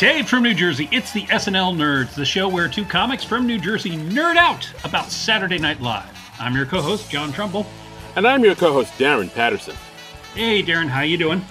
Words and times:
Dave 0.00 0.30
from 0.30 0.42
New 0.42 0.54
Jersey. 0.54 0.88
It's 0.92 1.12
the 1.12 1.26
SNL 1.26 1.76
Nerds, 1.76 2.14
the 2.14 2.24
show 2.24 2.48
where 2.48 2.70
two 2.70 2.86
comics 2.86 3.22
from 3.22 3.46
New 3.46 3.58
Jersey 3.58 3.98
nerd 3.98 4.36
out 4.36 4.66
about 4.82 5.10
Saturday 5.10 5.58
Night 5.58 5.82
Live. 5.82 6.08
I'm 6.40 6.56
your 6.56 6.64
co-host, 6.64 7.10
John 7.10 7.32
Trumbull. 7.32 7.66
And 8.16 8.26
I'm 8.26 8.42
your 8.42 8.54
co-host, 8.54 8.94
Darren 8.94 9.30
Patterson. 9.30 9.76
Hey, 10.32 10.62
Darren, 10.62 10.88
how 10.88 11.02
you 11.02 11.18
doing? 11.18 11.44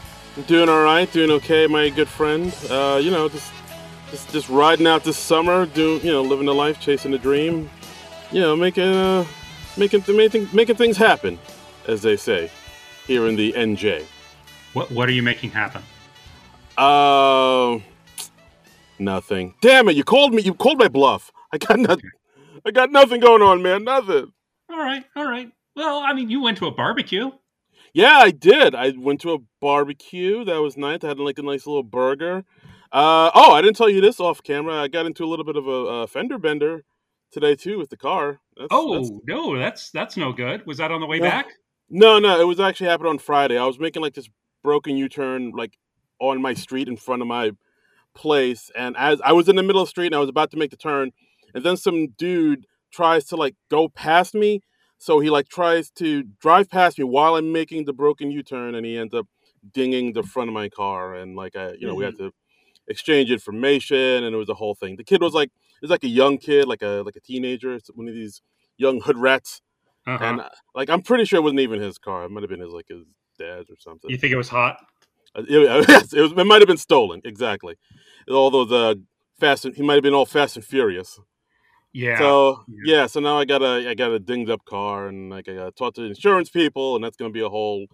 Doing 0.47 0.67
all 0.67 0.81
right, 0.81 1.11
doing 1.11 1.29
okay, 1.29 1.67
my 1.67 1.89
good 1.89 2.07
friend. 2.07 2.51
Uh, 2.71 2.99
you 2.99 3.11
know, 3.11 3.29
just, 3.29 3.53
just, 4.09 4.31
just 4.31 4.49
riding 4.49 4.87
out 4.87 5.03
this 5.03 5.17
summer, 5.17 5.67
doing, 5.67 6.03
you 6.03 6.11
know, 6.11 6.23
living 6.23 6.47
the 6.47 6.55
life, 6.55 6.79
chasing 6.79 7.11
the 7.11 7.19
dream. 7.19 7.69
You 8.31 8.41
know, 8.41 8.55
making, 8.55 8.83
uh, 8.83 9.25
making, 9.77 10.03
making, 10.07 10.49
making 10.53 10.75
things 10.75 10.97
happen, 10.97 11.37
as 11.87 12.01
they 12.01 12.17
say, 12.17 12.49
here 13.05 13.27
in 13.27 13.35
the 13.35 13.53
NJ. 13.53 14.05
What, 14.73 14.89
what 14.89 15.07
are 15.07 15.11
you 15.11 15.21
making 15.21 15.51
happen? 15.51 15.83
Uh, 16.75 17.77
nothing. 18.99 19.55
Damn 19.61 19.89
it! 19.89 19.95
You 19.95 20.03
called 20.03 20.33
me. 20.33 20.41
You 20.41 20.53
called 20.53 20.79
my 20.79 20.87
bluff. 20.87 21.31
I 21.51 21.57
got 21.57 21.79
nothing. 21.79 22.11
I 22.65 22.71
got 22.71 22.91
nothing 22.91 23.19
going 23.19 23.41
on, 23.41 23.61
man. 23.61 23.83
Nothing. 23.83 24.31
All 24.69 24.77
right, 24.77 25.03
all 25.15 25.25
right. 25.25 25.51
Well, 25.75 25.99
I 25.99 26.13
mean, 26.13 26.29
you 26.29 26.41
went 26.41 26.57
to 26.59 26.67
a 26.67 26.71
barbecue. 26.71 27.31
Yeah, 27.93 28.17
I 28.17 28.31
did. 28.31 28.75
I 28.75 28.93
went 28.97 29.21
to 29.21 29.33
a 29.33 29.37
barbecue. 29.61 30.43
That 30.45 30.61
was 30.61 30.77
nice. 30.77 31.03
I 31.03 31.07
had 31.07 31.19
like 31.19 31.39
a 31.39 31.43
nice 31.43 31.65
little 31.65 31.83
burger. 31.83 32.43
Uh, 32.91 33.31
oh, 33.33 33.53
I 33.53 33.61
didn't 33.61 33.77
tell 33.77 33.89
you 33.89 34.01
this 34.01 34.19
off 34.19 34.43
camera. 34.43 34.75
I 34.75 34.87
got 34.87 35.05
into 35.05 35.23
a 35.23 35.27
little 35.27 35.45
bit 35.45 35.55
of 35.55 35.67
a, 35.67 35.71
a 35.71 36.07
fender 36.07 36.37
bender 36.37 36.83
today 37.31 37.55
too 37.55 37.77
with 37.77 37.89
the 37.89 37.97
car. 37.97 38.39
That's, 38.57 38.67
oh 38.71 38.95
that's... 38.95 39.11
no, 39.27 39.57
that's 39.57 39.91
that's 39.91 40.17
no 40.17 40.33
good. 40.33 40.65
Was 40.65 40.77
that 40.77 40.91
on 40.91 40.99
the 40.99 41.07
way 41.07 41.19
no. 41.19 41.29
back? 41.29 41.47
No, 41.89 42.19
no, 42.19 42.39
it 42.39 42.45
was 42.45 42.59
actually 42.59 42.87
happened 42.89 43.09
on 43.09 43.19
Friday. 43.19 43.57
I 43.57 43.65
was 43.65 43.79
making 43.79 44.01
like 44.01 44.13
this 44.13 44.29
broken 44.63 44.97
U-turn 44.97 45.51
like 45.51 45.77
on 46.19 46.41
my 46.41 46.53
street 46.53 46.87
in 46.87 46.97
front 46.97 47.21
of 47.21 47.27
my 47.27 47.51
place, 48.15 48.71
and 48.75 48.95
as 48.97 49.21
I 49.21 49.33
was 49.33 49.49
in 49.49 49.55
the 49.55 49.63
middle 49.63 49.81
of 49.81 49.87
the 49.87 49.91
street 49.91 50.07
and 50.07 50.15
I 50.15 50.19
was 50.19 50.29
about 50.29 50.51
to 50.51 50.57
make 50.57 50.71
the 50.71 50.77
turn, 50.77 51.11
and 51.53 51.63
then 51.63 51.77
some 51.77 52.07
dude 52.17 52.65
tries 52.91 53.25
to 53.25 53.35
like 53.35 53.55
go 53.69 53.89
past 53.89 54.33
me. 54.33 54.61
So 54.97 55.19
he 55.19 55.29
like 55.29 55.47
tries 55.47 55.89
to 55.91 56.23
drive 56.41 56.69
past 56.69 56.97
me 56.97 57.05
while 57.05 57.35
I'm 57.35 57.53
making 57.53 57.85
the 57.85 57.93
broken 57.93 58.31
U-turn, 58.31 58.75
and 58.75 58.85
he 58.85 58.97
ends 58.97 59.13
up 59.13 59.27
dinging 59.73 60.13
the 60.13 60.23
front 60.23 60.49
of 60.49 60.53
my 60.53 60.69
car, 60.69 61.15
and 61.15 61.35
like 61.35 61.55
I, 61.55 61.73
you 61.73 61.87
know, 61.87 61.89
mm-hmm. 61.89 61.97
we 61.97 62.05
had 62.05 62.13
mm-hmm. 62.15 62.27
to 62.27 62.33
exchange 62.87 63.31
information, 63.31 64.23
and 64.23 64.33
it 64.33 64.37
was 64.37 64.49
a 64.49 64.53
whole 64.53 64.75
thing. 64.75 64.97
The 64.97 65.03
kid 65.03 65.21
was 65.21 65.33
like, 65.33 65.49
it 65.49 65.81
was 65.81 65.91
like 65.91 66.03
a 66.03 66.09
young 66.09 66.37
kid, 66.37 66.67
like 66.67 66.81
a 66.81 67.03
like 67.05 67.15
a 67.15 67.21
teenager, 67.21 67.77
one 67.93 68.07
of 68.07 68.13
these 68.13 68.41
young 68.77 68.99
hood 69.01 69.17
rats, 69.17 69.61
uh-huh. 70.05 70.23
and 70.23 70.41
uh, 70.41 70.49
like 70.75 70.89
I'm 70.89 71.01
pretty 71.01 71.25
sure 71.25 71.39
it 71.39 71.43
wasn't 71.43 71.61
even 71.61 71.81
his 71.81 71.97
car. 71.97 72.25
It 72.25 72.31
might 72.31 72.43
have 72.43 72.49
been 72.49 72.61
his 72.61 72.71
like 72.71 72.87
his 72.89 73.05
dad's 73.37 73.69
or 73.69 73.77
something. 73.79 74.09
You 74.09 74.17
think 74.17 74.33
it 74.33 74.37
was 74.37 74.49
hot? 74.49 74.77
Uh, 75.35 75.43
it, 75.47 76.13
it 76.13 76.21
was. 76.21 76.31
It 76.33 76.47
might 76.47 76.61
have 76.61 76.67
been 76.67 76.77
stolen. 76.77 77.21
Exactly. 77.23 77.75
Those 78.29 78.71
uh, 78.71 78.95
fast. 79.39 79.65
And, 79.65 79.75
he 79.75 79.83
might 79.83 79.95
have 79.95 80.03
been 80.03 80.13
all 80.13 80.25
fast 80.25 80.55
and 80.55 80.63
furious. 80.63 81.19
Yeah. 81.91 82.17
So 82.17 82.63
yeah. 82.67 82.95
yeah. 82.95 83.05
So 83.07 83.19
now 83.19 83.37
I 83.37 83.45
got 83.45 83.61
a 83.61 83.89
I 83.89 83.93
got 83.95 84.11
a 84.11 84.19
dinged 84.19 84.49
up 84.49 84.63
car, 84.63 85.07
and 85.07 85.29
like 85.29 85.49
I 85.49 85.55
got 85.55 85.65
to 85.65 85.71
talk 85.71 85.95
to 85.95 86.03
insurance 86.03 86.49
people, 86.49 86.95
and 86.95 87.03
that's 87.03 87.17
going 87.17 87.31
to 87.31 87.37
be 87.37 87.43
a 87.43 87.49
whole 87.49 87.87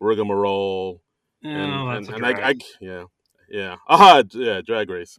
rigmarole. 0.00 1.00
Oh, 1.44 1.48
and, 1.48 2.08
and, 2.08 2.14
and 2.14 2.26
I, 2.26 2.50
I, 2.50 2.54
yeah 2.80 3.04
yeah 3.50 3.76
ah 3.88 4.22
yeah 4.32 4.60
drag 4.60 4.88
race, 4.88 5.18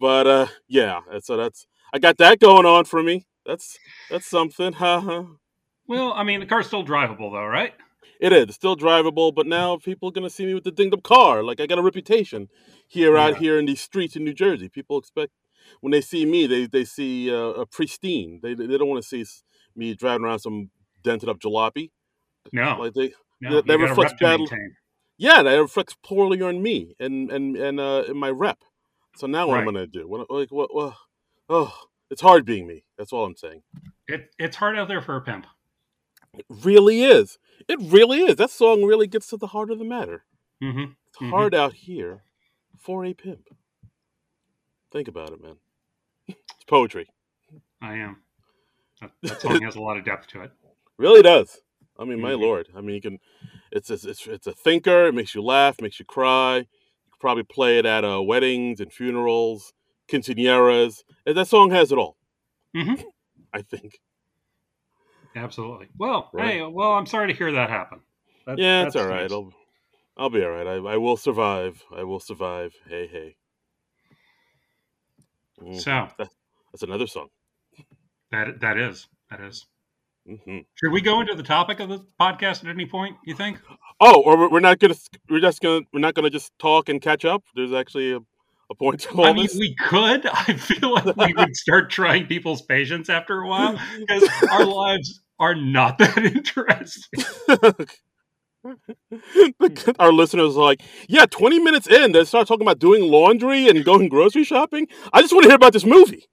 but 0.00 0.26
uh 0.26 0.46
yeah 0.66 1.00
so 1.20 1.36
that's 1.36 1.66
I 1.92 1.98
got 1.98 2.16
that 2.18 2.40
going 2.40 2.64
on 2.64 2.86
for 2.86 3.02
me. 3.02 3.26
That's 3.44 3.78
that's 4.10 4.26
something. 4.26 4.72
Well, 4.78 6.12
I 6.14 6.22
mean 6.24 6.40
the 6.40 6.46
car's 6.46 6.66
still 6.66 6.84
drivable 6.84 7.32
though, 7.32 7.44
right? 7.44 7.74
It 8.20 8.32
is 8.32 8.54
still 8.54 8.76
drivable, 8.76 9.34
but 9.34 9.46
now 9.46 9.76
people 9.76 10.08
are 10.08 10.12
gonna 10.12 10.30
see 10.30 10.46
me 10.46 10.54
with 10.54 10.64
the 10.64 10.70
dinged 10.70 10.94
up 10.94 11.02
car. 11.02 11.42
Like 11.42 11.60
I 11.60 11.66
got 11.66 11.78
a 11.78 11.82
reputation 11.82 12.48
here 12.86 13.14
yeah. 13.14 13.24
out 13.24 13.36
here 13.38 13.58
in 13.58 13.66
these 13.66 13.80
streets 13.80 14.16
in 14.16 14.24
New 14.24 14.34
Jersey. 14.34 14.68
People 14.68 14.98
expect 14.98 15.32
when 15.80 15.90
they 15.90 16.00
see 16.00 16.26
me, 16.26 16.46
they 16.46 16.66
they 16.66 16.84
see 16.84 17.32
uh, 17.32 17.62
a 17.62 17.66
pristine. 17.66 18.40
They 18.42 18.54
they 18.54 18.78
don't 18.78 18.88
want 18.88 19.02
to 19.02 19.08
see 19.08 19.24
me 19.76 19.94
driving 19.94 20.24
around 20.24 20.40
some 20.40 20.70
dented 21.02 21.28
up 21.28 21.38
jalopy. 21.38 21.90
No, 22.52 22.76
like 22.78 22.94
they 22.94 23.12
no, 23.40 23.60
that, 23.60 23.78
reflects 23.78 24.14
badly. 24.20 24.48
Yeah, 25.18 25.42
that 25.42 25.54
reflects 25.54 25.96
poorly 26.02 26.42
on 26.42 26.62
me 26.62 26.94
and 26.98 27.30
and 27.30 27.56
and 27.56 27.80
uh, 27.80 28.04
in 28.08 28.16
my 28.16 28.30
rep. 28.30 28.58
So 29.16 29.26
now 29.26 29.46
what 29.46 29.54
right. 29.54 29.62
am 29.62 29.68
I 29.68 29.72
gonna 29.72 29.86
do? 29.86 30.08
What 30.08 30.30
like 30.30 30.50
what, 30.50 30.74
what? 30.74 30.94
Oh, 31.48 31.72
it's 32.10 32.22
hard 32.22 32.44
being 32.44 32.66
me. 32.66 32.84
That's 32.98 33.12
all 33.12 33.24
I'm 33.24 33.36
saying. 33.36 33.62
It 34.08 34.30
it's 34.38 34.56
hard 34.56 34.78
out 34.78 34.88
there 34.88 35.02
for 35.02 35.16
a 35.16 35.20
pimp. 35.20 35.46
It 36.34 36.46
really 36.48 37.02
is. 37.02 37.38
It 37.68 37.78
really 37.80 38.20
is. 38.20 38.36
That 38.36 38.50
song 38.50 38.82
really 38.84 39.06
gets 39.06 39.28
to 39.28 39.36
the 39.36 39.48
heart 39.48 39.70
of 39.70 39.78
the 39.78 39.84
matter. 39.84 40.24
Mm-hmm. 40.62 40.92
It's 41.08 41.18
mm-hmm. 41.18 41.30
hard 41.30 41.54
out 41.54 41.74
here 41.74 42.22
for 42.78 43.04
a 43.04 43.14
pimp. 43.14 43.48
Think 44.92 45.08
about 45.08 45.30
it, 45.30 45.42
man. 45.42 45.56
It's 46.28 46.64
poetry. 46.66 47.08
I 47.80 47.94
am. 47.94 48.18
That, 49.00 49.10
that 49.22 49.40
song 49.40 49.62
has 49.64 49.76
a 49.76 49.80
lot 49.80 49.96
of 49.96 50.04
depth 50.04 50.28
to 50.28 50.42
it. 50.42 50.52
Really 50.98 51.22
does. 51.22 51.60
I 51.98 52.04
mean, 52.04 52.14
mm-hmm. 52.14 52.22
my 52.22 52.32
lord. 52.32 52.68
I 52.76 52.80
mean, 52.80 52.94
you 52.94 53.00
can. 53.00 53.18
It's 53.70 53.90
a, 53.90 53.94
it's 53.94 54.26
it's 54.26 54.46
a 54.46 54.52
thinker. 54.52 55.06
It 55.06 55.14
makes 55.14 55.34
you 55.34 55.42
laugh, 55.42 55.80
makes 55.80 55.98
you 55.98 56.04
cry. 56.04 56.58
You 56.58 57.10
could 57.10 57.20
probably 57.20 57.44
play 57.44 57.78
it 57.78 57.86
at 57.86 58.04
uh, 58.04 58.22
weddings 58.22 58.80
and 58.80 58.92
funerals, 58.92 59.72
quinceañeras. 60.08 61.02
That 61.26 61.48
song 61.48 61.70
has 61.70 61.90
it 61.90 61.98
all. 61.98 62.16
Mm-hmm. 62.76 63.02
I 63.52 63.62
think. 63.62 64.00
Absolutely. 65.34 65.88
Well, 65.96 66.30
right. 66.32 66.54
hey, 66.54 66.62
well, 66.62 66.92
I'm 66.92 67.06
sorry 67.06 67.28
to 67.28 67.34
hear 67.34 67.52
that 67.52 67.70
happen. 67.70 68.00
That, 68.46 68.58
yeah, 68.58 68.86
it's 68.86 68.96
all 68.96 69.06
right. 69.06 69.22
Nice. 69.22 69.32
I'll, 69.32 69.52
I'll 70.16 70.30
be 70.30 70.44
all 70.44 70.50
right. 70.50 70.66
I, 70.66 70.74
I 70.74 70.96
will 70.96 71.16
survive. 71.16 71.82
I 71.94 72.04
will 72.04 72.20
survive. 72.20 72.74
Hey, 72.88 73.06
hey. 73.06 73.36
Mm, 75.62 75.80
so 75.80 76.08
that, 76.18 76.28
that's 76.72 76.82
another 76.82 77.06
song. 77.06 77.28
That 78.30 78.60
that 78.60 78.78
is 78.78 79.08
that 79.30 79.40
is. 79.40 79.66
Mm-hmm. 80.28 80.58
Should 80.74 80.92
we 80.92 81.00
go 81.00 81.20
into 81.20 81.34
the 81.34 81.42
topic 81.42 81.80
of 81.80 81.88
the 81.88 82.04
podcast 82.20 82.64
at 82.64 82.70
any 82.70 82.86
point? 82.86 83.16
You 83.24 83.34
think? 83.34 83.58
Oh, 84.00 84.22
or 84.22 84.50
we're 84.50 84.60
not 84.60 84.78
gonna 84.78 84.94
we're 85.28 85.40
just 85.40 85.60
gonna 85.60 85.82
we're 85.92 86.00
not 86.00 86.14
gonna 86.14 86.30
just 86.30 86.56
talk 86.58 86.88
and 86.88 87.00
catch 87.00 87.24
up. 87.24 87.42
There's 87.54 87.72
actually 87.72 88.12
a, 88.12 88.20
a 88.70 88.74
point 88.74 89.00
to 89.00 89.10
all 89.10 89.26
I 89.26 89.32
mean, 89.32 89.46
this. 89.46 89.56
we 89.56 89.74
could. 89.74 90.26
I 90.32 90.54
feel 90.54 90.94
like 90.94 91.16
we 91.16 91.34
would 91.34 91.56
start 91.56 91.90
trying 91.90 92.26
people's 92.26 92.62
patience 92.62 93.08
after 93.08 93.40
a 93.40 93.48
while 93.48 93.78
because 93.98 94.28
our 94.50 94.64
lives 94.64 95.21
are 95.38 95.54
not 95.54 95.98
that 95.98 96.18
interesting. 96.18 97.20
Our 99.98 100.12
listeners 100.12 100.56
are 100.56 100.62
like, 100.62 100.82
yeah, 101.08 101.26
20 101.26 101.58
minutes 101.58 101.88
in, 101.88 102.12
they 102.12 102.24
start 102.24 102.46
talking 102.46 102.66
about 102.66 102.78
doing 102.78 103.02
laundry 103.10 103.68
and 103.68 103.84
going 103.84 104.08
grocery 104.08 104.44
shopping. 104.44 104.88
I 105.12 105.20
just 105.20 105.32
want 105.32 105.44
to 105.44 105.48
hear 105.48 105.56
about 105.56 105.72
this 105.72 105.84
movie. 105.84 106.28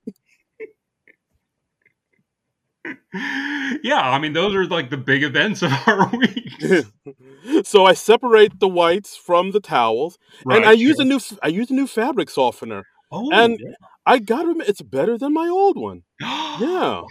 yeah, 3.84 4.02
I 4.02 4.20
mean, 4.20 4.34
those 4.34 4.54
are 4.56 4.66
like 4.66 4.90
the 4.90 4.98
big 4.98 5.24
events 5.24 5.62
of 5.62 5.72
our 5.88 6.10
week. 6.18 6.86
so 7.64 7.86
I 7.86 7.94
separate 7.94 8.60
the 8.60 8.68
whites 8.68 9.16
from 9.16 9.52
the 9.52 9.60
towels, 9.60 10.18
right, 10.46 10.58
and 10.58 10.66
I 10.66 10.76
sure. 10.76 10.88
use 10.88 11.00
a 11.00 11.06
new 11.06 11.20
I 11.44 11.48
use 11.48 11.70
a 11.72 11.74
new 11.74 11.88
fabric 11.88 12.30
softener. 12.30 12.84
Oh, 13.12 13.32
and 13.32 13.60
yeah. 13.60 13.72
I 14.06 14.20
got 14.20 14.46
them. 14.46 14.62
It's 14.62 14.82
better 14.82 15.18
than 15.18 15.34
my 15.34 15.48
old 15.48 15.78
one. 15.78 16.04
yeah. 16.22 17.02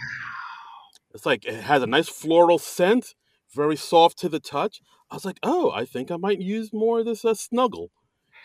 It's 1.13 1.25
like 1.25 1.45
it 1.45 1.61
has 1.61 1.81
a 1.81 1.87
nice 1.87 2.07
floral 2.07 2.59
scent, 2.59 3.15
very 3.53 3.75
soft 3.75 4.17
to 4.19 4.29
the 4.29 4.39
touch. 4.39 4.81
I 5.09 5.15
was 5.15 5.25
like, 5.25 5.39
oh, 5.41 5.71
I 5.71 5.85
think 5.85 6.11
I 6.11 6.17
might 6.17 6.39
use 6.39 6.71
more 6.71 6.99
of 6.99 7.05
this 7.05 7.25
uh, 7.25 7.33
snuggle 7.33 7.91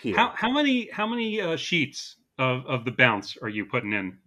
here. 0.00 0.16
How, 0.16 0.32
how 0.34 0.50
many 0.50 0.88
how 0.90 1.06
many 1.06 1.40
uh, 1.40 1.56
sheets 1.56 2.16
of, 2.38 2.64
of 2.66 2.84
the 2.84 2.90
bounce 2.90 3.36
are 3.42 3.48
you 3.48 3.66
putting 3.66 3.92
in 3.92 4.18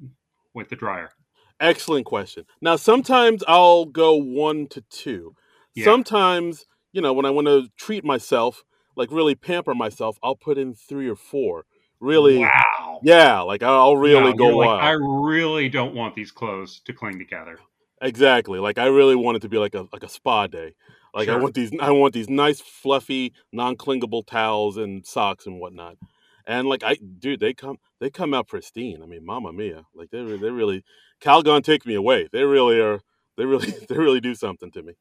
with 0.53 0.70
the 0.70 0.75
dryer? 0.75 1.12
Excellent 1.59 2.06
question. 2.06 2.46
Now, 2.62 2.75
sometimes 2.75 3.44
I'll 3.48 3.86
go 3.86 4.16
one 4.16 4.68
to 4.68 4.81
two. 4.81 5.36
Yeah. 5.74 5.86
Sometimes, 5.86 6.66
you 6.92 7.02
know, 7.02 7.14
when 7.14 7.25
I 7.25 7.31
want 7.31 7.48
to 7.48 7.69
treat 7.78 8.06
myself, 8.06 8.64
like 8.96 9.12
really 9.12 9.34
pamper 9.34 9.74
myself, 9.74 10.19
I'll 10.22 10.36
put 10.36 10.57
in 10.57 10.74
three 10.75 11.10
or 11.10 11.16
four. 11.16 11.66
Really, 12.00 12.38
wow, 12.38 13.00
yeah, 13.01 13.39
like 13.42 13.63
I'll 13.63 13.98
really 13.98 14.34
go 14.34 14.57
like. 14.57 14.84
I 14.84 14.92
really 14.92 15.68
don't 15.68 15.95
want 15.95 16.13
these 16.13 16.31
clothes 16.31 16.80
to 16.86 16.94
cling 16.94 17.18
together. 17.18 17.57
Exactly. 18.02 18.60
Like 18.60 18.78
I 18.78 18.86
really 18.86 19.16
want 19.16 19.38
it 19.38 19.40
to 19.42 19.50
be 19.50 19.58
like 19.58 19.76
a 19.76 19.88
like 19.92 20.04
a 20.04 20.10
spa 20.10 20.48
day. 20.48 20.74
Like 21.14 21.26
sure. 21.26 21.36
I 21.36 21.42
want 21.42 21.56
these 21.56 21.72
I 21.80 21.92
want 21.92 22.14
these 22.14 22.30
nice 22.30 22.62
fluffy 22.62 23.34
non-clingable 23.52 24.24
towels 24.24 24.78
and 24.78 25.06
socks 25.06 25.46
and 25.46 25.60
whatnot. 25.60 25.98
And 26.46 26.68
like 26.68 26.84
I 26.84 26.96
dude, 26.96 27.40
they 27.40 27.54
come 27.54 27.78
they 28.00 28.10
come 28.10 28.34
out 28.34 28.48
pristine. 28.48 29.02
I 29.02 29.06
mean, 29.06 29.26
mama 29.26 29.52
mia. 29.52 29.86
Like 29.96 30.12
they 30.12 30.24
they 30.24 30.52
really 30.52 30.84
Calgon 31.22 31.64
take 31.64 31.86
me 31.86 31.96
away. 31.96 32.28
They 32.32 32.44
really 32.44 32.80
are 32.80 33.00
they 33.36 33.46
really 33.46 33.72
they 33.90 33.98
really 33.98 34.22
do 34.22 34.36
something 34.36 34.72
to 34.72 34.84
me. 34.84 34.94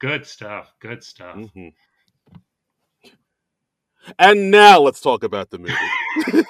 Good 0.00 0.26
stuff. 0.26 0.72
Good 0.80 1.04
stuff. 1.04 1.36
Mm-hmm. 1.36 1.68
And 4.18 4.50
now 4.50 4.80
let's 4.80 5.00
talk 5.00 5.22
about 5.22 5.50
the 5.50 5.58
movie. 5.58 6.46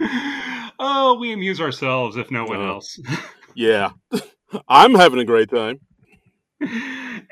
oh, 0.80 1.14
we 1.20 1.32
amuse 1.32 1.60
ourselves 1.60 2.16
if 2.16 2.30
no 2.30 2.44
one 2.44 2.60
uh, 2.60 2.68
else. 2.68 2.98
yeah. 3.54 3.90
I'm 4.68 4.94
having 4.94 5.20
a 5.20 5.24
great 5.24 5.50
time. 5.50 5.78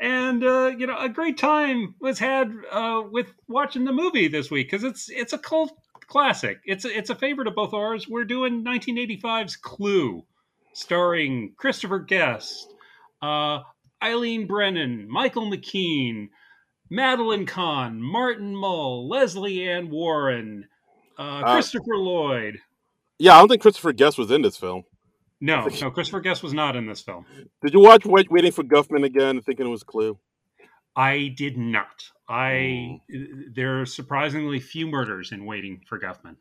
And 0.00 0.44
uh, 0.44 0.72
you 0.78 0.86
know, 0.86 0.96
a 0.98 1.08
great 1.08 1.36
time 1.36 1.94
was 2.00 2.18
had 2.18 2.52
uh, 2.70 3.02
with 3.10 3.32
watching 3.48 3.84
the 3.84 3.92
movie 3.92 4.28
this 4.28 4.50
week 4.50 4.70
because 4.70 4.84
it's 4.84 5.10
it's 5.10 5.32
a 5.32 5.38
cult 5.38 5.72
classic. 6.06 6.60
It's 6.64 6.84
a, 6.84 6.96
it's 6.96 7.10
a 7.10 7.14
favorite 7.14 7.48
of 7.48 7.54
both 7.54 7.74
ours. 7.74 8.06
We're 8.08 8.24
doing 8.24 8.64
1985's 8.64 9.56
Clue, 9.56 10.24
starring 10.72 11.54
Christopher 11.56 11.98
Guest, 11.98 12.72
uh, 13.20 13.60
Eileen 14.02 14.46
Brennan, 14.46 15.08
Michael 15.10 15.50
McKean, 15.50 16.28
Madeline 16.90 17.46
Kahn, 17.46 18.00
Martin 18.00 18.56
Mull, 18.56 19.08
Lesley 19.08 19.68
Ann 19.68 19.90
Warren, 19.90 20.66
uh, 21.18 21.22
Uh, 21.22 21.52
Christopher 21.54 21.96
Lloyd. 21.96 22.58
Yeah, 23.18 23.34
I 23.34 23.38
don't 23.38 23.48
think 23.48 23.62
Christopher 23.62 23.92
Guest 23.92 24.18
was 24.18 24.30
in 24.30 24.42
this 24.42 24.56
film. 24.56 24.84
No, 25.40 25.66
no, 25.80 25.90
Christopher 25.90 26.20
Guest 26.20 26.42
was 26.42 26.52
not 26.52 26.76
in 26.76 26.86
this 26.86 27.00
film. 27.00 27.24
Did 27.62 27.74
you 27.74 27.80
watch 27.80 28.04
Wait, 28.04 28.30
Waiting 28.30 28.52
for 28.52 28.64
Guffman 28.64 29.04
again, 29.04 29.40
thinking 29.40 29.66
it 29.66 29.70
was 29.70 29.82
Clue? 29.82 30.18
I 30.96 31.32
did 31.36 31.56
not. 31.56 32.10
I 32.28 33.00
there 33.54 33.80
are 33.80 33.86
surprisingly 33.86 34.58
few 34.58 34.86
murders 34.88 35.30
in 35.30 35.46
Waiting 35.46 35.80
for 35.88 35.98
Guffman. 35.98 36.36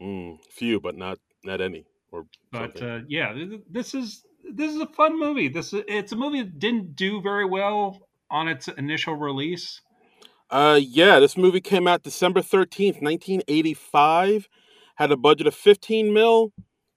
Mm, 0.00 0.38
few, 0.50 0.78
but 0.78 0.96
not 0.96 1.18
not 1.42 1.60
any. 1.60 1.86
Or 2.12 2.26
But 2.52 2.80
uh, 2.82 3.00
yeah, 3.08 3.34
this 3.70 3.94
is 3.94 4.24
this 4.44 4.74
is 4.74 4.80
a 4.80 4.86
fun 4.86 5.18
movie. 5.18 5.48
This 5.48 5.72
is, 5.72 5.82
it's 5.88 6.12
a 6.12 6.16
movie 6.16 6.42
that 6.42 6.58
didn't 6.58 6.96
do 6.96 7.22
very 7.22 7.46
well 7.46 8.06
on 8.30 8.46
its 8.46 8.68
initial 8.68 9.14
release. 9.14 9.80
Uh, 10.50 10.78
yeah, 10.80 11.18
this 11.18 11.36
movie 11.36 11.60
came 11.60 11.88
out 11.88 12.02
December 12.02 12.40
13th, 12.40 13.00
1985. 13.00 14.48
Had 14.96 15.10
a 15.12 15.16
budget 15.16 15.46
of 15.46 15.54
15 15.54 16.12
mil, 16.12 16.52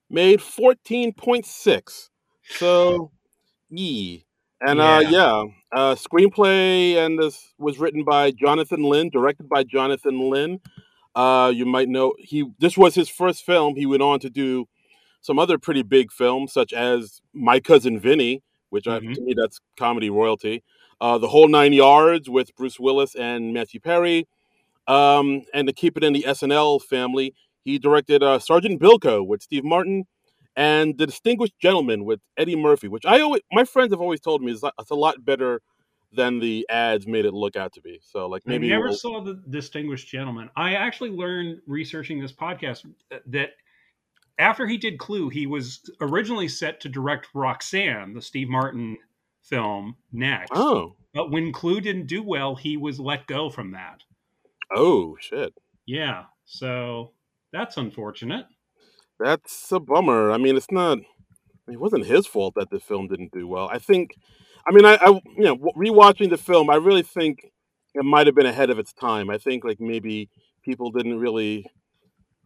made 0.09 0.39
14.6. 0.39 2.09
So, 2.49 3.11
yee. 3.69 4.25
And 4.61 4.79
uh, 4.79 4.99
Yeah. 5.03 5.09
yeah, 5.09 5.43
uh, 5.75 5.95
screenplay 5.95 6.95
and 6.95 7.19
this 7.19 7.53
was 7.57 7.79
written 7.79 8.03
by 8.03 8.31
Jonathan 8.31 8.83
Lynn, 8.83 9.09
directed 9.09 9.47
by 9.49 9.63
Jonathan 9.63 10.29
Lynn. 10.29 10.59
Uh, 11.15 11.51
you 11.53 11.65
might 11.65 11.89
know 11.89 12.13
he. 12.19 12.45
This 12.59 12.77
was 12.77 12.93
his 12.95 13.09
first 13.09 13.43
film. 13.43 13.75
He 13.75 13.85
went 13.87 14.03
on 14.03 14.19
to 14.19 14.29
do 14.29 14.67
some 15.21 15.39
other 15.39 15.57
pretty 15.57 15.81
big 15.83 16.11
films, 16.11 16.53
such 16.53 16.73
as 16.73 17.21
My 17.33 17.59
Cousin 17.59 17.99
Vinny, 17.99 18.43
which 18.69 18.87
I, 18.87 18.99
Mhm. 18.99 19.15
to 19.15 19.21
me 19.21 19.33
that's 19.35 19.59
comedy 19.77 20.09
royalty. 20.11 20.63
Uh, 21.01 21.17
the 21.17 21.27
Whole 21.27 21.47
Nine 21.47 21.73
Yards 21.73 22.29
with 22.29 22.55
Bruce 22.55 22.79
Willis 22.79 23.15
and 23.15 23.53
Matthew 23.53 23.79
Perry. 23.79 24.27
Um, 24.87 25.43
and 25.53 25.67
to 25.67 25.73
keep 25.73 25.97
it 25.97 26.03
in 26.03 26.13
the 26.13 26.25
SNL 26.25 26.79
family, 26.79 27.33
he 27.67 27.77
directed 27.77 28.23
uh, 28.23 28.39
Sergeant 28.39 28.81
Bilko 28.81 29.27
with 29.27 29.41
Steve 29.41 29.65
Martin 29.65 30.05
and 30.55 30.97
The 30.97 31.05
Distinguished 31.05 31.59
Gentleman 31.59 32.05
with 32.05 32.21
Eddie 32.37 32.55
Murphy, 32.55 32.87
which 32.87 33.05
I 33.05 33.19
always, 33.19 33.41
my 33.51 33.65
friends 33.65 33.91
have 33.91 33.99
always 33.99 34.21
told 34.21 34.41
me 34.41 34.53
is 34.53 34.63
it's 34.79 34.89
a 34.89 34.95
lot 34.95 35.25
better 35.25 35.61
than 36.13 36.39
the 36.39 36.65
ads 36.69 37.05
made 37.05 37.25
it 37.25 37.33
look 37.33 37.57
out 37.57 37.73
to 37.73 37.81
be. 37.81 37.99
So 38.01 38.27
like 38.27 38.43
maybe 38.45 38.67
I 38.67 38.77
never 38.77 38.87
we'll- 38.87 38.95
saw 38.97 39.21
the 39.21 39.43
Distinguished 39.49 40.07
Gentleman. 40.07 40.49
I 40.55 40.75
actually 40.75 41.09
learned 41.09 41.59
researching 41.67 42.21
this 42.21 42.31
podcast 42.31 42.85
that 43.25 43.49
after 44.39 44.65
he 44.65 44.77
did 44.77 44.97
Clue, 44.97 45.27
he 45.27 45.45
was 45.45 45.81
originally 45.99 46.47
set 46.47 46.79
to 46.81 46.89
direct 46.89 47.27
Roxanne, 47.33 48.13
the 48.13 48.21
Steve 48.21 48.47
Martin 48.47 48.97
film, 49.43 49.97
next. 50.13 50.51
oh 50.55 50.95
But 51.13 51.31
when 51.31 51.51
Clue 51.51 51.81
didn't 51.81 52.07
do 52.07 52.23
well, 52.23 52.55
he 52.55 52.77
was 52.77 52.97
let 52.97 53.27
go 53.27 53.49
from 53.49 53.71
that. 53.71 54.03
oh 54.73 55.17
shit. 55.19 55.53
Yeah, 55.85 56.23
so 56.45 57.11
that's 57.57 57.77
unfortunate. 57.77 58.45
That's 59.19 59.71
a 59.71 59.79
bummer. 59.79 60.31
I 60.31 60.37
mean, 60.37 60.55
it's 60.57 60.71
not. 60.71 60.99
It 61.67 61.79
wasn't 61.79 62.05
his 62.05 62.27
fault 62.27 62.53
that 62.55 62.69
the 62.69 62.79
film 62.79 63.07
didn't 63.07 63.31
do 63.31 63.47
well. 63.47 63.67
I 63.71 63.79
think. 63.79 64.11
I 64.69 64.73
mean, 64.73 64.85
I, 64.85 64.95
I 64.95 65.09
you 65.09 65.43
know 65.45 65.57
rewatching 65.77 66.29
the 66.29 66.37
film, 66.37 66.69
I 66.69 66.75
really 66.75 67.03
think 67.03 67.39
it 67.93 68.03
might 68.05 68.27
have 68.27 68.35
been 68.35 68.45
ahead 68.45 68.69
of 68.69 68.79
its 68.79 68.93
time. 68.93 69.29
I 69.29 69.37
think 69.37 69.63
like 69.63 69.79
maybe 69.79 70.29
people 70.63 70.91
didn't 70.91 71.19
really 71.19 71.65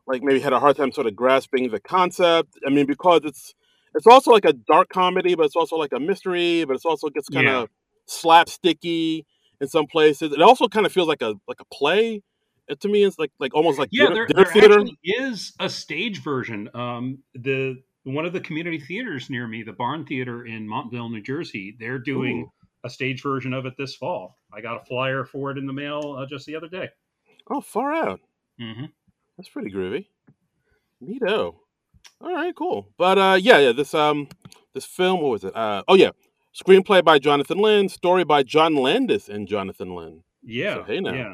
like 0.07 0.23
maybe 0.23 0.39
had 0.39 0.53
a 0.53 0.59
hard 0.59 0.77
time 0.77 0.91
sort 0.91 1.07
of 1.07 1.15
grasping 1.15 1.69
the 1.71 1.79
concept. 1.79 2.57
I 2.65 2.69
mean, 2.69 2.85
because 2.85 3.21
it's 3.23 3.53
it's 3.95 4.07
also 4.07 4.31
like 4.31 4.45
a 4.45 4.53
dark 4.53 4.89
comedy, 4.89 5.35
but 5.35 5.45
it's 5.45 5.55
also 5.55 5.75
like 5.75 5.91
a 5.93 5.99
mystery, 5.99 6.63
but 6.65 6.75
it's 6.75 6.85
also 6.85 7.09
gets 7.09 7.29
kind 7.29 7.47
Yeah. 7.47 7.63
of 7.63 7.69
slapsticky 8.09 9.23
in 9.59 9.67
some 9.67 9.87
places. 9.87 10.31
It 10.33 10.41
also 10.41 10.67
kind 10.67 10.85
of 10.85 10.91
feels 10.91 11.07
like 11.07 11.21
a 11.21 11.35
like 11.47 11.59
a 11.59 11.65
play. 11.73 12.21
To 12.79 12.87
me, 12.87 13.03
it's 13.03 13.19
like 13.19 13.31
like 13.39 13.53
almost 13.53 13.79
like 13.79 13.89
Yeah, 13.91 14.09
dinner, 14.09 14.15
there, 14.15 14.27
dinner 14.27 14.45
there 14.45 14.53
theater. 14.53 14.75
actually 14.79 14.99
is 15.03 15.53
a 15.59 15.69
stage 15.69 16.23
version. 16.23 16.69
Um, 16.73 17.19
the 17.35 17.81
one 18.03 18.25
of 18.25 18.33
the 18.33 18.39
community 18.41 18.79
theaters 18.79 19.29
near 19.29 19.47
me, 19.47 19.63
the 19.63 19.73
Barn 19.73 20.05
Theater 20.05 20.45
in 20.45 20.67
Montville, 20.67 21.09
New 21.09 21.21
Jersey, 21.21 21.75
they're 21.79 21.99
doing 21.99 22.49
a 22.83 22.89
stage 22.89 23.21
version 23.21 23.53
of 23.53 23.65
it 23.65 23.73
this 23.77 23.95
fall. 23.95 24.37
I 24.53 24.61
got 24.61 24.81
a 24.81 24.85
flyer 24.85 25.23
for 25.23 25.51
it 25.51 25.57
in 25.57 25.67
the 25.67 25.73
mail 25.73 26.15
uh, 26.17 26.25
just 26.25 26.45
the 26.47 26.55
other 26.55 26.67
day. 26.67 26.89
Oh, 27.49 27.61
far 27.61 27.93
out. 27.93 28.19
hmm 28.59 28.85
That's 29.37 29.49
pretty 29.49 29.71
groovy. 29.71 30.07
Neato. 31.03 31.55
All 32.21 32.33
right, 32.33 32.55
cool. 32.55 32.87
But 32.97 33.17
uh 33.17 33.37
yeah, 33.41 33.57
yeah, 33.59 33.71
this 33.71 33.93
um 33.93 34.27
this 34.73 34.85
film, 34.85 35.21
what 35.21 35.31
was 35.31 35.43
it? 35.43 35.55
Uh 35.55 35.83
oh 35.87 35.95
yeah. 35.95 36.11
Screenplay 36.55 37.03
by 37.03 37.17
Jonathan 37.17 37.59
Lynn, 37.59 37.87
story 37.89 38.23
by 38.23 38.43
John 38.43 38.75
Landis 38.75 39.29
and 39.29 39.47
Jonathan 39.47 39.95
Lynn. 39.95 40.23
Yeah, 40.43 40.75
So, 40.75 40.83
hey 40.83 40.99
now. 40.99 41.13
yeah. 41.13 41.33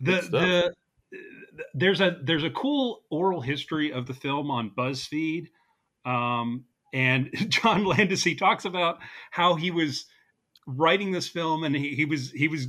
The 0.00 0.12
the 0.30 0.74
there's 1.74 2.00
a 2.00 2.18
there's 2.22 2.44
a 2.44 2.50
cool 2.50 3.02
oral 3.10 3.40
history 3.40 3.92
of 3.92 4.06
the 4.06 4.14
film 4.14 4.50
on 4.50 4.70
BuzzFeed, 4.70 5.48
um, 6.04 6.64
and 6.92 7.30
John 7.50 7.84
Landis 7.84 8.24
he 8.24 8.34
talks 8.34 8.64
about 8.64 8.98
how 9.30 9.54
he 9.54 9.70
was 9.70 10.06
writing 10.66 11.12
this 11.12 11.28
film 11.28 11.64
and 11.64 11.76
he, 11.76 11.94
he 11.94 12.04
was 12.04 12.30
he 12.30 12.48
was 12.48 12.68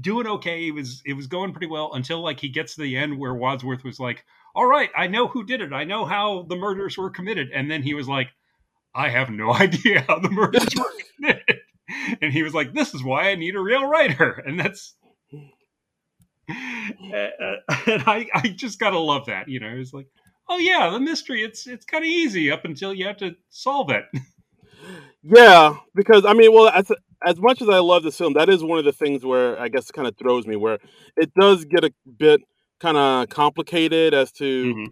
doing 0.00 0.26
okay. 0.26 0.62
He 0.62 0.72
was 0.72 1.02
it 1.04 1.14
was 1.14 1.26
going 1.26 1.52
pretty 1.52 1.66
well 1.66 1.92
until 1.94 2.22
like 2.22 2.40
he 2.40 2.48
gets 2.48 2.74
to 2.74 2.82
the 2.82 2.96
end 2.96 3.18
where 3.18 3.34
Wadsworth 3.34 3.84
was 3.84 4.00
like, 4.00 4.24
"All 4.54 4.66
right, 4.66 4.90
I 4.96 5.06
know 5.06 5.28
who 5.28 5.44
did 5.44 5.60
it. 5.60 5.72
I 5.72 5.84
know 5.84 6.04
how 6.04 6.42
the 6.48 6.56
murders 6.56 6.96
were 6.98 7.10
committed," 7.10 7.50
and 7.52 7.70
then 7.70 7.82
he 7.82 7.94
was 7.94 8.08
like, 8.08 8.28
"I 8.94 9.08
have 9.10 9.30
no 9.30 9.52
idea 9.54 10.04
how 10.08 10.18
the 10.18 10.30
murders 10.30 10.68
were 10.76 10.92
committed." 11.16 11.60
And 12.20 12.32
he 12.32 12.42
was 12.42 12.54
like, 12.54 12.72
"This 12.72 12.94
is 12.94 13.04
why 13.04 13.30
I 13.30 13.34
need 13.34 13.54
a 13.54 13.60
real 13.60 13.84
writer," 13.86 14.42
and 14.46 14.58
that's 14.58 14.94
and 17.86 18.02
I, 18.06 18.26
I 18.34 18.48
just 18.48 18.78
gotta 18.78 18.98
love 18.98 19.26
that. 19.26 19.48
You 19.48 19.60
know, 19.60 19.68
it's 19.76 19.92
like, 19.92 20.06
oh 20.48 20.58
yeah, 20.58 20.90
the 20.90 21.00
mystery. 21.00 21.42
It's 21.42 21.66
it's 21.66 21.84
kind 21.84 22.04
of 22.04 22.08
easy 22.08 22.50
up 22.50 22.64
until 22.64 22.92
you 22.94 23.06
have 23.06 23.18
to 23.18 23.34
solve 23.50 23.90
it. 23.90 24.04
Yeah, 25.22 25.76
because 25.94 26.24
I 26.24 26.32
mean, 26.34 26.52
well, 26.52 26.68
as 26.68 26.90
as 27.24 27.38
much 27.38 27.62
as 27.62 27.68
I 27.68 27.78
love 27.78 28.02
this 28.02 28.18
film, 28.18 28.32
that 28.34 28.48
is 28.48 28.64
one 28.64 28.80
of 28.80 28.84
the 28.84 28.92
things 28.92 29.24
where 29.24 29.56
I 29.60 29.68
guess 29.68 29.88
it 29.88 29.92
kind 29.92 30.08
of 30.08 30.16
throws 30.16 30.46
me, 30.46 30.56
where 30.56 30.78
it 31.16 31.32
does 31.38 31.64
get 31.64 31.84
a 31.84 31.92
bit 32.18 32.40
kind 32.80 32.96
of 32.96 33.28
complicated 33.28 34.14
as 34.14 34.32
to 34.32 34.74
Mhm. 34.74 34.86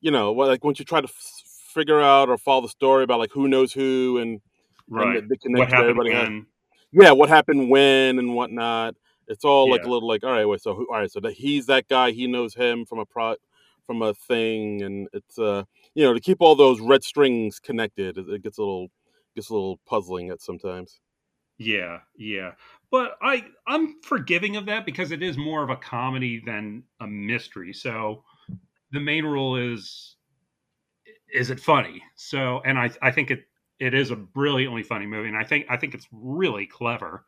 you 0.00 0.12
know, 0.12 0.30
what 0.32 0.46
like 0.48 0.62
once 0.62 0.78
you 0.78 0.84
try 0.84 1.00
to 1.00 1.08
f- 1.08 1.42
figure 1.74 2.00
out 2.00 2.28
or 2.28 2.38
follow 2.38 2.60
the 2.62 2.68
story 2.68 3.02
about 3.02 3.18
like 3.18 3.32
who 3.32 3.48
knows 3.48 3.72
who 3.72 4.18
and 4.18 4.40
Right. 4.88 5.16
and 5.18 5.28
the, 5.28 5.36
the 5.44 5.58
what 5.58 5.68
connection 5.68 5.74
happened 5.76 5.90
everybody 5.90 6.12
has. 6.12 6.44
yeah, 6.92 7.10
what 7.12 7.28
happened 7.28 7.68
when 7.68 8.20
and 8.20 8.36
whatnot. 8.36 8.94
It's 9.32 9.44
all 9.44 9.70
like 9.70 9.84
a 9.84 9.88
little 9.88 10.08
like, 10.08 10.24
all 10.24 10.30
right, 10.30 10.44
wait, 10.44 10.60
so 10.60 10.74
who, 10.74 10.86
all 10.90 10.98
right, 10.98 11.10
so 11.10 11.20
that 11.20 11.32
he's 11.32 11.66
that 11.66 11.88
guy, 11.88 12.10
he 12.10 12.26
knows 12.26 12.54
him 12.54 12.84
from 12.84 12.98
a 12.98 13.06
pro, 13.06 13.36
from 13.86 14.02
a 14.02 14.14
thing, 14.14 14.82
and 14.82 15.08
it's 15.12 15.38
uh, 15.38 15.64
you 15.94 16.04
know, 16.04 16.14
to 16.14 16.20
keep 16.20 16.38
all 16.40 16.54
those 16.54 16.80
red 16.80 17.02
strings 17.02 17.58
connected, 17.58 18.18
it, 18.18 18.28
it 18.28 18.42
gets 18.42 18.58
a 18.58 18.62
little 18.62 18.88
gets 19.34 19.50
a 19.50 19.54
little 19.54 19.80
puzzling 19.86 20.30
at 20.30 20.40
sometimes. 20.40 21.00
Yeah, 21.58 21.98
yeah. 22.16 22.52
But 22.90 23.16
I 23.22 23.46
I'm 23.66 24.00
forgiving 24.02 24.56
of 24.56 24.66
that 24.66 24.84
because 24.84 25.12
it 25.12 25.22
is 25.22 25.36
more 25.38 25.62
of 25.62 25.70
a 25.70 25.76
comedy 25.76 26.42
than 26.44 26.82
a 27.00 27.06
mystery. 27.06 27.72
So 27.72 28.24
the 28.90 29.00
main 29.00 29.24
rule 29.24 29.56
is 29.56 30.16
is 31.32 31.50
it 31.50 31.60
funny? 31.60 32.02
So 32.16 32.60
and 32.64 32.78
I 32.78 32.90
I 33.00 33.10
think 33.10 33.30
it 33.30 33.44
it 33.78 33.94
is 33.94 34.10
a 34.10 34.16
brilliantly 34.16 34.82
funny 34.82 35.06
movie 35.06 35.28
and 35.28 35.36
I 35.36 35.44
think 35.44 35.66
I 35.68 35.76
think 35.76 35.94
it's 35.94 36.08
really 36.12 36.66
clever. 36.66 37.24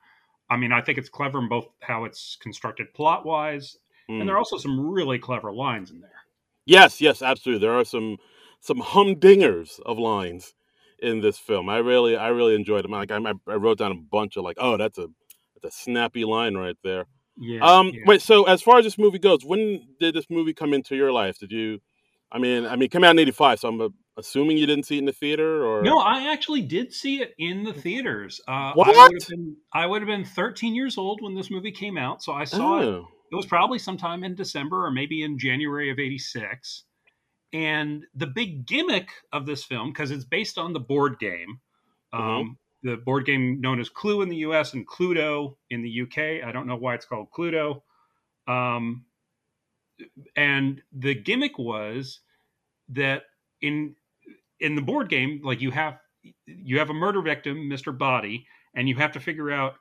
I 0.50 0.56
mean, 0.56 0.72
I 0.72 0.80
think 0.80 0.98
it's 0.98 1.08
clever 1.08 1.38
in 1.38 1.48
both 1.48 1.66
how 1.80 2.04
it's 2.04 2.36
constructed 2.40 2.92
plot 2.94 3.24
wise, 3.24 3.76
Mm. 4.10 4.20
and 4.20 4.28
there 4.28 4.34
are 4.34 4.38
also 4.38 4.58
some 4.58 4.90
really 4.90 5.18
clever 5.18 5.50
lines 5.52 5.90
in 5.90 6.00
there. 6.00 6.10
Yes, 6.66 7.00
yes, 7.00 7.22
absolutely. 7.22 7.66
There 7.66 7.78
are 7.78 7.84
some 7.84 8.18
some 8.60 8.78
humdingers 8.80 9.80
of 9.80 9.98
lines 9.98 10.54
in 10.98 11.20
this 11.20 11.38
film. 11.38 11.68
I 11.68 11.78
really 11.78 12.16
I 12.16 12.28
really 12.28 12.54
enjoyed 12.54 12.84
them. 12.84 12.92
Like 12.92 13.10
I, 13.10 13.18
I 13.46 13.54
wrote 13.54 13.78
down 13.78 13.92
a 13.92 13.94
bunch 13.94 14.36
of 14.36 14.44
like, 14.44 14.56
oh, 14.60 14.76
that's 14.76 14.98
a 14.98 15.08
that's 15.62 15.74
a 15.74 15.82
snappy 15.82 16.24
line 16.24 16.54
right 16.54 16.76
there. 16.82 17.06
Yeah. 17.38 17.60
Um, 17.64 17.88
yeah. 17.94 18.02
wait. 18.06 18.22
So 18.22 18.44
as 18.44 18.62
far 18.62 18.78
as 18.78 18.84
this 18.84 18.98
movie 18.98 19.18
goes, 19.18 19.44
when 19.44 19.86
did 19.98 20.14
this 20.14 20.30
movie 20.30 20.52
come 20.54 20.72
into 20.74 20.96
your 20.96 21.10
life? 21.12 21.38
Did 21.38 21.52
you? 21.52 21.80
I 22.30 22.38
mean, 22.38 22.66
I 22.66 22.72
mean, 22.76 22.82
it 22.84 22.90
came 22.90 23.04
out 23.04 23.12
in 23.12 23.18
'85, 23.20 23.60
so 23.60 23.68
I'm 23.68 23.94
assuming 24.16 24.56
you 24.56 24.66
didn't 24.66 24.85
see 24.85 24.97
it 24.97 25.00
in 25.00 25.04
the 25.06 25.12
theater, 25.12 25.64
or 25.64 25.83
No, 25.83 25.99
I 25.99 26.33
actually 26.33 26.62
did 26.62 26.92
see 26.92 27.21
it 27.21 27.35
in 27.38 27.64
the 27.64 27.73
theaters. 27.73 28.40
Uh, 28.47 28.50
I 28.50 28.73
What? 28.75 28.87
would, 28.88 29.23
have 29.23 29.28
been, 29.28 29.56
I 29.73 29.87
would 29.87 30.02
have 30.02 30.09
been 30.09 30.25
13 30.25 30.75
years 30.75 30.99
old 30.99 31.21
when 31.23 31.35
this 31.35 31.50
movie 31.50 31.73
came 31.73 31.99
out, 31.99 32.23
so 32.23 32.33
I 32.33 32.44
saw 32.44 32.80
it. 32.80 32.85
Oh, 32.85 33.09
It 33.33 33.37
was 33.37 33.47
probably 33.47 33.78
sometime 33.78 34.23
in 34.25 34.35
December 34.35 34.87
or 34.87 34.90
maybe 34.90 35.23
in 35.23 35.38
January 35.38 35.90
of 35.90 35.99
'86. 35.99 36.85
And 37.52 38.04
the 38.14 38.26
big 38.26 38.66
gimmick 38.66 39.09
of 39.33 39.47
this 39.47 39.62
film, 39.64 39.90
because 39.92 40.11
it's 40.11 40.25
based 40.25 40.59
on 40.59 40.73
the 40.73 40.80
board 40.80 41.18
game, 41.21 41.61
um, 42.12 42.59
the 42.83 42.97
board 42.97 43.26
game 43.26 43.61
known 43.61 43.80
as 43.80 43.88
Clue 43.88 44.23
in 44.23 44.28
the 44.28 44.38
U.S. 44.38 44.75
and 44.75 44.87
Cluedo 44.87 45.56
in 45.71 45.83
the 45.83 45.88
U.K. 45.88 46.42
I 46.42 46.52
don't 46.52 46.66
know 46.66 46.76
why 46.76 46.94
it's 46.94 47.06
called 47.06 47.28
Cluedo. 47.30 47.83
Um, 48.47 49.04
and 50.37 50.83
the 50.92 51.14
gimmick 51.14 51.59
was 51.59 52.21
that 52.90 53.23
in 53.62 53.94
in 54.61 54.75
the 54.76 54.82
board 54.82 55.08
game, 55.08 55.40
like 55.42 55.61
you 55.61 55.70
have 55.70 55.99
you 56.46 56.78
have 56.78 56.90
a 56.90 56.94
murder 56.94 57.20
victim, 57.23 57.68
Mr. 57.68 57.96
Body, 57.96 58.46
and 58.75 58.88
you 58.88 58.96
have 58.96 59.12
to 59.12 59.20
figure 59.20 59.50
out 59.50 59.75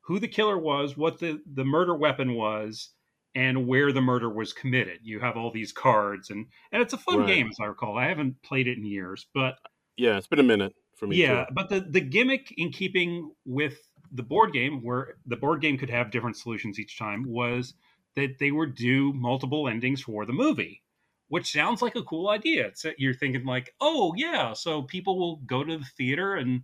who 0.00 0.18
the 0.18 0.28
killer 0.28 0.58
was, 0.58 0.96
what 0.96 1.18
the, 1.18 1.40
the 1.54 1.64
murder 1.64 1.94
weapon 1.94 2.34
was, 2.34 2.90
and 3.34 3.66
where 3.66 3.92
the 3.92 4.00
murder 4.00 4.28
was 4.30 4.52
committed. 4.52 4.98
You 5.02 5.20
have 5.20 5.36
all 5.36 5.50
these 5.50 5.72
cards, 5.72 6.30
and 6.30 6.46
and 6.72 6.82
it's 6.82 6.92
a 6.94 6.98
fun 6.98 7.18
Right. 7.18 7.28
game 7.28 7.48
as 7.48 7.56
I 7.60 7.66
recall. 7.66 7.98
I 7.98 8.06
haven't 8.08 8.42
played 8.42 8.66
it 8.66 8.78
in 8.78 8.84
years, 8.84 9.26
but 9.34 9.56
Yeah, 9.96 10.16
it's 10.16 10.26
been 10.26 10.38
a 10.38 10.42
minute 10.44 10.74
for 10.96 11.06
me. 11.06 11.16
yeah, 11.16 11.44
too. 11.46 11.54
but 11.54 11.68
the 11.68 11.80
the 11.80 12.00
gimmick 12.00 12.52
in 12.56 12.70
keeping 12.72 13.32
with 13.44 13.78
the 14.12 14.22
board 14.22 14.52
game, 14.52 14.82
where 14.82 15.16
the 15.26 15.36
board 15.36 15.60
game 15.60 15.78
could 15.78 15.90
have 15.90 16.10
different 16.10 16.36
solutions 16.36 16.78
each 16.78 16.98
time, 16.98 17.24
was 17.28 17.74
that 18.16 18.38
they 18.40 18.50
would 18.50 18.74
do 18.74 19.12
multiple 19.12 19.68
endings 19.68 20.00
for 20.02 20.26
the 20.26 20.32
movie, 20.32 20.82
which 21.30 21.52
sounds 21.52 21.80
like 21.80 21.94
a 21.94 22.02
cool 22.02 22.28
idea. 22.28 22.66
It's, 22.66 22.84
you're 22.98 23.14
thinking 23.14 23.44
like, 23.44 23.72
oh 23.80 24.12
yeah, 24.16 24.52
so 24.52 24.82
people 24.82 25.16
will 25.16 25.36
go 25.46 25.62
to 25.62 25.78
the 25.78 25.84
theater 25.96 26.34
and 26.34 26.62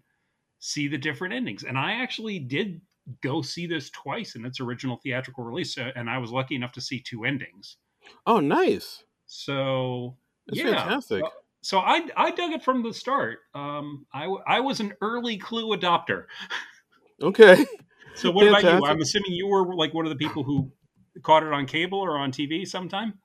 see 0.58 0.88
the 0.88 0.98
different 0.98 1.34
endings. 1.34 1.62
And 1.62 1.78
I 1.78 1.92
actually 2.02 2.40
did 2.40 2.80
go 3.22 3.42
see 3.42 3.68
this 3.68 3.90
twice 3.90 4.34
in 4.34 4.44
its 4.44 4.58
original 4.58 4.96
theatrical 4.96 5.44
release, 5.44 5.78
uh, 5.78 5.92
and 5.94 6.10
I 6.10 6.18
was 6.18 6.32
lucky 6.32 6.56
enough 6.56 6.72
to 6.72 6.80
see 6.80 6.98
two 6.98 7.24
endings. 7.24 7.76
Oh, 8.26 8.40
nice. 8.40 9.04
So 9.26 10.16
That's 10.48 10.58
yeah, 10.58 10.76
fantastic. 10.76 11.24
So, 11.24 11.30
so 11.62 11.78
I 11.78 12.08
I 12.16 12.32
dug 12.32 12.50
it 12.50 12.64
from 12.64 12.82
the 12.82 12.92
start. 12.92 13.38
Um, 13.54 14.04
I 14.12 14.24
I 14.48 14.60
was 14.60 14.80
an 14.80 14.94
early 15.00 15.38
Clue 15.38 15.76
adopter. 15.76 16.24
Okay. 17.22 17.64
So 18.16 18.30
what 18.30 18.48
about 18.48 18.62
you? 18.62 18.86
I'm 18.86 19.02
assuming 19.02 19.32
you 19.32 19.46
were 19.46 19.74
like 19.74 19.92
one 19.92 20.06
of 20.06 20.08
the 20.08 20.16
people 20.16 20.42
who 20.42 20.72
caught 21.22 21.42
it 21.42 21.52
on 21.52 21.66
cable 21.66 21.98
or 21.98 22.16
on 22.16 22.32
TV 22.32 22.66
sometime. 22.66 23.18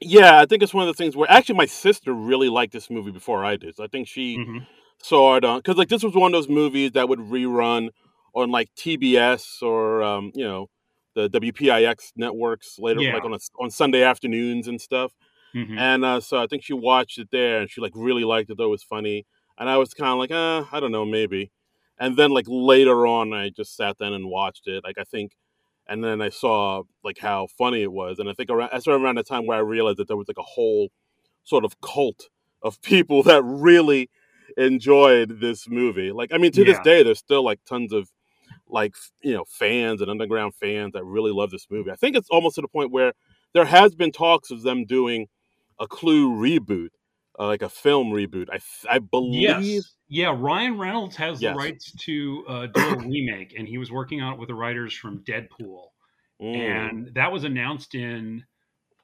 Yeah, 0.00 0.38
I 0.38 0.46
think 0.46 0.62
it's 0.62 0.74
one 0.74 0.86
of 0.88 0.94
the 0.96 1.02
things 1.02 1.16
where 1.16 1.30
actually 1.30 1.56
my 1.56 1.66
sister 1.66 2.12
really 2.12 2.48
liked 2.48 2.72
this 2.72 2.88
movie 2.90 3.10
before 3.10 3.44
I 3.44 3.56
did. 3.56 3.76
So 3.76 3.84
I 3.84 3.88
think 3.88 4.06
she 4.06 4.36
Mhm. 4.38 4.66
saw 5.02 5.36
it 5.36 5.44
on 5.44 5.58
because 5.58 5.76
like 5.76 5.88
this 5.88 6.02
was 6.04 6.14
one 6.14 6.32
of 6.34 6.38
those 6.38 6.48
movies 6.48 6.92
that 6.92 7.08
would 7.08 7.18
rerun 7.18 7.90
on 8.34 8.50
like 8.50 8.68
TBS 8.76 9.60
or 9.62 10.02
um, 10.02 10.30
you 10.34 10.44
know 10.44 10.68
the 11.14 11.28
WPIX 11.28 12.12
networks 12.16 12.78
later, 12.78 13.00
Yeah. 13.00 13.14
like 13.14 13.24
on 13.24 13.34
a, 13.34 13.38
on 13.58 13.70
Sunday 13.70 14.02
afternoons 14.04 14.68
and 14.68 14.80
stuff. 14.80 15.12
Mhm. 15.54 15.76
And 15.76 16.04
uh, 16.04 16.20
so 16.20 16.40
I 16.40 16.46
think 16.46 16.62
she 16.62 16.74
watched 16.74 17.18
it 17.18 17.30
there, 17.32 17.60
and 17.60 17.68
she 17.70 17.80
like 17.80 17.92
really 17.96 18.24
liked 18.24 18.50
it. 18.50 18.56
Though 18.58 18.66
it 18.66 18.68
was 18.70 18.84
funny, 18.84 19.26
and 19.58 19.68
I 19.68 19.78
was 19.78 19.94
kind 19.94 20.10
of 20.12 20.18
like, 20.18 20.30
uh, 20.30 20.64
I 20.70 20.78
don't 20.78 20.92
know, 20.92 21.04
maybe. 21.04 21.50
And 21.98 22.16
then 22.16 22.30
like 22.30 22.44
later 22.46 23.04
on, 23.06 23.32
I 23.32 23.48
just 23.50 23.74
sat 23.74 23.98
down 23.98 24.12
and 24.12 24.26
watched 24.28 24.68
it. 24.68 24.84
Like 24.84 24.98
I 24.98 25.04
think, 25.04 25.32
and 25.88 26.04
then 26.04 26.20
I 26.20 26.28
saw 26.28 26.82
like 27.02 27.18
how 27.18 27.48
funny 27.56 27.82
it 27.82 27.92
was, 27.92 28.18
and 28.18 28.28
I 28.28 28.32
think 28.32 28.50
around 28.50 28.70
that's 28.72 28.86
around 28.86 29.16
the 29.16 29.22
time 29.22 29.46
where 29.46 29.58
I 29.58 29.60
realized 29.60 29.98
that 29.98 30.08
there 30.08 30.16
was 30.16 30.28
like 30.28 30.38
a 30.38 30.42
whole 30.42 30.90
sort 31.44 31.64
of 31.64 31.80
cult 31.80 32.28
of 32.62 32.80
people 32.82 33.22
that 33.24 33.42
really 33.44 34.10
enjoyed 34.56 35.40
this 35.40 35.68
movie. 35.68 36.12
Like 36.12 36.32
I 36.32 36.38
mean, 36.38 36.52
to 36.52 36.64
this 36.64 36.78
day, 36.80 37.02
there's 37.02 37.18
still 37.18 37.44
like 37.44 37.60
tons 37.64 37.92
of 37.92 38.10
like 38.68 38.94
you 39.22 39.32
know 39.32 39.44
fans 39.48 40.00
and 40.00 40.10
underground 40.10 40.54
fans 40.54 40.92
that 40.92 41.04
really 41.04 41.32
love 41.32 41.50
this 41.50 41.66
movie. 41.70 41.90
I 41.90 41.96
think 41.96 42.16
it's 42.16 42.28
almost 42.30 42.56
to 42.56 42.62
the 42.62 42.68
point 42.68 42.90
where 42.90 43.12
there 43.54 43.64
has 43.64 43.94
been 43.94 44.12
talks 44.12 44.50
of 44.50 44.62
them 44.62 44.84
doing 44.84 45.26
a 45.80 45.86
Clue 45.86 46.30
reboot, 46.30 46.90
uh, 47.38 47.46
like 47.46 47.62
a 47.62 47.68
film 47.68 48.08
reboot. 48.08 48.48
I 48.52 48.58
I 48.90 48.98
believe. 48.98 49.42
Yes. 49.42 49.94
Yeah, 50.10 50.34
Ryan 50.36 50.78
Reynolds 50.78 51.16
has 51.16 51.40
Yes. 51.42 51.52
the 51.54 51.58
rights 51.58 51.92
to 52.04 52.44
uh, 52.48 52.66
do 52.74 52.80
a 52.80 52.96
remake, 52.96 53.54
and 53.58 53.68
he 53.68 53.76
was 53.78 53.90
working 53.92 54.22
on 54.22 54.34
it 54.34 54.38
with 54.38 54.48
the 54.48 54.54
writers 54.54 54.94
from 54.94 55.22
Deadpool, 55.24 55.84
Mm. 56.40 56.56
and 56.56 57.14
that 57.14 57.30
was 57.32 57.44
announced 57.44 57.94
in 57.94 58.44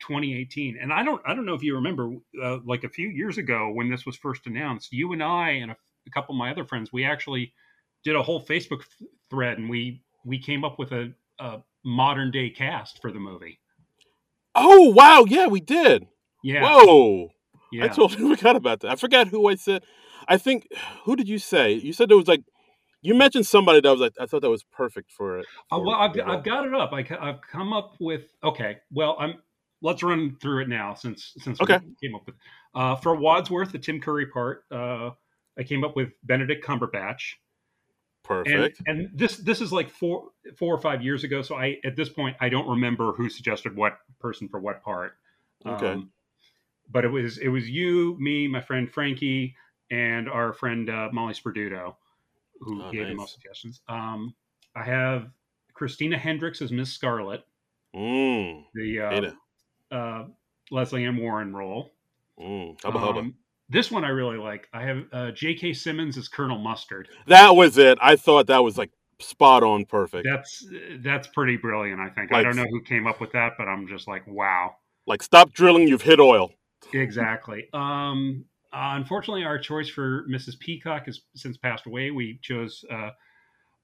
2018. 0.00 0.78
And 0.80 0.92
I 0.92 1.02
don't, 1.02 1.20
I 1.26 1.34
don't 1.34 1.44
know 1.46 1.54
if 1.54 1.62
you 1.62 1.74
remember, 1.74 2.12
uh, 2.42 2.58
like 2.64 2.84
a 2.84 2.88
few 2.88 3.08
years 3.08 3.38
ago 3.38 3.70
when 3.72 3.90
this 3.90 4.06
was 4.06 4.16
first 4.16 4.46
announced, 4.46 4.92
you 4.92 5.12
and 5.12 5.22
I 5.22 5.50
and 5.50 5.70
a, 5.72 5.76
a 6.06 6.10
couple 6.10 6.34
of 6.34 6.38
my 6.38 6.50
other 6.50 6.64
friends, 6.64 6.92
we 6.92 7.04
actually 7.04 7.52
did 8.04 8.14
a 8.16 8.22
whole 8.22 8.44
Facebook 8.44 8.82
th- 8.98 9.10
thread, 9.30 9.58
and 9.58 9.68
we 9.68 10.02
we 10.24 10.38
came 10.38 10.64
up 10.64 10.78
with 10.78 10.92
a, 10.92 11.12
a 11.38 11.60
modern 11.84 12.30
day 12.30 12.50
cast 12.50 13.00
for 13.02 13.10
the 13.12 13.18
movie. 13.20 13.58
Oh 14.54 14.90
wow, 14.90 15.24
yeah, 15.28 15.46
we 15.48 15.60
did. 15.60 16.06
Yeah, 16.42 16.62
Whoa, 16.62 17.30
yeah. 17.74 17.84
I 17.84 17.88
totally 17.88 18.36
forgot 18.36 18.56
about 18.56 18.80
that. 18.80 18.90
I 18.90 18.96
forgot 18.96 19.28
who 19.28 19.48
I 19.48 19.54
said. 19.56 19.82
I 20.28 20.38
think 20.38 20.68
who 21.04 21.16
did 21.16 21.28
you 21.28 21.38
say? 21.38 21.72
You 21.72 21.92
said 21.92 22.08
there 22.08 22.16
was 22.16 22.28
like 22.28 22.42
you 23.02 23.14
mentioned 23.14 23.46
somebody 23.46 23.80
that 23.80 23.90
was 23.90 24.00
like 24.00 24.14
I 24.18 24.26
thought 24.26 24.42
that 24.42 24.50
was 24.50 24.64
perfect 24.64 25.12
for 25.12 25.38
it. 25.38 25.46
Uh, 25.70 25.78
well, 25.78 25.96
I've. 25.96 26.18
I've 26.26 26.44
got 26.44 26.66
it 26.66 26.74
up. 26.74 26.92
I, 26.92 27.06
I've 27.20 27.40
come 27.42 27.72
up 27.72 27.96
with 28.00 28.22
okay. 28.42 28.78
Well, 28.90 29.16
I'm 29.18 29.34
let's 29.82 30.02
run 30.02 30.36
through 30.40 30.62
it 30.62 30.68
now 30.68 30.94
since 30.94 31.34
since 31.38 31.60
Okay. 31.60 31.78
we 31.78 32.08
came 32.08 32.14
up 32.14 32.22
with 32.26 32.34
uh, 32.74 32.96
for 32.96 33.14
Wadsworth, 33.14 33.72
the 33.72 33.78
Tim 33.78 34.00
Curry 34.00 34.26
part. 34.26 34.64
Uh, 34.70 35.10
I 35.58 35.62
came 35.62 35.84
up 35.84 35.94
with 35.94 36.10
Benedict 36.24 36.64
Cumberbatch, 36.64 37.34
and 38.28 38.44
perfect. 38.44 38.82
and 38.86 39.10
this 39.14 39.36
this 39.36 39.60
is 39.60 39.72
like 39.72 39.90
four 39.90 40.30
four 40.58 40.74
or 40.74 40.80
five 40.80 41.02
years 41.02 41.24
ago. 41.24 41.42
So 41.42 41.54
I 41.56 41.76
at 41.84 41.96
this 41.96 42.08
point 42.08 42.36
I 42.40 42.48
don't 42.48 42.68
remember 42.68 43.12
who 43.12 43.28
suggested 43.28 43.76
what 43.76 43.98
person 44.18 44.48
for 44.48 44.58
what 44.58 44.82
part. 44.82 45.12
Okay. 45.66 45.92
Um, 45.92 46.10
but 46.90 47.04
it 47.04 47.08
was 47.08 47.38
it 47.38 47.48
was 47.48 47.68
you, 47.68 48.16
me, 48.18 48.48
my 48.48 48.60
friend 48.60 48.90
Frankie, 48.90 49.54
and 49.90 50.28
our 50.28 50.52
friend 50.52 50.88
uh, 50.90 51.08
Molly 51.12 51.34
Sperduto, 51.34 51.94
who 52.60 52.82
Oh, 52.82 52.90
gave 52.90 53.02
the 53.02 53.08
nice. 53.08 53.16
most 53.16 53.34
suggestions. 53.34 53.80
Um, 53.88 54.34
I 54.76 54.84
have 54.84 55.28
Christina 55.74 56.18
Hendricks 56.18 56.62
as 56.62 56.72
Miss 56.72 56.92
Scarlet, 56.92 57.44
Mm, 57.94 58.64
the 58.74 59.34
uh, 59.92 59.94
uh, 59.94 60.24
Lesley 60.70 61.04
Ann 61.04 61.16
Warren 61.16 61.54
role. 61.54 61.92
Mm, 62.38 62.80
hubba 62.82 62.98
hubba. 62.98 63.20
Um, 63.20 63.34
this 63.68 63.90
one 63.90 64.04
I 64.04 64.08
really 64.08 64.36
like. 64.36 64.68
I 64.72 64.82
have 64.82 65.04
uh, 65.12 65.30
J.K. 65.30 65.72
Simmons 65.72 66.18
as 66.18 66.28
Colonel 66.28 66.58
Mustard. 66.58 67.08
That 67.28 67.56
was 67.56 67.78
it. 67.78 67.98
I 68.02 68.16
thought 68.16 68.48
that 68.48 68.62
was 68.64 68.76
like 68.76 68.90
spot 69.20 69.62
on 69.62 69.84
perfect. 69.84 70.26
That's 70.28 70.66
that's 70.98 71.28
pretty 71.28 71.56
brilliant. 71.56 72.00
I 72.00 72.10
think. 72.10 72.32
I 72.32 72.42
don't 72.42 72.56
know 72.56 72.66
who 72.68 72.82
came 72.82 73.06
up 73.06 73.20
with 73.20 73.32
that, 73.32 73.52
but 73.56 73.68
I'm 73.68 73.86
just 73.86 74.06
like, 74.08 74.26
wow. 74.26 74.76
Like 75.06 75.22
stop 75.22 75.52
drilling, 75.52 75.86
you've 75.88 76.02
hit 76.02 76.18
oil. 76.20 76.50
Exactly. 76.92 77.68
Um, 77.72 78.44
uh, 78.72 78.94
unfortunately, 78.96 79.44
our 79.44 79.58
choice 79.58 79.88
for 79.88 80.24
Mrs. 80.28 80.58
Peacock 80.58 81.06
has 81.06 81.20
since 81.34 81.56
passed 81.56 81.86
away. 81.86 82.10
We 82.10 82.38
chose 82.42 82.84
uh, 82.90 83.10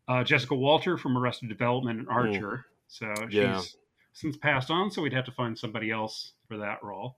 uh, 0.09 0.25
Jessica 0.25 0.55
Walter 0.55 0.97
from 0.99 1.17
Arrested 1.17 1.49
Development 1.49 2.01
and 2.01 2.09
Archer. 2.09 2.67
So 2.89 3.13
she's 3.27 3.35
Yeah. 3.35 3.63
since 4.13 4.37
passed 4.37 4.71
on, 4.71 4.91
so 4.91 5.01
we'd 5.03 5.13
have 5.13 5.25
to 5.27 5.33
find 5.33 5.57
somebody 5.57 5.91
else 5.93 6.33
for 6.49 6.57
that 6.59 6.83
role. 6.83 7.17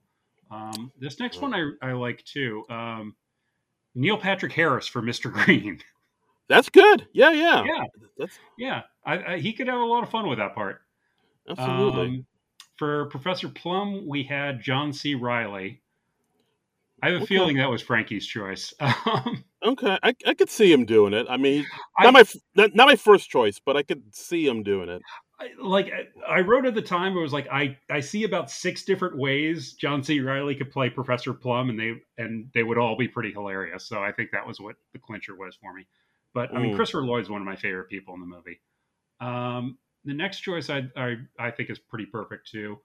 Um, 0.51 0.93
this 0.99 1.19
next 1.19 1.41
one 1.41 1.55
I, 1.55 1.71
I 1.81 1.93
like 1.93 2.23
too. 2.25 2.65
Um, 2.69 3.17
Neil 3.95 4.19
Patrick 4.19 4.53
Harris 4.53 4.87
for 4.87 5.01
Mr. 5.01 5.33
Green. 5.45 5.81
That's 6.49 6.69
good. 6.69 7.07
Yeah, 7.15 7.31
yeah. 7.31 7.65
yeah, 7.65 7.85
That's 8.19 8.39
yeah. 8.59 8.83
I, 9.07 9.33
I, 9.35 9.39
he 9.39 9.55
could 9.55 9.69
have 9.69 9.81
a 9.81 9.85
lot 9.85 10.03
of 10.03 10.11
fun 10.11 10.29
with 10.29 10.39
that 10.39 10.55
part. 10.55 10.83
absolutely. 11.49 12.07
Um, 12.07 12.27
for 12.83 13.07
Professor 13.07 13.49
Plum, 13.49 14.09
we 14.09 14.25
had 14.25 14.61
John 14.61 14.93
C. 14.93 15.15
Reilly. 15.15 15.81
I 17.01 17.11
have 17.11 17.15
a 17.15 17.17
Okay. 17.19 17.27
feeling 17.27 17.57
that 17.59 17.71
was 17.71 17.81
Frankie's 17.81 18.27
choice. 18.27 18.75
Um, 19.07 19.45
okay, 19.65 19.97
I, 20.03 20.13
I 20.27 20.35
could 20.35 20.51
see 20.51 20.73
him 20.73 20.85
doing 20.85 21.13
it. 21.13 21.27
I 21.31 21.37
mean, 21.37 21.65
I- 21.97 22.03
not 22.03 22.13
my 22.15 22.25
not, 22.57 22.75
not 22.75 22.89
my 22.89 22.97
first 22.97 23.31
choice, 23.31 23.61
but 23.65 23.77
I 23.77 23.85
could 23.85 24.03
see 24.13 24.45
him 24.49 24.65
doing 24.65 24.89
it. 24.89 25.01
I- 25.39 25.51
like 25.61 25.93
I- 25.93 26.39
I 26.39 26.41
wrote 26.41 26.67
at 26.67 26.75
the 26.75 26.83
time, 26.83 27.17
it 27.17 27.21
was 27.21 27.33
like 27.33 27.47
I 27.53 27.79
I 27.89 28.01
see 28.01 28.25
about 28.25 28.51
six 28.51 28.85
different 28.85 29.17
ways 29.17 29.75
John 29.75 30.03
C. 30.03 30.19
Reilly 30.19 30.57
could 30.57 30.73
play 30.73 30.91
Professor 30.91 31.33
Plum, 31.33 31.71
and 31.71 31.79
they 31.79 31.95
and 32.19 32.51
they 32.53 32.65
would 32.65 32.79
all 32.79 32.97
be 32.97 33.07
pretty 33.07 33.31
hilarious. 33.31 33.87
So 33.87 34.03
I 34.03 34.11
think 34.11 34.33
that 34.33 34.45
was 34.45 34.59
what 34.59 34.75
the 34.93 34.99
clincher 34.99 35.37
was 35.37 35.55
for 35.55 35.73
me. 35.73 35.87
But 36.35 36.53
I 36.53 36.59
mean, 36.61 36.73
Mm. 36.73 36.77
Christopher 36.77 37.05
Lloyd's 37.05 37.31
one 37.31 37.41
of 37.43 37.47
my 37.47 37.55
favorite 37.57 37.89
people 37.89 38.15
in 38.15 38.21
the 38.21 38.27
movie. 38.27 38.61
Um, 39.21 39.79
the 40.05 40.15
next 40.15 40.41
choice 40.41 40.71
I 40.71 40.83
I, 40.97 41.17
I 41.39 41.51
think 41.51 41.71
is 41.71 41.79
pretty 41.79 42.07
perfect 42.07 42.51
too. 42.51 42.79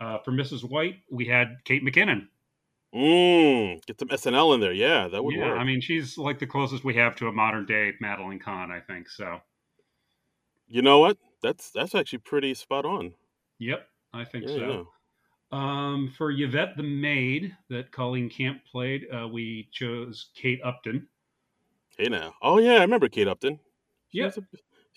Uh, 0.00 0.18
for 0.24 0.30
Mrs. 0.32 0.68
White, 0.68 0.96
we 1.10 1.24
had 1.26 1.56
Kate 1.64 1.82
McKinnon. 1.84 2.28
Mm, 2.94 3.84
get 3.84 3.98
some 3.98 4.08
SNL 4.08 4.54
in 4.54 4.60
there. 4.60 4.72
Yeah, 4.72 5.08
that 5.08 5.22
would 5.22 5.34
work. 5.36 5.44
yeah, 5.44 5.50
work. 5.52 5.60
I 5.60 5.64
mean, 5.64 5.80
she's 5.80 6.16
like 6.16 6.38
the 6.38 6.46
closest 6.46 6.84
we 6.84 6.94
have 6.94 7.14
to 7.16 7.26
a 7.28 7.32
modern 7.32 7.66
day 7.66 7.92
Madeline 8.00 8.38
Kahn, 8.38 8.70
I 8.70 8.80
think. 8.80 9.08
So, 9.10 9.40
you 10.66 10.82
know 10.82 10.98
what? 11.00 11.18
That's 11.42 11.70
that's 11.70 11.94
actually 11.94 12.20
pretty 12.20 12.54
spot 12.54 12.84
on. 12.84 13.14
yep, 13.58 13.88
I 14.14 14.24
think 14.24 14.44
Yeah, 14.48 14.56
so. 14.56 14.66
yeah. 14.70 14.84
Um, 15.50 16.12
for 16.16 16.30
Yvette 16.30 16.76
the 16.76 16.82
maid 16.82 17.56
that 17.70 17.90
Colleen 17.90 18.28
Camp 18.30 18.62
played, 18.70 19.06
uh, 19.12 19.26
we 19.28 19.68
chose 19.72 20.30
Kate 20.34 20.60
Upton. 20.64 21.08
Hey 21.96 22.08
now. 22.08 22.34
Oh 22.42 22.58
yeah, 22.58 22.74
I 22.74 22.80
remember 22.82 23.08
Kate 23.08 23.28
Upton. 23.28 23.58
She 24.12 24.18
Yeah. 24.18 24.26
a, 24.36 24.40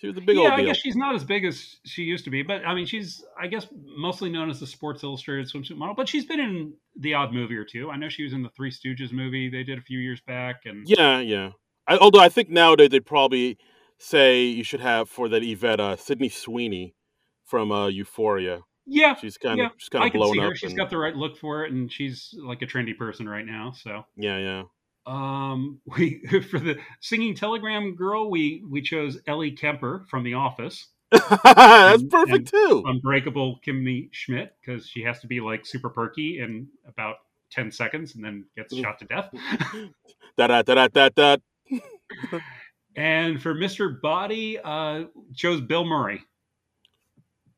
she 0.02 0.08
was 0.08 0.16
a 0.16 0.20
big 0.20 0.34
yeah, 0.36 0.50
old 0.50 0.52
I 0.54 0.64
guess 0.64 0.78
she's 0.78 0.96
not 0.96 1.14
as 1.14 1.22
big 1.22 1.44
as 1.44 1.76
she 1.84 2.02
used 2.02 2.24
to 2.24 2.30
be, 2.30 2.42
but 2.42 2.66
I 2.66 2.74
mean, 2.74 2.86
she's 2.86 3.24
I 3.40 3.46
guess 3.46 3.68
mostly 3.96 4.30
known 4.30 4.50
as 4.50 4.58
the 4.58 4.66
Sports 4.66 5.04
Illustrated 5.04 5.48
swimsuit 5.48 5.76
model. 5.76 5.94
But 5.94 6.08
she's 6.08 6.24
been 6.24 6.40
in 6.40 6.74
the 6.98 7.14
odd 7.14 7.32
movie 7.32 7.54
or 7.56 7.64
two. 7.64 7.88
I 7.88 7.96
know 7.96 8.08
she 8.08 8.24
was 8.24 8.32
in 8.32 8.42
the 8.42 8.48
Three 8.48 8.72
Stooges 8.72 9.12
movie 9.12 9.48
they 9.48 9.62
did 9.62 9.78
a 9.78 9.82
few 9.82 10.00
years 10.00 10.20
back, 10.26 10.62
and 10.64 10.84
Yeah, 10.88 11.20
yeah. 11.20 11.50
I, 11.86 11.98
although 11.98 12.18
I 12.18 12.28
think 12.30 12.50
nowadays 12.50 12.88
they 12.88 12.98
probably 12.98 13.58
say 13.96 14.42
you 14.42 14.64
should 14.64 14.80
have 14.80 15.08
for 15.08 15.28
that 15.28 15.44
Yvette 15.44 15.78
uh, 15.78 15.94
Sydney 15.94 16.28
Sweeney 16.30 16.96
from 17.44 17.70
uh, 17.70 17.86
Euphoria. 17.86 18.62
Yeah, 18.84 19.14
She's 19.14 19.38
kind 19.38 19.58
yeah. 19.58 19.66
of 19.66 19.72
she's 19.78 19.88
kind 19.88 20.02
I 20.02 20.08
of 20.08 20.14
blown 20.14 20.36
her. 20.40 20.48
up. 20.48 20.56
She's 20.56 20.70
and- 20.70 20.78
got 20.78 20.90
the 20.90 20.98
right 20.98 21.14
look 21.14 21.38
for 21.38 21.64
it, 21.64 21.70
and 21.70 21.92
she's 21.92 22.34
like 22.42 22.60
a 22.62 22.66
trendy 22.66 22.98
person 22.98 23.28
right 23.28 23.46
now. 23.46 23.70
So, 23.76 24.04
yeah, 24.16 24.38
yeah. 24.38 24.62
Um, 25.06 25.80
we 25.96 26.20
for 26.50 26.58
the 26.58 26.78
singing 27.00 27.34
telegram 27.34 27.94
girl, 27.96 28.30
we 28.30 28.62
we 28.68 28.82
chose 28.82 29.18
Ellie 29.26 29.52
Kemper 29.52 30.06
from 30.08 30.22
The 30.24 30.34
Office. 30.34 30.88
That's 31.10 32.02
And- 32.02 32.10
perfect 32.10 32.48
too. 32.48 32.82
Unbreakable 32.86 33.60
Kimmy 33.66 34.08
Schmidt 34.12 34.54
because 34.64 34.86
she 34.86 35.02
has 35.02 35.20
to 35.20 35.26
be 35.26 35.40
like 35.40 35.66
super 35.66 35.90
perky 35.90 36.38
in 36.40 36.68
about 36.88 37.16
ten 37.50 37.70
seconds, 37.70 38.14
and 38.14 38.24
then 38.24 38.44
gets 38.56 38.72
Mm. 38.74 38.82
shot 38.82 38.98
to 39.00 39.04
death. 39.04 39.28
Da 40.38 40.46
da 40.46 40.62
da 40.62 40.74
da 40.74 40.88
da 40.88 41.08
da. 41.10 41.36
and 42.96 43.40
for 43.42 43.54
Mr. 43.54 44.00
Body, 44.00 44.58
uh, 44.58 45.04
chose 45.34 45.60
Bill 45.60 45.84
Murray. 45.84 46.22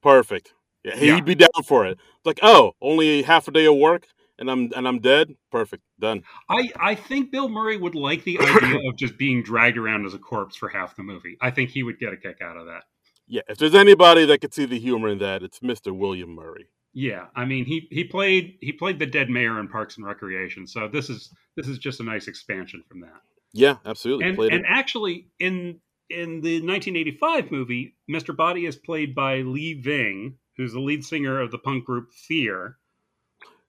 Perfect. 0.03 0.53
Yeah, 0.85 0.97
he'd 0.97 1.07
Yeah. 1.07 1.21
be 1.21 1.35
down 1.35 1.63
for 1.65 1.87
it. 1.87 1.93
It's 1.93 2.27
like, 2.27 2.41
oh, 2.43 2.73
only 2.83 3.23
half 3.23 3.49
a 3.49 3.51
day 3.51 3.67
of 3.67 3.77
work, 3.77 4.07
and 4.39 4.51
I'm 4.51 4.71
and 4.77 4.87
I'm 4.87 4.99
dead. 5.01 5.35
Perfect, 5.51 5.83
done. 6.05 6.23
I, 6.49 6.71
I 6.79 6.95
think 6.95 7.33
Bill 7.33 7.49
Murray 7.49 7.77
would 7.77 7.95
like 7.95 8.25
the 8.25 8.39
idea 8.41 8.89
of 8.89 8.97
just 8.97 9.19
being 9.19 9.43
dragged 9.43 9.79
around 9.79 10.07
as 10.07 10.15
a 10.15 10.19
corpse 10.19 10.57
for 10.57 10.69
half 10.69 10.97
the 10.97 11.03
movie. 11.03 11.37
I 11.41 11.51
think 11.51 11.71
he 11.71 11.83
would 11.83 11.99
get 11.99 12.13
a 12.13 12.17
kick 12.17 12.39
out 12.43 12.57
of 12.57 12.67
that. 12.67 12.85
Yeah, 13.27 13.43
if 13.49 13.59
there's 13.59 13.75
anybody 13.75 14.27
that 14.27 14.41
could 14.41 14.53
see 14.53 14.67
the 14.67 14.79
humor 14.79 15.09
in 15.09 15.19
that, 15.19 15.43
it's 15.43 15.61
Mr. 15.61 15.97
William 15.97 16.31
Murray. 16.31 16.69
Yeah, 16.93 17.27
I 17.35 17.45
mean 17.45 17.65
he 17.65 17.89
he 17.91 18.05
played 18.05 18.57
he 18.61 18.71
played 18.71 19.01
the 19.01 19.07
dead 19.07 19.29
mayor 19.29 19.59
in 19.59 19.67
Parks 19.67 19.97
and 19.97 20.07
Recreation, 20.07 20.67
so 20.67 20.87
this 20.87 21.11
is 21.11 21.31
this 21.57 21.67
is 21.67 21.79
just 21.79 21.99
a 21.99 22.05
nice 22.05 22.29
expansion 22.29 22.85
from 22.89 23.01
that. 23.01 23.21
Yeah, 23.53 23.77
absolutely. 23.85 24.27
And 24.27 24.39
and 24.39 24.65
actually 24.69 25.29
in 25.41 25.81
in 26.11 26.41
the 26.41 26.61
1985 26.61 27.51
movie, 27.51 27.97
Mr. 28.09 28.37
Body 28.37 28.67
is 28.67 28.77
played 28.77 29.15
by 29.15 29.39
Lee 29.39 29.75
Ving, 29.75 30.37
who's 30.57 30.73
the 30.73 30.81
lead 30.81 31.05
singer 31.05 31.41
of 31.41 31.51
the 31.51 31.59
punk 31.59 31.85
group 31.85 32.13
Fear. 32.13 32.77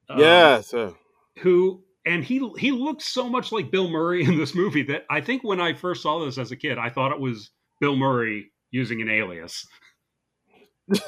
Um, 0.09 0.19
Yeah, 0.19 0.61
so 0.61 0.95
who 1.39 1.83
and 2.05 2.23
he 2.23 2.47
he 2.57 2.71
looked 2.71 3.01
so 3.01 3.27
much 3.29 3.51
like 3.51 3.71
Bill 3.71 3.89
Murray 3.89 4.23
in 4.23 4.37
this 4.37 4.55
movie 4.55 4.83
that 4.83 5.05
I 5.09 5.21
think 5.21 5.43
when 5.43 5.59
I 5.59 5.73
first 5.73 6.03
saw 6.03 6.23
this 6.23 6.37
as 6.37 6.51
a 6.51 6.55
kid, 6.55 6.77
I 6.77 6.89
thought 6.89 7.11
it 7.11 7.19
was 7.19 7.51
Bill 7.81 7.95
Murray 7.95 8.51
using 8.71 9.01
an 9.01 9.09
alias. 9.09 9.65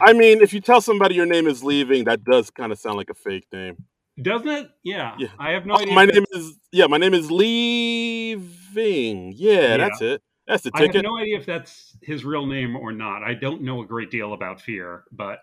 I 0.00 0.12
mean, 0.12 0.40
if 0.40 0.52
you 0.52 0.60
tell 0.60 0.80
somebody 0.80 1.14
your 1.14 1.26
name 1.26 1.46
is 1.46 1.62
leaving, 1.62 2.04
that 2.04 2.24
does 2.24 2.50
kind 2.50 2.72
of 2.72 2.78
sound 2.78 2.96
like 2.96 3.10
a 3.10 3.14
fake 3.14 3.46
name. 3.52 3.76
Doesn't 4.20 4.48
it? 4.48 4.68
Yeah. 4.82 5.14
Yeah. 5.18 5.28
I 5.38 5.52
have 5.52 5.66
no 5.66 5.74
Oh, 5.74 5.80
idea. 5.80 5.94
my 5.94 6.04
name 6.04 6.24
is 6.32 6.54
yeah, 6.72 6.86
my 6.88 6.98
name 6.98 7.14
is 7.14 7.30
leaving. 7.30 9.32
Yeah, 9.36 9.52
Yeah. 9.52 9.76
that's 9.76 10.00
it. 10.02 10.22
That's 10.48 10.62
the 10.64 10.70
I 10.74 10.80
have 10.82 10.88
ticket. 10.88 11.04
no 11.04 11.16
idea 11.18 11.38
if 11.38 11.46
that's 11.46 11.96
his 12.02 12.24
real 12.24 12.46
name 12.46 12.74
or 12.74 12.90
not. 12.90 13.22
I 13.22 13.34
don't 13.34 13.62
know 13.62 13.82
a 13.82 13.86
great 13.86 14.10
deal 14.10 14.32
about 14.32 14.60
Fear, 14.60 15.04
but 15.12 15.40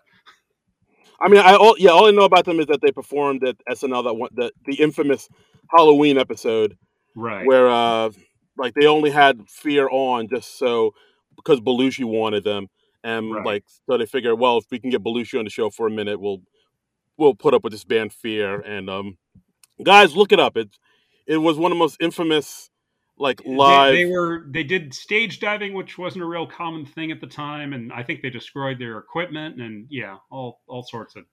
I 1.21 1.29
mean, 1.29 1.39
I 1.39 1.55
all 1.55 1.75
yeah, 1.77 1.91
all 1.91 2.07
I 2.07 2.11
know 2.11 2.23
about 2.23 2.45
them 2.45 2.59
is 2.59 2.67
that 2.67 2.81
they 2.81 2.91
performed 2.91 3.43
at 3.47 3.57
SNL 3.69 4.03
that 4.03 4.13
one 4.13 4.29
the 4.33 4.51
the 4.65 4.75
infamous 4.75 5.29
Halloween 5.75 6.17
episode 6.17 6.77
right. 7.15 7.45
where 7.45 7.69
uh 7.69 8.09
like 8.57 8.73
they 8.73 8.85
only 8.87 9.09
had 9.11 9.49
Fear 9.49 9.89
on 9.91 10.27
just 10.27 10.57
so 10.57 10.93
because 11.35 11.59
Belushi 11.59 12.05
wanted 12.05 12.43
them, 12.43 12.67
and 13.03 13.31
Right. 13.33 13.45
like 13.45 13.63
so 13.89 13.97
they 13.97 14.05
figured, 14.05 14.39
well, 14.39 14.57
if 14.57 14.65
we 14.71 14.79
can 14.79 14.89
get 14.89 15.03
Belushi 15.03 15.37
on 15.37 15.45
the 15.45 15.51
show 15.51 15.69
for 15.69 15.87
a 15.87 15.91
minute, 15.91 16.19
we'll 16.19 16.41
we'll 17.17 17.35
put 17.35 17.53
up 17.53 17.63
with 17.63 17.73
this 17.73 17.83
band 17.83 18.13
Fear, 18.13 18.61
and 18.61 18.89
um, 18.89 19.17
guys, 19.83 20.15
look 20.15 20.31
it 20.31 20.39
up. 20.39 20.57
It 20.57 20.69
it 21.27 21.37
was 21.37 21.57
one 21.57 21.71
of 21.71 21.75
the 21.77 21.79
most 21.79 21.97
infamous 21.99 22.69
like 23.17 23.41
They- 23.43 23.55
live. 23.55 23.93
They, 23.93 24.05
were 24.05 24.45
they 24.49 24.63
did 24.63 24.93
stage 24.93 25.39
diving, 25.39 25.73
which 25.73 25.97
wasn't 25.97 26.23
a 26.23 26.27
real 26.27 26.47
common 26.47 26.85
thing 26.85 27.11
at 27.11 27.21
the 27.21 27.27
time, 27.27 27.73
and 27.73 27.91
I 27.93 28.03
think 28.03 28.21
they 28.21 28.29
destroyed 28.29 28.79
their 28.79 28.97
equipment 28.97 29.61
and 29.61 29.87
yeah, 29.89 30.17
all 30.29 30.61
all 30.67 30.83
sorts 30.83 31.15
of 31.15 31.23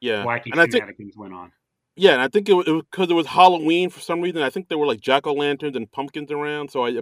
yeah, 0.00 0.24
wacky 0.24 0.50
and 0.50 0.60
I 0.60 0.64
think 0.64 0.82
shenanigans 0.82 1.16
went 1.16 1.32
on. 1.32 1.52
yeah, 1.96 2.12
and 2.12 2.20
I 2.20 2.28
think 2.28 2.48
it 2.48 2.54
was 2.54 2.66
because 2.66 3.10
it, 3.10 3.14
was 3.14 3.26
Halloween 3.26 3.88
for 3.90 4.00
some 4.00 4.20
reason. 4.20 4.42
I 4.42 4.50
think 4.50 4.68
there 4.68 4.78
were 4.78 4.86
like 4.86 5.00
jack 5.00 5.26
o' 5.26 5.32
lanterns 5.32 5.76
and 5.76 5.90
pumpkins 5.90 6.30
around, 6.30 6.70
so 6.70 6.84
I 6.84 7.00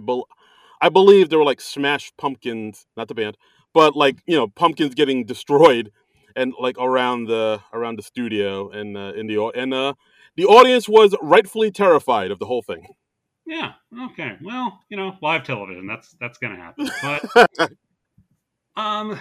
I 0.81 0.89
believe 0.89 1.29
there 1.29 1.39
were 1.39 1.45
like 1.45 1.61
smashed 1.61 2.15
pumpkins, 2.17 2.85
not 2.95 3.07
the 3.07 3.15
band, 3.15 3.37
but 3.73 3.95
like 3.95 4.21
you 4.25 4.35
know 4.35 4.47
pumpkins 4.47 4.95
getting 4.95 5.25
destroyed 5.25 5.91
and 6.35 6.53
like 6.59 6.77
around 6.79 7.25
the 7.25 7.61
around 7.73 7.97
the 7.97 8.03
studio 8.03 8.69
and 8.69 8.95
uh, 8.97 9.13
in 9.15 9.27
the 9.27 9.37
and 9.55 9.73
uh 9.73 9.93
the 10.37 10.45
audience 10.45 10.87
was 10.87 11.13
rightfully 11.21 11.71
terrified 11.71 12.31
of 12.31 12.39
the 12.39 12.45
whole 12.45 12.61
thing. 12.61 12.87
Yeah. 13.51 13.73
Okay. 14.05 14.37
Well, 14.41 14.79
you 14.87 14.95
know, 14.95 15.17
live 15.21 15.43
television. 15.43 15.85
That's 15.85 16.15
that's 16.21 16.37
gonna 16.37 16.55
happen. 16.55 16.89
But 17.01 17.71
um, 18.81 19.19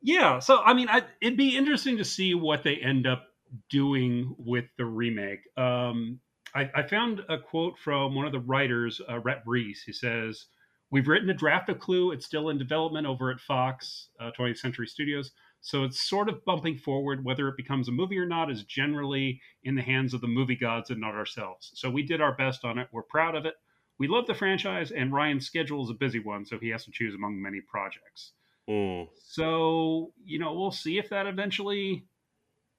yeah. 0.00 0.38
So 0.38 0.60
I 0.62 0.74
mean, 0.74 0.88
I, 0.88 1.02
it'd 1.20 1.36
be 1.36 1.56
interesting 1.56 1.96
to 1.96 2.04
see 2.04 2.34
what 2.34 2.62
they 2.62 2.76
end 2.76 3.08
up 3.08 3.24
doing 3.70 4.32
with 4.38 4.66
the 4.78 4.84
remake. 4.84 5.40
Um, 5.56 6.20
I, 6.54 6.70
I 6.72 6.82
found 6.84 7.22
a 7.28 7.36
quote 7.36 7.76
from 7.76 8.14
one 8.14 8.26
of 8.26 8.32
the 8.32 8.38
writers, 8.38 9.00
uh, 9.10 9.18
Rhett 9.18 9.42
Reese, 9.44 9.82
He 9.82 9.92
says, 9.92 10.46
"We've 10.92 11.08
written 11.08 11.30
a 11.30 11.34
draft 11.34 11.68
of 11.68 11.80
Clue. 11.80 12.12
It's 12.12 12.26
still 12.26 12.50
in 12.50 12.58
development 12.58 13.08
over 13.08 13.32
at 13.32 13.40
Fox, 13.40 14.10
uh, 14.20 14.30
20th 14.38 14.58
Century 14.58 14.86
Studios." 14.86 15.32
So 15.62 15.82
it's 15.82 16.08
sort 16.08 16.28
of 16.28 16.44
bumping 16.44 16.78
forward. 16.78 17.24
Whether 17.24 17.48
it 17.48 17.56
becomes 17.56 17.88
a 17.88 17.92
movie 17.92 18.18
or 18.18 18.26
not 18.26 18.52
is 18.52 18.62
generally 18.62 19.40
in 19.64 19.74
the 19.74 19.82
hands 19.82 20.14
of 20.14 20.20
the 20.20 20.28
movie 20.28 20.54
gods 20.54 20.90
and 20.90 21.00
not 21.00 21.16
ourselves. 21.16 21.72
So 21.74 21.90
we 21.90 22.04
did 22.04 22.20
our 22.20 22.36
best 22.36 22.64
on 22.64 22.78
it. 22.78 22.86
We're 22.92 23.02
proud 23.02 23.34
of 23.34 23.46
it. 23.46 23.54
We 23.98 24.08
love 24.08 24.26
the 24.26 24.34
franchise, 24.34 24.90
and 24.90 25.12
Ryan's 25.12 25.46
schedule 25.46 25.84
is 25.84 25.90
a 25.90 25.94
busy 25.94 26.18
one, 26.18 26.44
so 26.44 26.58
he 26.58 26.68
has 26.70 26.84
to 26.84 26.90
choose 26.90 27.14
among 27.14 27.40
many 27.40 27.60
projects. 27.60 28.32
Mm. 28.68 29.08
So, 29.28 30.12
you 30.24 30.38
know, 30.38 30.52
we'll 30.54 30.72
see 30.72 30.98
if 30.98 31.10
that 31.10 31.26
eventually 31.26 32.04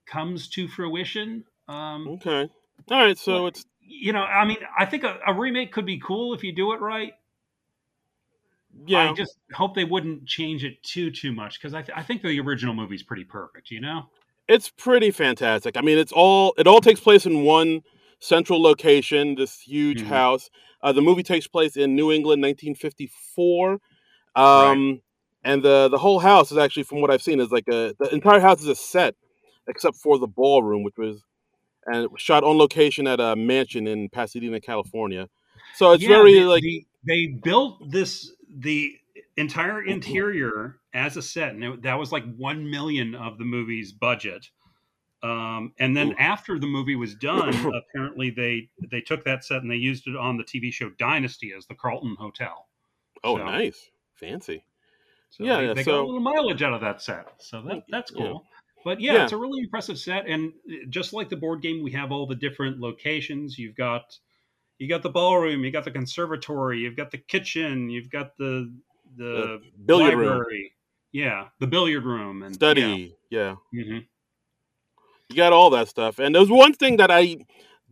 comes 0.05 0.49
to 0.49 0.67
fruition. 0.67 1.45
Um, 1.67 2.07
Okay, 2.07 2.49
all 2.91 2.99
right, 3.05 3.17
so 3.17 3.47
it's 3.47 3.65
you 3.87 4.13
know, 4.13 4.23
I 4.23 4.45
mean, 4.45 4.57
I 4.77 4.85
think 4.85 5.03
a, 5.03 5.19
a 5.27 5.33
remake 5.33 5.71
could 5.71 5.85
be 5.85 5.99
cool 5.99 6.33
if 6.33 6.43
you 6.43 6.51
do 6.53 6.73
it 6.73 6.81
right. 6.81 7.13
yeah. 8.85 9.09
I 9.11 9.13
just 9.13 9.37
hope 9.53 9.75
they 9.75 9.83
wouldn't 9.83 10.25
change 10.27 10.63
it 10.63 10.81
too 10.83 11.11
too 11.11 11.31
much 11.31 11.59
because 11.59 11.73
I, 11.73 11.81
th- 11.81 11.97
I 11.97 12.03
think 12.03 12.21
the 12.21 12.39
original 12.39 12.73
movie's 12.73 13.03
pretty 13.03 13.23
perfect. 13.23 13.71
You 13.71 13.81
know? 13.81 14.09
it's 14.47 14.69
pretty 14.69 15.11
fantastic. 15.11 15.77
I 15.77 15.81
mean, 15.81 15.97
it's 15.97 16.11
all 16.11 16.53
it 16.57 16.67
all 16.67 16.81
takes 16.81 16.99
place 16.99 17.25
in 17.25 17.43
one 17.43 17.81
central 18.19 18.61
location, 18.61 19.35
this 19.35 19.59
huge 19.59 20.01
Mhm. 20.03 20.07
house. 20.07 20.49
Uh, 20.85 20.91
the 20.91 21.01
movie 21.01 21.23
takes 21.23 21.47
place 21.47 21.75
in 21.75 21.95
New 21.95 22.11
England, 22.11 22.43
1954, 22.43 23.79
um, 24.35 25.01
and 25.43 25.63
the 25.63 25.89
the 25.89 25.97
whole 25.97 26.19
house 26.19 26.51
is 26.51 26.59
actually, 26.59 26.83
from 26.83 27.01
what 27.01 27.09
I've 27.09 27.23
seen, 27.23 27.39
is 27.39 27.49
like 27.49 27.67
a 27.67 27.95
the 27.99 28.13
entire 28.13 28.39
house 28.39 28.61
is 28.61 28.67
a 28.67 28.75
set 28.75 29.15
except 29.67 29.97
for 29.97 30.19
the 30.19 30.27
ballroom, 30.27 30.83
which 30.83 30.93
was 30.95 31.23
and 31.87 32.03
it 32.03 32.11
was 32.11 32.21
shot 32.21 32.43
on 32.43 32.57
location 32.57 33.07
at 33.07 33.19
a 33.19 33.35
mansion 33.35 33.87
in 33.87 34.09
Pasadena, 34.09 34.61
California. 34.61 35.27
So 35.75 35.91
it's 35.91 36.03
Yeah, 36.03 36.17
very 36.17 36.33
they, 36.33 36.45
like 36.45 36.63
they, 36.63 36.85
they 37.07 37.25
built 37.43 37.91
this 37.91 38.31
the 38.55 38.93
entire 39.37 39.83
interior 39.83 40.77
as 40.93 41.17
a 41.17 41.21
set, 41.23 41.53
and 41.55 41.63
it, 41.63 41.81
that 41.81 41.95
was 41.95 42.11
like 42.11 42.23
one 42.37 42.69
million 42.69 43.15
of 43.15 43.39
the 43.39 43.45
movie's 43.45 43.91
budget. 43.91 44.49
Um, 45.23 45.73
and 45.79 45.95
then 45.97 46.11
Ooh. 46.11 46.15
after 46.19 46.59
the 46.59 46.67
movie 46.67 46.95
was 46.95 47.15
done, 47.15 47.49
apparently 47.93 48.29
they 48.29 48.69
they 48.91 49.01
took 49.01 49.23
that 49.25 49.43
set 49.43 49.61
and 49.61 49.71
they 49.71 49.75
used 49.75 50.07
it 50.07 50.15
on 50.15 50.37
the 50.37 50.43
TV 50.43 50.71
show 50.71 50.89
Dynasty 50.97 51.53
as 51.57 51.65
the 51.65 51.75
Carlton 51.75 52.15
Hotel. 52.19 52.67
oh 53.23 53.37
so- 53.37 53.45
nice, 53.45 53.89
fancy. 54.13 54.63
So 55.31 55.43
Yeah, 55.43 55.57
they, 55.57 55.65
yeah, 55.67 55.73
they 55.73 55.83
got 55.83 55.95
a 55.99 56.05
little 56.05 56.19
mileage 56.21 56.61
out 56.63 56.73
of 56.73 56.81
that 56.81 57.01
set. 57.01 57.27
So 57.39 57.61
that 57.63 57.83
that's 57.89 58.11
Yeah. 58.15 58.17
cool. 58.27 58.45
But 58.85 59.01
yeah, 59.01 59.13
Yeah. 59.13 59.23
it's 59.23 59.33
a 59.33 59.37
really 59.37 59.61
impressive 59.61 59.97
set, 59.97 60.27
and 60.27 60.53
just 60.89 61.11
like 61.11 61.27
the 61.29 61.35
board 61.35 61.61
game, 61.63 61.81
we 61.83 61.91
have 61.91 62.11
all 62.11 62.27
the 62.27 62.35
different 62.35 62.79
locations. 62.79 63.57
You've 63.57 63.75
got 63.75 64.17
you 64.77 64.87
got 64.87 65.01
the 65.03 65.09
ballroom, 65.09 65.63
you 65.63 65.71
got 65.71 65.85
the 65.85 65.91
conservatory, 65.91 66.79
you've 66.79 66.97
got 66.97 67.09
the 67.09 67.17
kitchen, 67.17 67.89
you've 67.89 68.09
got 68.09 68.37
the 68.37 68.71
the 69.17 69.61
billiard 69.85 70.17
room. 70.17 70.45
Yeah, 71.11 71.47
the 71.59 71.67
billiard 71.67 72.03
room 72.03 72.43
and 72.43 72.53
study, 72.53 73.15
yeah. 73.29 73.55
Yeah. 73.71 73.99
You 75.29 75.35
got 75.35 75.53
all 75.53 75.69
that 75.71 75.87
stuff. 75.87 76.19
And 76.19 76.35
there's 76.35 76.49
one 76.49 76.73
thing 76.73 76.97
that 76.97 77.09
I 77.11 77.37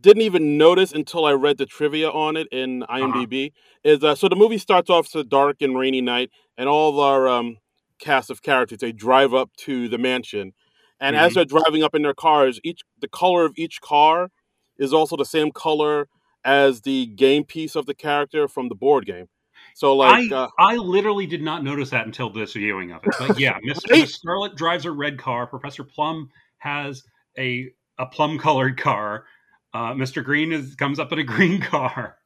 didn't 0.00 0.22
even 0.22 0.56
notice 0.58 0.92
until 0.92 1.24
I 1.24 1.32
read 1.32 1.58
the 1.58 1.66
trivia 1.66 2.10
on 2.10 2.36
it 2.36 2.46
in 2.52 2.82
IMDb 2.88 3.52
is 3.82 4.04
uh, 4.04 4.14
so 4.14 4.28
the 4.28 4.36
movie 4.36 4.58
starts 4.58 4.90
off 4.90 5.06
it's 5.06 5.14
a 5.14 5.24
dark 5.24 5.62
and 5.62 5.76
rainy 5.76 6.00
night, 6.00 6.30
and 6.56 6.68
all 6.68 6.90
of 6.90 6.98
our 6.98 7.26
um, 7.28 7.56
cast 7.98 8.30
of 8.30 8.42
characters 8.42 8.78
they 8.78 8.92
drive 8.92 9.32
up 9.34 9.50
to 9.58 9.88
the 9.88 9.98
mansion, 9.98 10.52
and 11.00 11.16
as 11.16 11.32
Mhm. 11.32 11.34
they're 11.34 11.44
driving 11.46 11.82
up 11.82 11.94
in 11.94 12.02
their 12.02 12.14
cars, 12.14 12.60
each 12.62 12.82
the 13.00 13.08
color 13.08 13.44
of 13.44 13.52
each 13.56 13.80
car 13.80 14.30
is 14.78 14.92
also 14.92 15.16
the 15.16 15.24
same 15.24 15.50
color 15.50 16.06
as 16.44 16.82
the 16.82 17.06
game 17.06 17.44
piece 17.44 17.74
of 17.74 17.86
the 17.86 17.94
character 17.94 18.46
from 18.46 18.68
the 18.68 18.74
board 18.74 19.06
game. 19.06 19.28
So 19.74 19.96
like, 19.96 20.30
I 20.30 20.34
uh, 20.34 20.48
I 20.58 20.76
literally 20.76 21.26
did 21.26 21.42
not 21.42 21.64
notice 21.64 21.90
that 21.90 22.06
until 22.06 22.28
this 22.30 22.52
viewing 22.52 22.92
of 22.92 23.02
it. 23.04 23.10
But 23.18 23.38
yeah, 23.38 23.58
Miss, 23.64 23.82
Right? 23.90 24.02
Miss 24.02 24.14
Scarlet 24.14 24.54
drives 24.54 24.84
a 24.84 24.92
red 24.92 25.18
car. 25.18 25.46
Professor 25.46 25.82
Plum 25.82 26.30
has 26.58 27.02
a 27.38 27.70
a 27.98 28.06
plum 28.06 28.38
colored 28.38 28.80
car. 28.80 29.24
Uh, 29.72 29.92
Mr. 29.92 30.24
Green 30.24 30.52
is 30.52 30.74
comes 30.74 30.98
up 30.98 31.12
in 31.12 31.18
a 31.18 31.24
green 31.34 31.60
car. 31.60 32.16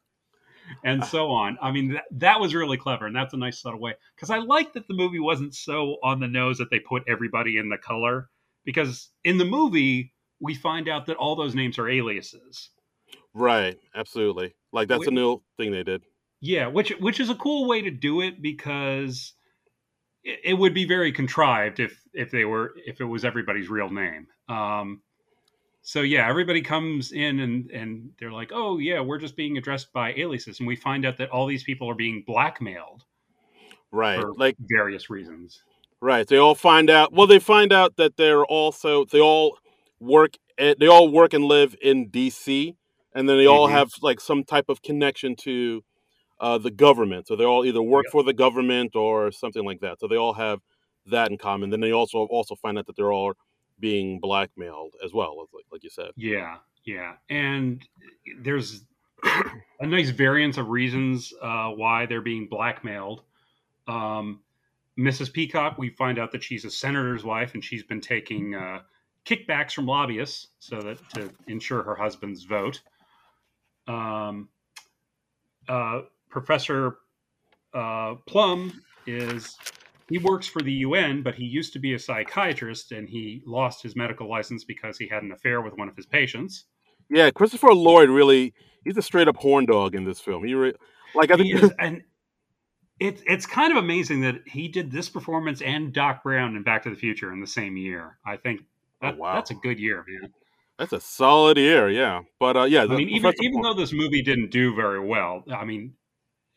and 0.83 1.03
so 1.03 1.31
on. 1.31 1.57
I 1.63 1.71
mean, 1.71 1.93
that, 1.93 2.03
that 2.11 2.39
was 2.39 2.53
really 2.53 2.77
clever, 2.77 3.07
and 3.07 3.15
that's 3.15 3.33
a 3.33 3.37
nice 3.37 3.59
subtle 3.59 3.79
way. 3.79 3.95
Because 4.15 4.29
I 4.29 4.37
like 4.37 4.73
that 4.73 4.87
the 4.87 4.93
movie 4.93 5.19
wasn't 5.19 5.55
so 5.55 5.97
on 6.03 6.19
the 6.19 6.27
nose 6.27 6.59
that 6.59 6.69
they 6.69 6.79
put 6.79 7.03
everybody 7.07 7.57
in 7.57 7.69
the 7.69 7.77
color. 7.77 8.29
Because 8.65 9.09
in 9.23 9.39
the 9.39 9.45
movie, 9.45 10.13
we 10.39 10.53
find 10.53 10.87
out 10.87 11.07
that 11.07 11.17
all 11.17 11.35
those 11.35 11.55
names 11.55 11.79
are 11.79 11.89
aliases. 11.89 12.69
Right, 13.33 13.77
absolutely. 13.95 14.55
Like 14.71 14.87
that's 14.87 15.07
a 15.07 15.11
new 15.11 15.41
thing 15.57 15.71
they 15.71 15.83
did. 15.83 16.03
Yeah, 16.41 16.67
which 16.67 16.91
which 16.99 17.19
is 17.19 17.29
a 17.29 17.35
cool 17.35 17.67
way 17.67 17.81
to 17.81 17.91
do 17.91 18.21
it 18.21 18.41
because 18.41 19.33
it, 20.23 20.39
it 20.43 20.53
would 20.53 20.73
be 20.73 20.85
very 20.85 21.11
contrived 21.11 21.79
if 21.79 22.01
if 22.13 22.31
they 22.31 22.45
were 22.45 22.73
if 22.85 23.01
it 23.01 23.05
was 23.05 23.25
everybody's 23.25 23.69
real 23.69 23.89
name. 23.89 24.27
Um, 24.49 25.01
so 25.83 26.01
yeah, 26.01 26.27
everybody 26.29 26.61
comes 26.61 27.11
in 27.13 27.39
and 27.41 27.71
and 27.71 28.11
they're 28.19 28.31
like, 28.33 28.51
oh 28.53 28.79
yeah, 28.79 29.01
we're 29.01 29.19
just 29.19 29.35
being 29.37 29.57
addressed 29.57 29.93
by 29.93 30.13
aliases, 30.15 30.59
and 30.59 30.67
we 30.67 30.75
find 30.75 31.05
out 31.05 31.17
that 31.17 31.29
all 31.31 31.47
these 31.47 31.63
people 31.63 31.89
are 31.89 31.95
being 31.95 32.23
blackmailed 32.27 33.03
Right. 33.91 34.15
for 34.15 34.33
Like 34.35 34.57
various 34.59 35.09
reasons. 35.09 35.63
right. 36.01 36.27
They 36.27 36.37
all 36.37 36.55
find 36.55 36.89
out 36.89 37.13
well 37.13 37.27
they 37.27 37.39
find 37.39 37.73
out 37.73 37.95
that 37.97 38.17
they're 38.17 38.45
also 38.45 39.05
they 39.05 39.19
all 39.21 39.57
work 39.99 40.35
at, 40.57 40.79
they 40.79 40.87
all 40.87 41.09
work 41.09 41.33
and 41.33 41.45
live 41.45 41.75
in 41.81 42.09
DC 42.09 42.75
and 43.15 43.27
then 43.29 43.37
they 43.37 43.47
all 43.47 43.67
Mhm. 43.67 43.73
have 43.73 43.91
like 44.01 44.19
some 44.19 44.43
type 44.43 44.65
of 44.69 44.81
connection 44.81 45.35
to 45.37 45.83
uh, 46.39 46.57
the 46.57 46.71
government. 46.71 47.27
So 47.27 47.35
they 47.35 47.45
all 47.45 47.65
either 47.65 47.81
work 47.81 48.07
for 48.09 48.23
the 48.23 48.33
government 48.33 48.95
or 48.95 49.31
something 49.31 49.65
like 49.65 49.81
that. 49.81 49.99
So 49.99 50.07
they 50.07 50.17
all 50.17 50.33
have 50.33 50.59
that 51.07 51.31
in 51.31 51.37
common. 51.37 51.69
Then 51.69 51.81
they 51.81 51.93
also 51.93 52.19
also 52.25 52.55
find 52.55 52.77
out 52.77 52.87
that 52.87 52.95
they're 52.97 53.13
all 53.13 53.33
being 53.79 54.19
blackmailed 54.19 54.95
as 55.03 55.13
well, 55.13 55.37
like, 55.53 55.65
like 55.71 55.83
you 55.83 55.89
said. 55.89 56.11
Yeah, 56.15 56.57
yeah, 56.85 57.13
and 57.29 57.87
there's 58.39 58.85
a 59.79 59.85
nice 59.85 60.09
variance 60.09 60.57
of 60.57 60.69
reasons 60.69 61.33
uh, 61.41 61.69
why 61.69 62.05
they're 62.05 62.21
being 62.21 62.47
blackmailed. 62.47 63.21
Um, 63.87 64.41
Mrs. 64.97 65.31
Peacock, 65.31 65.77
we 65.77 65.89
find 65.89 66.19
out 66.19 66.31
that 66.31 66.43
she's 66.43 66.65
a 66.65 66.69
senator's 66.69 67.23
wife, 67.23 67.53
and 67.53 67.63
she's 67.63 67.83
been 67.83 68.01
taking 68.01 68.55
uh, 68.55 68.79
kickbacks 69.25 69.73
from 69.73 69.85
lobbyists 69.85 70.49
so 70.59 70.81
that 70.81 70.97
to 71.13 71.31
ensure 71.47 71.83
her 71.83 71.95
husband's 71.95 72.43
vote. 72.43 72.81
Um, 73.87 74.49
uh, 75.67 76.01
Professor 76.29 76.97
uh, 77.73 78.15
Plum 78.27 78.81
is 79.07 79.57
he 80.09 80.17
works 80.17 80.47
for 80.47 80.61
the 80.61 80.71
UN, 80.71 81.21
but 81.23 81.35
he 81.35 81.45
used 81.45 81.73
to 81.73 81.79
be 81.79 81.93
a 81.93 81.99
psychiatrist, 81.99 82.91
and 82.91 83.07
he 83.07 83.41
lost 83.45 83.81
his 83.83 83.95
medical 83.95 84.29
license 84.29 84.63
because 84.63 84.97
he 84.97 85.07
had 85.07 85.23
an 85.23 85.31
affair 85.31 85.61
with 85.61 85.73
one 85.77 85.87
of 85.87 85.95
his 85.95 86.05
patients. 86.05 86.65
Yeah, 87.09 87.31
Christopher 87.31 87.73
Lloyd 87.73 88.09
really 88.09 88.53
he's 88.83 88.97
a 88.97 89.01
straight 89.01 89.27
up 89.27 89.37
horn 89.37 89.65
dog 89.65 89.95
in 89.95 90.03
this 90.03 90.19
film. 90.19 90.43
He 90.43 90.53
re- 90.53 90.73
like 91.15 91.31
I 91.31 91.37
think 91.37 91.55
is, 91.63 91.71
and 91.79 92.01
it's 92.99 93.21
it's 93.25 93.45
kind 93.45 93.71
of 93.71 93.77
amazing 93.83 94.21
that 94.21 94.47
he 94.47 94.67
did 94.67 94.91
this 94.91 95.09
performance 95.09 95.61
and 95.61 95.93
Doc 95.93 96.23
Brown 96.23 96.55
in 96.55 96.63
Back 96.63 96.83
to 96.83 96.89
the 96.89 96.95
Future 96.95 97.31
in 97.33 97.39
the 97.41 97.47
same 97.47 97.77
year. 97.77 98.17
I 98.25 98.37
think 98.37 98.61
that, 99.01 99.15
Oh, 99.15 99.17
wow. 99.17 99.35
that's 99.35 99.51
a 99.51 99.55
good 99.55 99.79
year, 99.79 100.03
man. 100.07 100.31
that's 100.77 100.93
a 100.93 100.99
solid 100.99 101.57
year, 101.57 101.89
yeah. 101.89 102.21
But 102.39 102.57
uh, 102.57 102.63
yeah, 102.63 102.83
I 102.83 102.87
mean, 102.87 103.09
even 103.09 103.33
even 103.41 103.61
though 103.61 103.73
this 103.73 103.93
movie 103.93 104.21
didn't 104.21 104.51
do 104.51 104.75
very 104.75 104.99
well, 104.99 105.43
I 105.53 105.65
mean, 105.65 105.93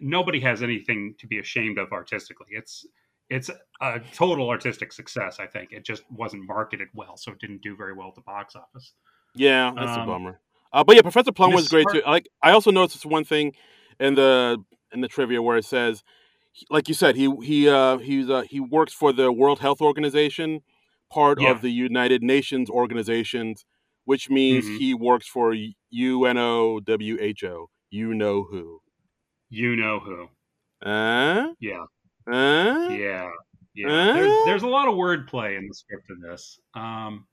nobody 0.01 0.41
has 0.41 0.63
anything 0.63 1.15
to 1.21 1.27
be 1.27 1.39
ashamed 1.39 1.79
of 1.79 1.93
artistically. 1.93 2.49
It's 2.51 2.85
it's 3.33 3.51
a 3.81 4.01
total 4.13 4.49
artistic 4.51 4.93
success. 4.93 5.41
I 5.41 5.47
think 5.47 5.73
it 5.73 5.85
just 5.85 6.03
wasn't 6.11 6.47
marketed 6.47 6.89
well, 6.95 7.17
so 7.17 7.33
it 7.33 7.39
didn't 7.41 7.63
do 7.63 7.77
very 7.77 7.93
well 7.95 8.09
at 8.09 8.15
the 8.15 8.21
box 8.23 8.55
office. 8.55 8.93
Yeah, 9.35 9.73
that's 9.75 9.97
a 9.97 10.01
Um, 10.01 10.07
bummer. 10.07 10.41
Uh, 10.73 10.85
but 10.85 10.97
yeah, 10.97 11.03
Professor 11.03 11.33
Plum 11.33 11.53
was 11.53 11.69
great 11.69 11.87
too. 11.93 12.03
I 12.05 12.11
Like 12.11 12.29
I 12.43 12.53
also 12.53 12.71
noticed 12.71 12.97
this 12.97 13.07
one 13.07 13.25
thing 13.25 13.55
in 13.99 14.15
the 14.15 14.59
in 14.93 15.01
the 15.01 15.09
trivia 15.09 15.41
where 15.43 15.57
it 15.57 15.65
says, 15.65 16.03
like 16.71 16.89
you 16.89 16.95
said, 16.95 17.17
he 17.17 17.35
he 17.43 17.69
uh, 17.69 17.99
he's 17.99 18.29
uh, 18.31 18.43
he 18.43 18.61
works 18.61 18.93
for 18.93 19.13
the 19.13 19.33
World 19.33 19.59
Health 19.61 19.81
Organization, 19.81 20.61
part 21.11 21.41
Yeah. 21.41 21.51
of 21.51 21.63
the 21.63 21.71
United 21.71 22.23
Nations 22.23 22.69
organizations, 22.71 23.65
which 24.05 24.29
means 24.31 24.65
Mhm. 24.67 24.79
he 24.79 24.95
works 24.95 25.27
for 25.27 25.55
UNOWHO. 25.93 27.67
You 27.91 28.15
know 28.15 28.45
who? 28.51 28.81
You 29.51 29.77
know 29.77 30.01
who? 30.01 30.29
Uh, 30.89 31.53
Yeah. 31.61 31.85
Uh? 32.31 32.89
Yeah, 32.91 33.31
yeah. 33.75 33.89
Uh? 33.89 34.13
There's, 34.15 34.45
there's 34.47 34.63
a 34.63 34.69
lot 34.69 34.89
of 34.89 34.95
wordplay 34.95 35.57
in 35.59 35.67
the 35.69 35.75
script 35.75 36.11
of 36.11 36.21
this. 36.21 36.59
Um, 36.75 37.27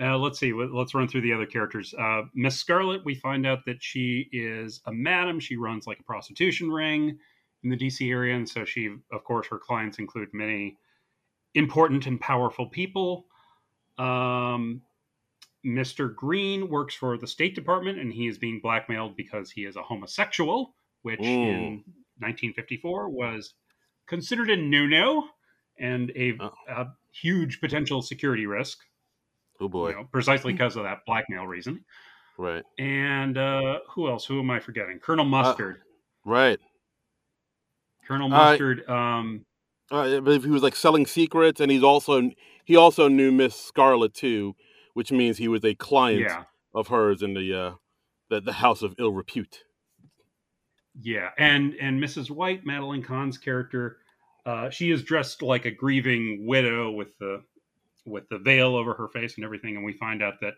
uh, 0.00 0.18
let's 0.18 0.38
see. 0.40 0.52
let- 0.52 0.72
Let's 0.72 0.94
run 0.94 1.06
through 1.08 1.20
the 1.22 1.32
other 1.32 1.46
characters. 1.46 1.94
Uh, 1.94 2.22
Miss 2.34 2.56
Scarlet. 2.56 3.04
We 3.04 3.14
find 3.14 3.46
out 3.46 3.60
that 3.66 3.82
she 3.82 4.28
is 4.32 4.80
a 4.86 4.92
madam. 4.92 5.38
She 5.40 5.56
runs 5.56 5.86
like 5.86 6.00
a 6.00 6.04
prostitution 6.04 6.70
ring 6.70 7.18
in 7.62 7.70
the 7.70 7.76
DC 7.76 8.10
area, 8.10 8.34
and 8.36 8.48
so 8.48 8.64
she, 8.64 8.94
of 9.12 9.24
course, 9.24 9.46
her 9.48 9.58
clients 9.58 9.98
include 9.98 10.28
many 10.32 10.76
important 11.54 12.06
and 12.06 12.20
powerful 12.20 12.66
people. 12.66 13.26
Um, 13.98 14.82
Mr. 15.64 16.14
Green 16.14 16.68
works 16.68 16.94
for 16.94 17.16
the 17.16 17.26
State 17.26 17.54
Department, 17.54 17.98
and 17.98 18.12
he 18.12 18.26
is 18.26 18.36
being 18.36 18.60
blackmailed 18.60 19.16
because 19.16 19.50
he 19.50 19.64
is 19.64 19.76
a 19.76 19.82
homosexual, 19.82 20.74
which 21.02 21.20
in 21.20 21.84
1954 22.18 23.08
was 23.08 23.54
considered 24.06 24.50
a 24.50 24.56
no-no 24.56 25.28
and 25.78 26.10
a, 26.16 26.34
Oh. 26.40 26.52
a 26.68 26.86
huge 27.12 27.60
potential 27.60 28.02
security 28.02 28.46
risk, 28.46 28.78
Oh 29.60 29.68
boy, 29.68 29.90
you 29.90 29.94
know, 29.96 30.04
precisely 30.12 30.52
because 30.52 30.76
of 30.76 30.84
that 30.84 31.00
blackmail 31.06 31.46
reason. 31.46 31.84
right, 32.38 32.62
And 32.78 33.38
uh, 33.38 33.80
who 33.90 34.08
else? 34.08 34.24
Who 34.26 34.40
am 34.40 34.50
I 34.50 34.60
forgetting? 34.60 34.98
Colonel 35.00 35.24
Mustard. 35.24 35.82
right. 36.24 36.58
Colonel 38.06 38.26
uh, 38.26 38.36
Mustard. 38.36 38.88
um, 38.88 39.46
Uh, 39.90 40.00
I 40.16 40.20
believe 40.20 40.44
he 40.44 40.50
was 40.50 40.62
like 40.62 40.76
selling 40.76 41.06
secrets, 41.06 41.60
and 41.60 41.70
he's 41.70 41.82
also 41.82 42.30
he 42.64 42.76
also 42.76 43.08
knew 43.08 43.30
Miss 43.32 43.54
Scarlet 43.58 44.12
too, 44.14 44.54
which 44.94 45.10
means 45.12 45.38
he 45.38 45.48
was 45.48 45.64
a 45.64 45.74
client 45.74 46.20
yeah, 46.22 46.44
of 46.74 46.88
hers 46.88 47.22
in 47.22 47.34
the 47.34 47.54
uh, 47.54 47.74
the, 48.28 48.40
the 48.40 48.52
House 48.54 48.82
of 48.82 48.94
Ill 48.98 49.12
Repute. 49.12 49.64
Yeah, 51.00 51.30
and 51.38 51.74
and 51.80 52.02
Mrs. 52.02 52.30
White, 52.30 52.64
Madeline 52.64 53.02
Kahn's 53.02 53.38
character, 53.38 53.98
uh, 54.46 54.70
she 54.70 54.90
is 54.90 55.02
dressed 55.02 55.42
like 55.42 55.64
a 55.64 55.70
grieving 55.70 56.46
widow 56.46 56.90
with 56.90 57.16
the 57.18 57.42
with 58.06 58.28
the 58.28 58.38
veil 58.38 58.76
over 58.76 58.94
her 58.94 59.08
face 59.08 59.36
and 59.36 59.44
everything, 59.44 59.76
and 59.76 59.84
we 59.84 59.92
find 59.94 60.22
out 60.22 60.34
that 60.40 60.54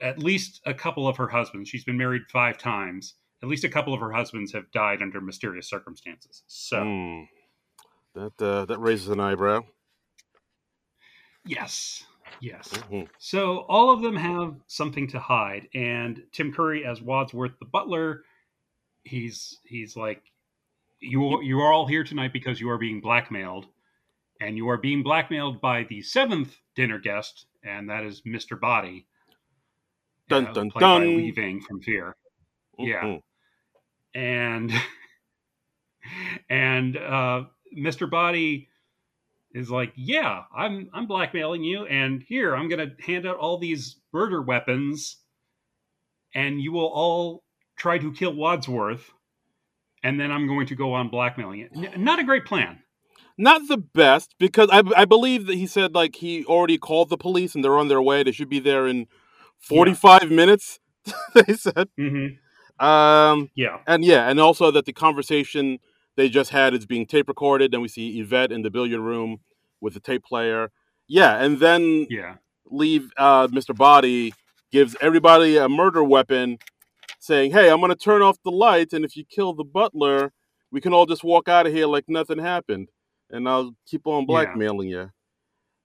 at 0.00 0.18
least 0.18 0.60
a 0.64 0.72
couple 0.72 1.06
of 1.06 1.16
her 1.18 1.28
husbands. 1.28 1.68
She's 1.68 1.84
been 1.84 1.98
married 1.98 2.22
five 2.32 2.56
times. 2.58 3.14
At 3.42 3.48
least 3.48 3.64
a 3.64 3.68
couple 3.68 3.92
of 3.94 4.00
her 4.00 4.12
husbands 4.12 4.52
have 4.52 4.70
died 4.72 5.00
under 5.02 5.20
mysterious 5.20 5.68
circumstances. 5.68 6.42
So 6.46 6.82
Hmm. 6.82 7.22
That 8.14 8.42
uh, 8.42 8.64
that 8.64 8.78
raises 8.78 9.08
an 9.08 9.20
eyebrow. 9.20 9.62
yes, 11.44 12.04
yes. 12.40 12.68
Mhm. 12.68 13.08
So 13.18 13.58
all 13.68 13.90
of 13.90 14.02
them 14.02 14.16
have 14.16 14.56
something 14.66 15.06
to 15.08 15.18
hide, 15.18 15.68
and 15.74 16.22
Tim 16.32 16.52
Curry 16.52 16.84
as 16.84 17.00
Wadsworth 17.00 17.58
the 17.58 17.66
butler, 17.66 18.24
he's 19.04 19.58
he's 19.64 19.96
like, 19.96 20.22
you 21.00 21.42
you 21.42 21.60
are 21.60 21.72
all 21.72 21.86
here 21.86 22.04
tonight 22.04 22.32
because 22.32 22.60
you 22.60 22.70
are 22.70 22.78
being 22.78 23.00
blackmailed, 23.00 23.66
and 24.40 24.56
you 24.56 24.68
are 24.68 24.78
being 24.78 25.02
blackmailed 25.02 25.60
by 25.60 25.84
the 25.84 26.02
seventh 26.02 26.56
dinner 26.74 26.98
guest, 26.98 27.46
and 27.62 27.88
that 27.90 28.04
is 28.04 28.22
Mister 28.24 28.56
Body, 28.56 29.06
Dun, 30.28 30.46
uh, 30.46 30.52
dun, 30.52 30.68
by 30.74 30.80
dun. 30.80 31.16
Lee 31.16 31.60
from 31.66 31.80
Fear, 31.80 32.16
Yeah. 32.78 33.02
Mhm. 33.02 33.22
and 34.14 34.72
and 36.48 36.96
uh, 36.96 37.44
Mister 37.72 38.06
Body 38.06 38.68
is 39.52 39.70
like, 39.70 39.92
yeah, 39.96 40.44
I'm 40.54 40.88
I'm 40.94 41.06
blackmailing 41.06 41.64
you, 41.64 41.84
and 41.86 42.22
here 42.22 42.54
I'm 42.54 42.68
going 42.68 42.88
to 42.88 43.02
hand 43.04 43.26
out 43.26 43.36
all 43.36 43.58
these 43.58 43.96
murder 44.12 44.42
weapons, 44.42 45.18
and 46.34 46.60
you 46.60 46.72
will 46.72 46.86
all 46.86 47.42
try 47.80 47.96
to 47.98 48.12
kill 48.12 48.34
Wadsworth, 48.34 49.10
and 50.04 50.20
then 50.20 50.30
I'm 50.30 50.46
going 50.46 50.66
to 50.66 50.74
go 50.74 50.92
on 50.92 51.08
blackmailing 51.08 51.60
it. 51.60 51.70
N- 51.74 52.04
not 52.04 52.18
a 52.18 52.24
great 52.24 52.44
plan. 52.44 52.80
Not 53.38 53.62
the 53.68 53.78
best 53.78 54.34
because 54.38 54.68
I 54.70 54.82
I 54.94 55.06
believe 55.06 55.46
that 55.46 55.54
he 55.54 55.66
said 55.66 55.94
like 55.94 56.16
he 56.16 56.44
already 56.44 56.76
called 56.76 57.08
the 57.08 57.16
police 57.16 57.54
and 57.54 57.64
they're 57.64 57.78
on 57.78 57.88
their 57.88 58.02
way. 58.02 58.22
They 58.22 58.32
should 58.32 58.50
be 58.50 58.60
there 58.60 58.86
in 58.86 59.06
forty 59.58 59.94
five 59.94 60.30
minutes. 60.30 60.78
they 61.34 61.54
said. 61.54 61.88
Mm-hmm. 61.98 62.84
Um, 62.84 63.50
Yeah, 63.54 63.78
and 63.86 64.04
yeah, 64.04 64.28
and 64.28 64.38
also 64.38 64.70
that 64.70 64.84
the 64.84 64.92
conversation 64.92 65.78
they 66.16 66.28
just 66.28 66.50
had 66.50 66.74
is 66.74 66.84
being 66.84 67.06
tape 67.06 67.28
recorded. 67.28 67.72
Then 67.72 67.80
we 67.80 67.88
see 67.88 68.20
Yvette 68.20 68.52
in 68.52 68.62
the 68.62 68.70
billiard 68.70 69.00
room 69.00 69.40
with 69.80 69.94
the 69.94 70.00
tape 70.00 70.24
player. 70.24 70.70
Yeah, 71.08 71.42
and 71.42 71.60
then 71.60 72.06
yeah, 72.10 72.36
leave 72.66 73.10
uh, 73.16 73.48
Mr. 73.48 73.74
Body 73.74 74.34
gives 74.70 74.96
everybody 75.00 75.56
a 75.56 75.68
murder 75.68 76.04
weapon, 76.04 76.58
saying, 77.20 77.52
"Hey, 77.52 77.70
I'm 77.70 77.78
going 77.78 77.90
to 77.90 77.96
turn 77.96 78.22
off 78.22 78.38
the 78.44 78.50
lights, 78.50 78.92
and 78.92 79.04
if 79.04 79.16
you 79.16 79.24
kill 79.24 79.52
the 79.52 79.64
butler, 79.64 80.32
we 80.72 80.80
can 80.80 80.92
all 80.92 81.06
just 81.06 81.22
walk 81.22 81.48
out 81.48 81.66
of 81.66 81.72
here 81.72 81.86
like 81.86 82.04
nothing 82.08 82.38
happened, 82.38 82.88
and 83.30 83.48
I'll 83.48 83.76
keep 83.86 84.06
on 84.06 84.22
Yeah. 84.22 84.26
blackmailing 84.26 84.88
you." 84.88 85.10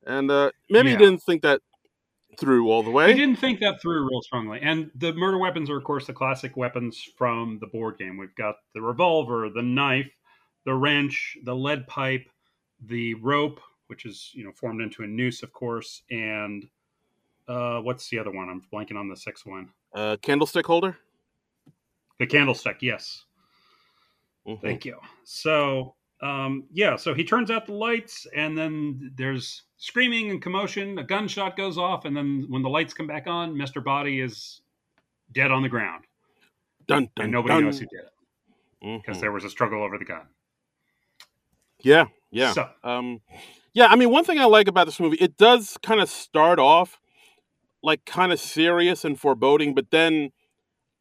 And 0.08 0.32
uh, 0.32 0.52
maybe 0.70 0.90
Yeah. 0.90 0.98
he 0.98 1.06
didn't 1.06 1.22
think 1.24 1.42
that 1.44 1.62
through 2.40 2.70
all 2.70 2.84
the 2.84 2.90
He 2.90 2.96
way. 2.96 3.14
didn't 3.14 3.38
think 3.38 3.60
that 3.62 3.82
through 3.82 4.02
real 4.10 4.22
strongly. 4.22 4.60
And 4.62 4.92
the 4.96 5.14
murder 5.14 5.38
weapons 5.38 5.70
are, 5.70 5.78
of 5.78 5.84
course, 5.84 6.06
the 6.08 6.14
classic 6.14 6.58
weapons 6.58 7.02
from 7.18 7.60
the 7.60 7.68
board 7.68 7.98
game. 7.98 8.18
We've 8.18 8.36
got 8.36 8.56
the 8.74 8.82
revolver, 8.82 9.50
the 9.50 9.62
knife, 9.62 10.12
the 10.66 10.74
wrench, 10.74 11.38
the 11.44 11.56
lead 11.56 11.88
pipe, 11.88 12.26
the 12.82 13.14
rope, 13.16 13.62
which 13.88 14.06
is 14.06 14.32
you 14.34 14.44
know 14.44 14.52
formed 14.52 14.82
into 14.82 15.04
a 15.04 15.08
noose, 15.08 15.44
of 15.44 15.54
course, 15.54 16.02
and 16.12 16.68
uh, 17.48 17.80
what's 17.82 18.10
the 18.10 18.20
other 18.20 18.32
one? 18.32 18.50
I'm 18.50 18.62
blanking 18.74 18.98
on 19.00 19.08
the 19.08 19.16
sixth 19.16 19.46
one. 19.46 19.70
Uh, 19.94 20.18
candlestick 20.22 20.66
holder. 20.66 20.98
The 22.20 22.28
candlestick. 22.28 22.78
Yes, 22.82 23.26
Mhm. 24.48 24.62
thank 24.62 24.86
you. 24.86 25.00
So 25.24 25.96
um, 26.22 26.64
yeah, 26.72 26.96
so 26.96 27.14
he 27.14 27.24
turns 27.26 27.52
out 27.52 27.66
the 27.66 27.74
lights, 27.74 28.26
and 28.36 28.58
then 28.58 29.12
there's 29.16 29.64
screaming 29.78 30.32
and 30.32 30.42
commotion. 30.42 30.98
A 30.98 31.04
gunshot 31.04 31.58
goes 31.58 31.78
off, 31.78 32.06
and 32.06 32.16
then 32.16 32.46
when 32.48 32.62
the 32.62 32.70
lights 32.70 32.94
come 32.94 33.08
back 33.08 33.28
on, 33.28 33.56
Mister 33.56 33.82
Body 33.82 34.22
is 34.22 34.62
dead 35.34 35.52
on 35.52 35.62
the 35.62 35.70
ground, 35.70 36.06
Dun 36.88 37.10
dun 37.16 37.26
and 37.26 37.32
nobody 37.32 37.56
dun. 37.56 37.64
knows 37.66 37.80
who 37.80 37.86
did 37.88 38.00
it 38.00 39.02
because 39.02 39.18
Mhm. 39.18 39.22
there 39.22 39.32
was 39.34 39.44
a 39.44 39.50
struggle 39.50 39.84
over 39.84 39.98
the 39.98 40.06
gun. 40.06 40.26
Yeah, 41.82 42.06
yeah. 42.32 42.54
So 42.54 42.70
Um, 42.84 43.22
yeah, 43.74 43.88
I 43.88 43.96
mean, 43.98 44.10
one 44.10 44.24
thing 44.24 44.40
I 44.40 44.46
like 44.46 44.68
about 44.70 44.86
this 44.86 45.00
movie, 45.00 45.18
it 45.18 45.38
does 45.38 45.78
kind 45.84 46.00
of 46.00 46.10
start 46.10 46.60
off 46.60 47.00
like 47.84 48.06
kind 48.06 48.32
of 48.32 48.40
serious 48.40 49.04
and 49.06 49.20
foreboding, 49.20 49.76
but 49.76 49.92
then 49.92 50.32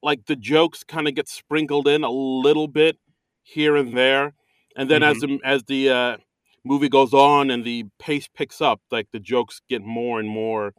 like 0.04 0.26
the 0.26 0.36
jokes 0.36 0.84
kind 0.84 1.08
of 1.08 1.14
get 1.14 1.28
sprinkled 1.28 1.88
in 1.88 2.04
a 2.04 2.10
little 2.10 2.68
bit 2.68 2.98
here 3.42 3.74
and 3.76 3.96
there, 3.96 4.34
and 4.76 4.90
then 4.90 5.02
as 5.02 5.18
the 5.18 5.40
as 5.44 5.64
the 5.64 5.90
uh, 5.90 6.16
movie 6.64 6.88
goes 6.88 7.12
on 7.12 7.50
and 7.50 7.64
the 7.64 7.86
pace 7.98 8.28
picks 8.36 8.60
up, 8.60 8.80
like 8.90 9.08
the 9.12 9.18
jokes 9.18 9.60
get 9.68 9.82
more 9.82 10.20
and 10.20 10.28
more 10.28 10.74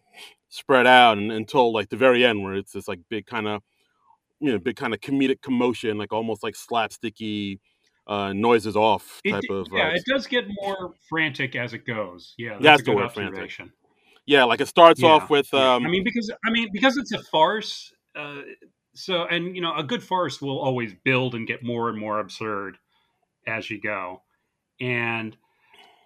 spread 0.50 0.88
out, 0.88 1.18
and 1.18 1.32
until 1.32 1.74
like 1.74 1.90
the 1.90 1.98
very 1.98 2.24
end, 2.24 2.44
where 2.44 2.54
it's 2.54 2.72
this 2.74 2.88
like 2.88 3.00
big 3.10 3.26
kind 3.26 3.48
of 3.48 3.62
you 4.40 4.52
know 4.52 4.60
big 4.60 4.76
kind 4.76 4.94
of 4.94 5.00
comedic 5.02 5.42
commotion, 5.42 5.98
like 5.98 6.14
almost 6.14 6.44
like 6.44 6.54
slapsticky 6.54 7.60
uh, 8.08 8.32
noises 8.34 8.76
off 8.76 9.22
it, 9.24 9.32
type 9.32 9.42
d- 9.42 9.54
of 9.54 9.68
yeah, 9.74 9.88
uh, 9.88 9.94
it 9.94 10.04
does 10.08 10.28
get 10.28 10.46
more 10.62 10.94
frantic 11.10 11.56
as 11.56 11.74
it 11.74 11.86
goes. 11.86 12.36
Yeah, 12.38 12.52
that's, 12.54 12.64
That's 12.64 12.82
a 12.82 12.86
the 12.86 12.92
good 12.92 12.98
word, 12.98 13.12
frantic. 13.12 13.52
Yeah, 14.28 14.44
like 14.46 14.62
it 14.62 14.68
starts 14.68 15.02
Yeah, 15.02 15.10
off 15.10 15.30
with 15.30 15.52
yeah. 15.54 15.76
um 15.76 15.86
I 15.86 15.90
mean, 15.90 16.04
because 16.04 16.32
I 16.46 16.52
mean, 16.52 16.70
because 16.72 16.98
it's 16.98 17.12
a 17.12 17.24
farce. 17.24 17.92
Uh, 18.16 18.42
so, 18.96 19.26
and 19.26 19.56
you 19.56 19.62
know, 19.62 19.76
a 19.76 19.84
good 19.84 20.04
farce 20.04 20.42
will 20.42 20.60
always 20.60 20.94
build 21.04 21.36
and 21.36 21.48
get 21.48 21.64
more 21.64 21.90
and 21.90 22.00
more 22.00 22.20
absurd 22.20 22.78
as 23.46 23.70
you 23.70 23.80
go. 23.80 24.24
And 24.80 25.38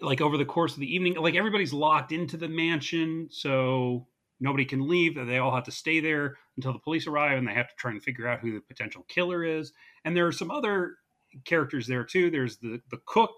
like 0.02 0.21
over 0.21 0.38
the 0.38 0.45
course 0.45 0.73
of 0.73 0.80
the 0.80 0.93
evening, 0.93 1.15
like 1.15 1.36
everybody's 1.36 1.73
locked 1.73 2.12
into 2.12 2.36
the 2.36 2.47
mansion, 2.47 3.28
so 3.32 4.08
nobody 4.39 4.65
can 4.65 4.88
leave. 4.88 5.15
They 5.15 5.38
all 5.38 5.54
have 5.54 5.65
to 5.65 5.71
stay 5.71 5.99
there 5.99 6.38
until 6.58 6.73
the 6.73 6.80
police 6.80 7.08
arrive, 7.08 7.38
and 7.38 7.47
they 7.47 7.54
have 7.54 7.69
to 7.69 7.75
try 7.78 7.91
and 7.91 8.02
figure 8.02 8.28
out 8.28 8.39
who 8.39 8.54
the 8.54 8.62
potential 8.62 9.06
killer 9.08 9.43
is. 9.43 9.71
And 10.04 10.15
there 10.15 10.28
are 10.28 10.32
some 10.32 10.52
other 10.52 10.95
characters 11.45 11.88
there 11.88 12.04
too. 12.04 12.30
There's 12.32 12.58
the 12.58 12.82
the 12.89 12.99
cook. 13.06 13.38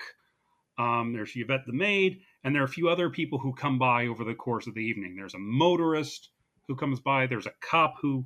Um, 0.78 1.14
there's 1.14 1.34
Yvette 1.36 1.66
the 1.68 1.74
maid, 1.74 2.22
and 2.44 2.56
there 2.56 2.62
are 2.62 2.66
a 2.66 2.70
few 2.70 2.90
other 2.90 3.10
people 3.10 3.38
who 3.38 3.54
come 3.54 3.78
by 3.78 4.08
over 4.08 4.24
the 4.24 4.34
course 4.34 4.66
of 4.66 4.74
the 4.74 4.82
evening. 4.82 5.16
There's 5.16 5.36
a 5.36 5.40
motorist 5.40 6.30
who 6.68 6.76
comes 6.76 7.00
by. 7.00 7.28
There's 7.28 7.46
a 7.46 7.54
cop 7.62 7.96
who 8.02 8.26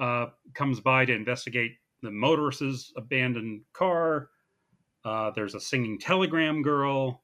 uh, 0.00 0.26
comes 0.54 0.80
by 0.80 1.04
to 1.04 1.12
investigate 1.14 1.72
the 2.02 2.10
motorist's 2.10 2.92
abandoned 2.96 3.62
car. 3.74 4.28
Uh, 5.04 5.30
there's 5.30 5.54
a 5.54 5.60
singing 5.60 5.98
telegram 5.98 6.62
girl. 6.62 7.22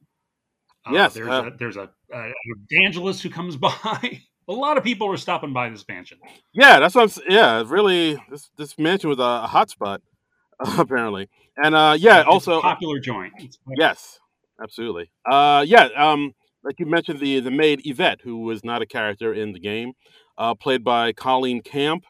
Uh, 0.87 0.93
Yes, 0.93 1.15
there's 1.15 1.29
uh, 1.29 1.51
a 1.53 1.57
there's 1.57 1.77
a, 1.77 1.91
a 2.15 2.33
evangelist 2.71 3.23
who 3.23 3.31
comes 3.31 3.57
by. 3.69 4.21
a 4.49 4.53
lot 4.53 4.79
of 4.79 4.85
people 4.85 5.09
are 5.11 5.17
stopping 5.17 5.53
by 5.53 5.69
this 5.69 5.85
mansion. 5.89 6.19
yeah, 6.55 6.79
that's 6.79 6.95
what 6.95 7.17
I'm 7.19 7.25
yeah, 7.33 7.65
really 7.67 8.17
this 8.31 8.51
this 8.57 8.79
mansion 8.79 9.11
was 9.11 9.19
a, 9.19 9.23
a 9.45 9.47
hot 9.49 9.71
spot 9.71 10.01
apparently. 10.79 11.29
And 11.57 11.75
uh 11.75 11.97
yeah, 11.99 12.21
It's 12.21 12.27
a 12.27 12.31
also 12.31 12.61
popular 12.61 12.99
joint. 13.01 13.33
Popular. 13.35 13.77
yes, 13.79 14.21
absolutely. 14.63 15.11
Uh 15.31 15.65
yeah, 15.67 15.89
um 15.97 16.33
like 16.63 16.79
you 16.79 16.87
mentioned 16.87 17.19
the 17.21 17.41
the 17.41 17.51
maid 17.51 17.83
Yvette 17.85 18.21
who 18.23 18.39
was 18.39 18.65
not 18.65 18.83
a 18.83 18.87
character 18.87 19.33
in 19.35 19.53
the 19.53 19.61
game, 19.61 19.93
uh 20.39 20.55
played 20.55 20.85
by 20.85 21.13
Colleen 21.13 21.63
Camp. 21.63 22.05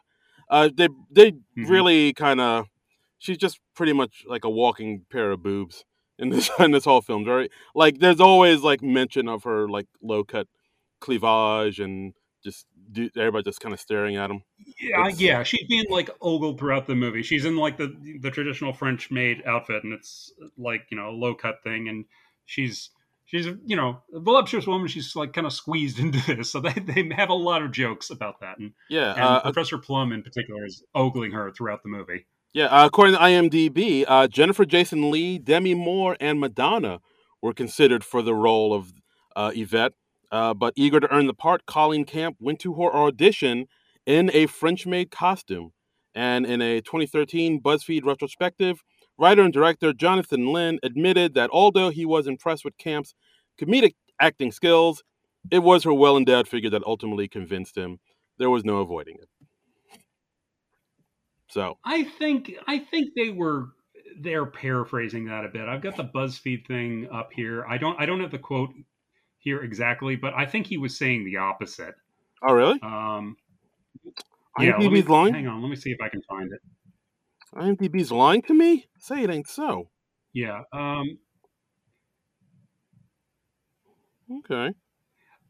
Uh 0.49 0.69
they 0.75 0.89
they 1.11 1.31
Mhm. 1.31 1.69
really 1.69 2.13
kind 2.13 2.39
of 2.39 2.67
she's 3.17 3.37
just 3.37 3.59
pretty 3.75 3.93
much 3.93 4.23
like 4.27 4.43
a 4.45 4.49
walking 4.49 5.05
pair 5.11 5.31
of 5.31 5.43
boobs 5.43 5.83
in 6.19 6.29
this 6.29 6.49
in 6.59 6.71
this 6.71 6.85
whole 6.85 7.01
film. 7.01 7.25
Very 7.25 7.49
like 7.75 7.99
there's 7.99 8.19
always 8.21 8.61
like 8.61 8.81
mention 8.81 9.27
of 9.27 9.43
her 9.43 9.67
like 9.67 9.87
low 10.01 10.23
cut 10.23 10.47
cleavage 11.01 11.79
and 11.79 12.13
just 12.43 12.65
do, 12.91 13.09
everybody 13.17 13.43
just 13.43 13.59
kind 13.59 13.73
of 13.73 13.79
staring 13.79 14.15
at 14.15 14.29
him. 14.31 14.41
Yeah, 14.79 15.01
It's- 15.01 15.19
yeah, 15.19 15.43
she's 15.43 15.67
being 15.67 15.85
like 15.89 16.09
ogled 16.21 16.59
throughout 16.59 16.87
the 16.87 16.95
movie. 16.95 17.23
She's 17.23 17.45
in 17.45 17.57
like 17.57 17.77
the 17.77 17.95
the 18.21 18.31
traditional 18.31 18.73
French 18.73 19.11
maid 19.11 19.43
outfit, 19.45 19.83
and 19.83 19.91
it's 19.93 20.31
like 20.57 20.85
you 20.89 20.97
know 20.97 21.09
a 21.09 21.11
low 21.11 21.35
cut 21.35 21.61
thing, 21.63 21.87
and 21.89 22.05
she's 22.45 22.89
she's 23.27 23.45
you 23.65 23.75
know 23.75 24.01
a 24.13 24.19
voluptuous 24.19 24.65
woman. 24.65 24.87
She's 24.87 25.15
like 25.15 25.33
kind 25.33 25.45
of 25.45 25.53
squeezed 25.53 25.99
into 26.03 26.19
this, 26.25 26.51
so 26.51 26.59
they 26.59 26.73
they 26.73 27.07
have 27.15 27.29
a 27.29 27.35
lot 27.35 27.61
of 27.61 27.71
jokes 27.71 28.09
about 28.09 28.39
that, 28.41 28.57
and, 28.57 28.73
Yeah, 28.89 29.13
and 29.13 29.23
uh, 29.23 29.41
Professor 29.41 29.77
Plum 29.77 30.11
in 30.11 30.23
particular 30.23 30.65
is 30.65 30.83
ogling 30.95 31.31
her 31.31 31.51
throughout 31.51 31.83
the 31.83 31.89
movie. 31.89 32.25
Yeah, 32.53 32.65
uh, 32.65 32.87
according 32.87 33.15
to 33.15 33.21
IMDb, 33.21 34.03
uh, 34.07 34.27
Jennifer 34.27 34.65
Jason 34.65 35.11
Leigh, 35.11 35.37
Demi 35.37 35.75
Moore, 35.75 36.17
and 36.19 36.39
Madonna 36.39 37.01
were 37.41 37.53
considered 37.53 38.03
for 38.03 38.21
the 38.21 38.33
role 38.33 38.73
of 38.73 38.93
uh, 39.35 39.51
Yvette. 39.53 39.93
Uh, 40.31 40.53
but 40.53 40.73
eager 40.75 40.99
to 40.99 41.13
earn 41.13 41.27
the 41.27 41.33
part, 41.33 41.65
Colleen 41.65 42.03
Camp 42.03 42.37
went 42.39 42.59
to 42.59 42.73
her 42.73 42.93
audition 42.93 43.67
in 44.05 44.31
a 44.33 44.47
French 44.47 44.85
maid 44.85 45.11
costume. 45.11 45.71
And 46.15 46.45
in 46.45 46.61
a 46.61 46.81
2013 46.81 47.61
BuzzFeed 47.61 48.03
retrospective, 48.03 48.83
writer 49.17 49.41
and 49.41 49.53
director 49.53 49.93
Jonathan 49.93 50.51
Lynn 50.51 50.79
admitted 50.83 51.33
that 51.33 51.49
although 51.51 51.89
he 51.89 52.05
was 52.05 52.27
impressed 52.27 52.63
with 52.63 52.77
Camp's 52.77 53.13
comedic 53.59 53.95
acting 54.19 54.51
skills, 54.51 55.03
it 55.51 55.59
was 55.59 55.83
her 55.83 55.93
well 55.93 56.17
endowed 56.17 56.47
figure 56.47 56.69
that 56.69 56.83
ultimately 56.85 57.27
convinced 57.27 57.77
him. 57.77 57.99
There 58.37 58.49
was 58.49 58.63
no 58.63 58.77
avoiding 58.77 59.17
it. 59.21 59.29
So, 61.49 61.77
I 61.85 62.03
think 62.03 62.53
I 62.67 62.79
think 62.79 63.13
they 63.15 63.29
were 63.29 63.69
they're 64.19 64.45
paraphrasing 64.45 65.25
that 65.25 65.45
a 65.45 65.49
bit. 65.49 65.67
I've 65.67 65.81
got 65.81 65.95
the 65.95 66.03
BuzzFeed 66.03 66.67
thing 66.67 67.07
up 67.11 67.29
here. 67.33 67.65
I 67.67 67.77
don't 67.77 67.99
I 67.99 68.05
don't 68.05 68.19
have 68.19 68.31
the 68.31 68.39
quote 68.39 68.71
here 69.37 69.63
exactly, 69.63 70.15
but 70.15 70.33
I 70.33 70.45
think 70.45 70.67
he 70.67 70.77
was 70.77 70.97
saying 70.97 71.23
the 71.23 71.37
opposite. 71.37 71.95
oh, 72.47 72.53
really? 72.53 72.79
Um, 72.81 73.37
yeah, 74.59 74.77
me, 74.77 75.01
lying? 75.03 75.33
hang 75.33 75.47
on. 75.47 75.61
Let 75.61 75.69
me 75.69 75.75
see 75.75 75.91
if 75.91 76.01
I 76.01 76.09
can 76.09 76.21
find 76.23 76.51
it. 76.51 76.59
IMDb's 77.55 78.11
lying 78.11 78.41
to 78.43 78.53
me? 78.53 78.87
Say 78.99 79.23
it 79.23 79.29
ain't 79.29 79.47
so. 79.47 79.89
Yeah. 80.33 80.61
Um, 80.73 81.17
Okay. 84.29 84.73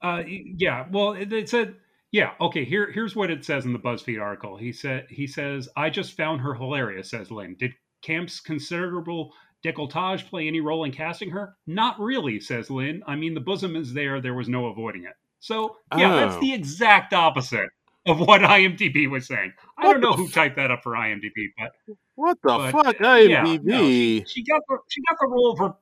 uh, 0.03 0.23
yeah. 0.27 0.85
Well, 0.91 1.13
it, 1.13 1.33
it 1.33 1.49
said, 1.49 1.75
yeah. 2.11 2.31
Okay. 2.39 2.63
Here, 2.63 2.91
here's 2.91 3.15
what 3.15 3.31
it 3.31 3.43
says 3.43 3.65
in 3.65 3.73
the 3.73 3.79
BuzzFeed 3.79 4.21
article. 4.21 4.55
He 4.57 4.71
said, 4.71 5.07
he 5.09 5.25
says, 5.25 5.67
I 5.75 5.89
just 5.89 6.15
found 6.15 6.41
her 6.41 6.53
hilarious. 6.53 7.09
Says 7.09 7.31
Lynn. 7.31 7.55
Did 7.57 7.73
Camp's 8.03 8.39
considerable 8.39 9.33
decolletage 9.65 10.29
play 10.29 10.47
any 10.47 10.61
role 10.61 10.83
in 10.83 10.91
casting 10.91 11.31
her? 11.31 11.55
Not 11.65 11.99
really. 11.99 12.39
Says 12.39 12.69
Lynn. 12.69 13.01
I 13.07 13.15
mean, 13.15 13.33
the 13.33 13.39
bosom 13.41 13.75
is 13.75 13.93
there. 13.93 14.21
There 14.21 14.35
was 14.35 14.47
no 14.47 14.67
avoiding 14.67 15.05
it. 15.05 15.13
So 15.39 15.77
yeah, 15.97 16.15
that's 16.15 16.35
Oh. 16.35 16.41
the 16.41 16.53
exact 16.53 17.13
opposite 17.13 17.69
of 18.07 18.19
what 18.19 18.41
IMDb 18.41 19.09
was 19.09 19.27
saying. 19.27 19.53
I 19.77 19.85
What 19.87 19.93
don't 19.93 20.01
know 20.01 20.13
who 20.13 20.29
typed 20.29 20.55
that 20.55 20.71
up 20.71 20.81
for 20.83 20.93
IMDb, 20.93 21.49
but 21.57 21.71
What 22.15 22.37
the 22.43 22.49
But, 22.49 22.71
fuck? 22.71 23.01
uh, 23.01 23.13
yeah, 23.15 23.43
IMDb. 23.45 23.63
no, 23.63 23.79
she, 24.25 24.43
got 24.43 24.61
the 24.67 24.77
she 24.89 25.01
got 25.09 25.17
the 25.19 25.27
role 25.27 25.55
for 25.55 25.75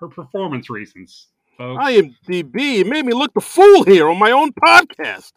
her 0.00 0.08
performance 0.08 0.70
reasons, 0.70 1.28
folks. 1.58 1.84
IMDb 1.84 2.80
it 2.80 2.86
made 2.86 3.04
me 3.04 3.12
look 3.12 3.32
the 3.34 3.40
fool 3.40 3.84
here 3.84 4.08
on 4.08 4.18
my 4.18 4.30
own 4.30 4.52
podcast. 4.52 5.32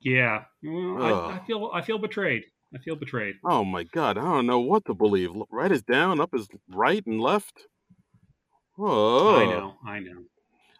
yeah, 0.00 0.44
well, 0.62 1.02
I, 1.02 1.36
I 1.36 1.46
feel 1.46 1.70
I 1.72 1.82
feel 1.82 1.98
betrayed. 1.98 2.44
I 2.74 2.78
feel 2.78 2.96
betrayed. 2.96 3.36
Oh 3.44 3.64
my 3.64 3.84
god, 3.84 4.18
I 4.18 4.22
don't 4.22 4.46
know 4.46 4.60
what 4.60 4.84
to 4.86 4.94
believe. 4.94 5.30
Right 5.50 5.72
is 5.72 5.82
down, 5.82 6.20
up 6.20 6.34
is 6.34 6.48
right, 6.68 7.04
and 7.06 7.20
left. 7.20 7.66
Oh, 8.78 9.36
I 9.36 9.44
know, 9.46 9.74
I 9.86 9.98
know. 10.00 10.22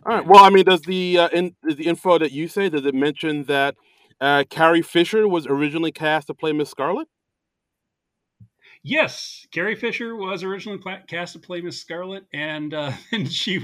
All 0.05 0.17
right. 0.17 0.27
Well, 0.27 0.45
I 0.45 0.51
mean, 0.51 0.65
does 0.65 0.83
the 0.83 1.19
uh, 1.19 1.29
in 1.33 1.55
does 1.67 1.77
the 1.77 1.87
info 1.87 2.19
that 2.19 2.31
you 2.33 2.49
say 2.49 2.69
does 2.69 2.85
it 2.85 2.95
mention 2.95 3.45
that 3.45 3.75
uh, 4.21 4.45
Carrie 4.49 4.83
Fisher 4.83 5.27
was 5.29 5.47
originally 5.47 5.93
cast 5.93 6.27
to 6.29 6.35
play 6.35 6.53
Miss 6.53 6.71
Scarlet? 6.71 7.09
Yes, 8.83 9.47
Carrie 9.51 9.75
Fisher 9.75 10.15
was 10.15 10.45
originally 10.45 10.81
cast 11.09 11.33
to 11.33 11.41
play 11.41 11.61
Miss 11.61 11.81
Scarlet, 11.81 12.25
and 12.33 12.73
uh, 12.73 12.93
and 13.13 13.31
she 13.31 13.61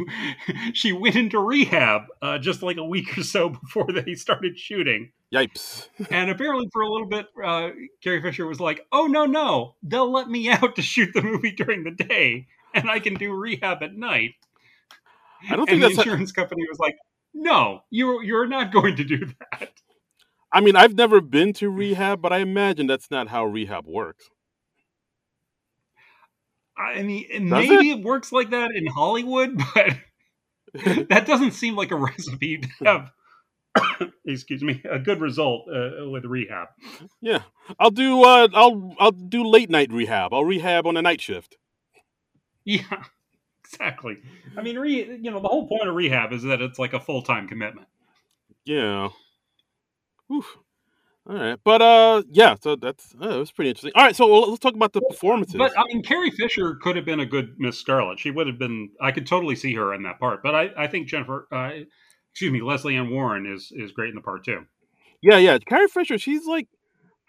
she 0.72 0.92
went 0.92 1.14
into 1.16 1.38
rehab 1.38 2.02
uh, 2.20 2.38
just 2.38 2.62
like 2.62 2.76
a 2.76 2.84
week 2.84 3.16
or 3.16 3.22
so 3.22 3.48
before 3.62 3.86
they 3.92 4.14
started 4.14 4.58
shooting. 4.58 5.12
Yipes! 5.32 5.88
And 6.10 6.28
apparently, 6.30 6.68
for 6.72 6.82
a 6.82 6.90
little 6.90 7.06
bit, 7.06 7.26
uh, 7.42 7.70
Carrie 8.02 8.20
Fisher 8.20 8.46
was 8.46 8.60
like, 8.60 8.84
"Oh 8.90 9.06
no, 9.06 9.26
no, 9.26 9.76
they'll 9.82 10.10
let 10.10 10.28
me 10.28 10.50
out 10.50 10.74
to 10.76 10.82
shoot 10.82 11.10
the 11.14 11.22
movie 11.22 11.52
during 11.52 11.84
the 11.84 11.92
day, 11.92 12.48
and 12.74 12.90
I 12.90 12.98
can 12.98 13.14
do 13.14 13.32
rehab 13.32 13.82
at 13.82 13.94
night." 13.94 14.34
I 15.48 15.56
don't 15.56 15.68
and 15.70 15.80
think 15.80 15.82
the 15.82 15.88
that's. 15.88 15.98
insurance 15.98 16.32
company 16.32 16.62
was 16.68 16.78
like, 16.78 16.96
No, 17.34 17.82
you're 17.90 18.22
you're 18.22 18.46
not 18.46 18.72
going 18.72 18.96
to 18.96 19.04
do 19.04 19.26
that. 19.50 19.81
I 20.52 20.60
mean, 20.60 20.76
I've 20.76 20.94
never 20.94 21.20
been 21.20 21.52
to 21.54 21.70
rehab, 21.70 22.20
but 22.20 22.32
I 22.32 22.38
imagine 22.38 22.86
that's 22.86 23.10
not 23.10 23.28
how 23.28 23.44
rehab 23.44 23.86
works. 23.86 24.28
I 26.76 27.02
mean, 27.02 27.26
maybe 27.48 27.90
it? 27.90 27.98
it 27.98 28.04
works 28.04 28.32
like 28.32 28.50
that 28.50 28.72
in 28.74 28.86
Hollywood, 28.86 29.60
but 29.74 29.96
that 31.08 31.26
doesn't 31.26 31.52
seem 31.52 31.76
like 31.76 31.90
a 31.90 31.96
recipe 31.96 32.58
to 32.58 32.68
have. 32.84 33.10
excuse 34.26 34.62
me, 34.62 34.82
a 34.90 34.98
good 34.98 35.20
result 35.20 35.66
uh, 35.68 36.08
with 36.10 36.24
rehab. 36.24 36.68
Yeah, 37.20 37.42
I'll 37.78 37.90
do. 37.90 38.22
Uh, 38.22 38.48
I'll 38.54 38.94
I'll 38.98 39.12
do 39.12 39.44
late 39.44 39.70
night 39.70 39.92
rehab. 39.92 40.34
I'll 40.34 40.44
rehab 40.44 40.86
on 40.86 40.96
a 40.96 41.02
night 41.02 41.20
shift. 41.20 41.56
Yeah, 42.64 43.04
exactly. 43.64 44.18
I 44.56 44.62
mean, 44.62 44.78
re, 44.78 45.18
you 45.20 45.30
know, 45.30 45.40
the 45.40 45.48
whole 45.48 45.66
point 45.66 45.88
of 45.88 45.94
rehab 45.94 46.32
is 46.32 46.42
that 46.42 46.60
it's 46.60 46.78
like 46.78 46.92
a 46.92 47.00
full 47.00 47.22
time 47.22 47.48
commitment. 47.48 47.86
Yeah. 48.64 49.08
Oof. 50.32 50.58
All 51.28 51.36
right, 51.36 51.58
but 51.62 51.80
uh, 51.80 52.24
yeah. 52.30 52.56
So 52.60 52.74
that's 52.74 53.14
uh, 53.20 53.28
it 53.28 53.38
was 53.38 53.52
pretty 53.52 53.70
interesting. 53.70 53.92
All 53.94 54.04
right, 54.04 54.16
so 54.16 54.26
let's 54.26 54.58
talk 54.58 54.74
about 54.74 54.92
the 54.92 55.00
performances. 55.02 55.54
But 55.56 55.72
I 55.78 55.84
mean, 55.86 56.02
Carrie 56.02 56.32
Fisher 56.32 56.74
could 56.82 56.96
have 56.96 57.04
been 57.04 57.20
a 57.20 57.26
good 57.26 57.54
Miss 57.58 57.78
Scarlet. 57.78 58.18
She 58.18 58.32
would 58.32 58.48
have 58.48 58.58
been. 58.58 58.90
I 59.00 59.12
could 59.12 59.26
totally 59.26 59.54
see 59.54 59.72
her 59.74 59.94
in 59.94 60.02
that 60.02 60.18
part. 60.18 60.42
But 60.42 60.56
I, 60.56 60.70
I 60.76 60.86
think 60.88 61.06
Jennifer, 61.06 61.46
uh, 61.52 61.70
excuse 62.32 62.50
me, 62.50 62.60
Lesley 62.60 62.96
Ann 62.96 63.08
Warren 63.08 63.46
is 63.46 63.70
is 63.72 63.92
great 63.92 64.08
in 64.08 64.16
the 64.16 64.20
part 64.20 64.44
too. 64.44 64.66
Yeah, 65.20 65.36
yeah. 65.36 65.58
Carrie 65.58 65.86
Fisher, 65.86 66.18
she's 66.18 66.44
like, 66.46 66.66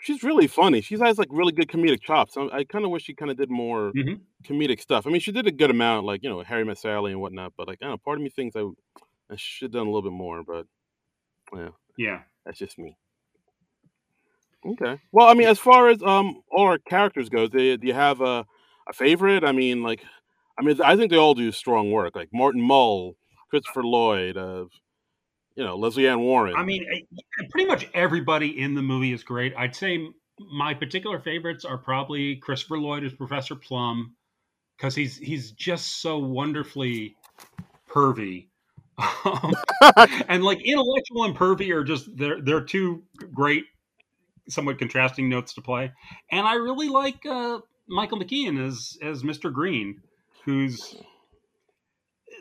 she's 0.01 0.23
really 0.23 0.47
funny. 0.47 0.81
She 0.81 0.97
has 0.97 1.19
like 1.19 1.29
really 1.31 1.53
good 1.53 1.67
comedic 1.67 2.01
chops. 2.01 2.35
I, 2.35 2.47
I 2.51 2.63
kind 2.63 2.85
of 2.85 2.91
wish 2.91 3.03
she 3.03 3.13
kind 3.13 3.29
of 3.29 3.37
did 3.37 3.51
more 3.51 3.91
mm-hmm. 3.93 4.15
comedic 4.43 4.81
stuff. 4.81 5.05
I 5.05 5.11
mean, 5.11 5.21
she 5.21 5.31
did 5.31 5.45
a 5.45 5.51
good 5.51 5.69
amount, 5.69 6.05
like 6.05 6.23
you 6.23 6.29
know, 6.29 6.41
Harry 6.41 6.65
Met 6.65 6.79
Sally 6.79 7.11
and 7.11 7.21
whatnot. 7.21 7.53
But 7.55 7.67
like, 7.67 7.77
I 7.81 7.85
don't 7.85 7.93
know, 7.93 7.97
part 7.97 8.17
of 8.17 8.23
me 8.23 8.29
thinks 8.29 8.55
I, 8.55 8.67
I 9.31 9.35
should 9.35 9.67
have 9.67 9.71
done 9.73 9.87
a 9.87 9.91
little 9.91 10.09
bit 10.09 10.15
more. 10.15 10.43
But 10.43 10.65
yeah, 11.55 11.69
yeah, 11.97 12.19
that's 12.45 12.57
just 12.57 12.77
me. 12.77 12.97
Okay. 14.65 14.99
Well, 15.11 15.27
I 15.27 15.33
mean, 15.33 15.47
as 15.47 15.59
far 15.59 15.89
as 15.89 16.01
um 16.01 16.41
all 16.51 16.65
our 16.65 16.77
characters 16.77 17.29
go, 17.29 17.47
do, 17.47 17.77
do 17.77 17.87
you 17.87 17.93
have 17.93 18.21
a 18.21 18.45
a 18.87 18.93
favorite? 18.93 19.43
I 19.43 19.51
mean, 19.51 19.83
like, 19.83 20.03
I 20.57 20.63
mean, 20.63 20.79
I 20.81 20.95
think 20.95 21.11
they 21.11 21.17
all 21.17 21.33
do 21.33 21.51
strong 21.51 21.91
work. 21.91 22.15
Like 22.15 22.29
Martin 22.33 22.61
Mull, 22.61 23.15
Christopher 23.49 23.83
Lloyd, 23.83 24.37
uh, 24.37 24.65
you 25.55 25.63
know, 25.63 25.75
Lesley 25.75 26.07
Ann 26.07 26.21
Warren. 26.21 26.55
I 26.55 26.63
mean, 26.63 26.85
pretty 27.51 27.67
much 27.67 27.87
everybody 27.93 28.59
in 28.59 28.73
the 28.73 28.81
movie 28.81 29.13
is 29.13 29.23
great. 29.23 29.53
I'd 29.57 29.75
say 29.75 30.07
my 30.39 30.73
particular 30.73 31.19
favorites 31.19 31.65
are 31.65 31.77
probably 31.77 32.37
Christopher 32.37 32.77
Lloyd 32.77 33.03
as 33.03 33.13
Professor 33.13 33.55
Plum 33.55 34.15
because 34.77 34.95
he's 34.95 35.17
he's 35.17 35.51
just 35.51 36.01
so 36.01 36.17
wonderfully 36.17 37.15
pervy. 37.89 38.47
Um, 38.97 39.53
and 40.27 40.43
like 40.43 40.65
intellectual 40.65 41.25
and 41.25 41.35
pervy 41.35 41.73
are 41.73 41.83
just 41.83 42.15
they're 42.15 42.41
they're 42.41 42.63
two 42.63 43.03
great 43.33 43.65
somewhat 44.49 44.77
contrasting 44.79 45.29
notes 45.29 45.53
to 45.53 45.61
play. 45.61 45.91
And 46.31 46.45
I 46.45 46.55
really 46.55 46.89
like 46.89 47.25
uh, 47.25 47.59
Michael 47.87 48.19
McKean 48.19 48.65
as 48.65 48.97
as 49.01 49.23
Mr. 49.23 49.51
Green, 49.51 50.01
who's 50.45 50.95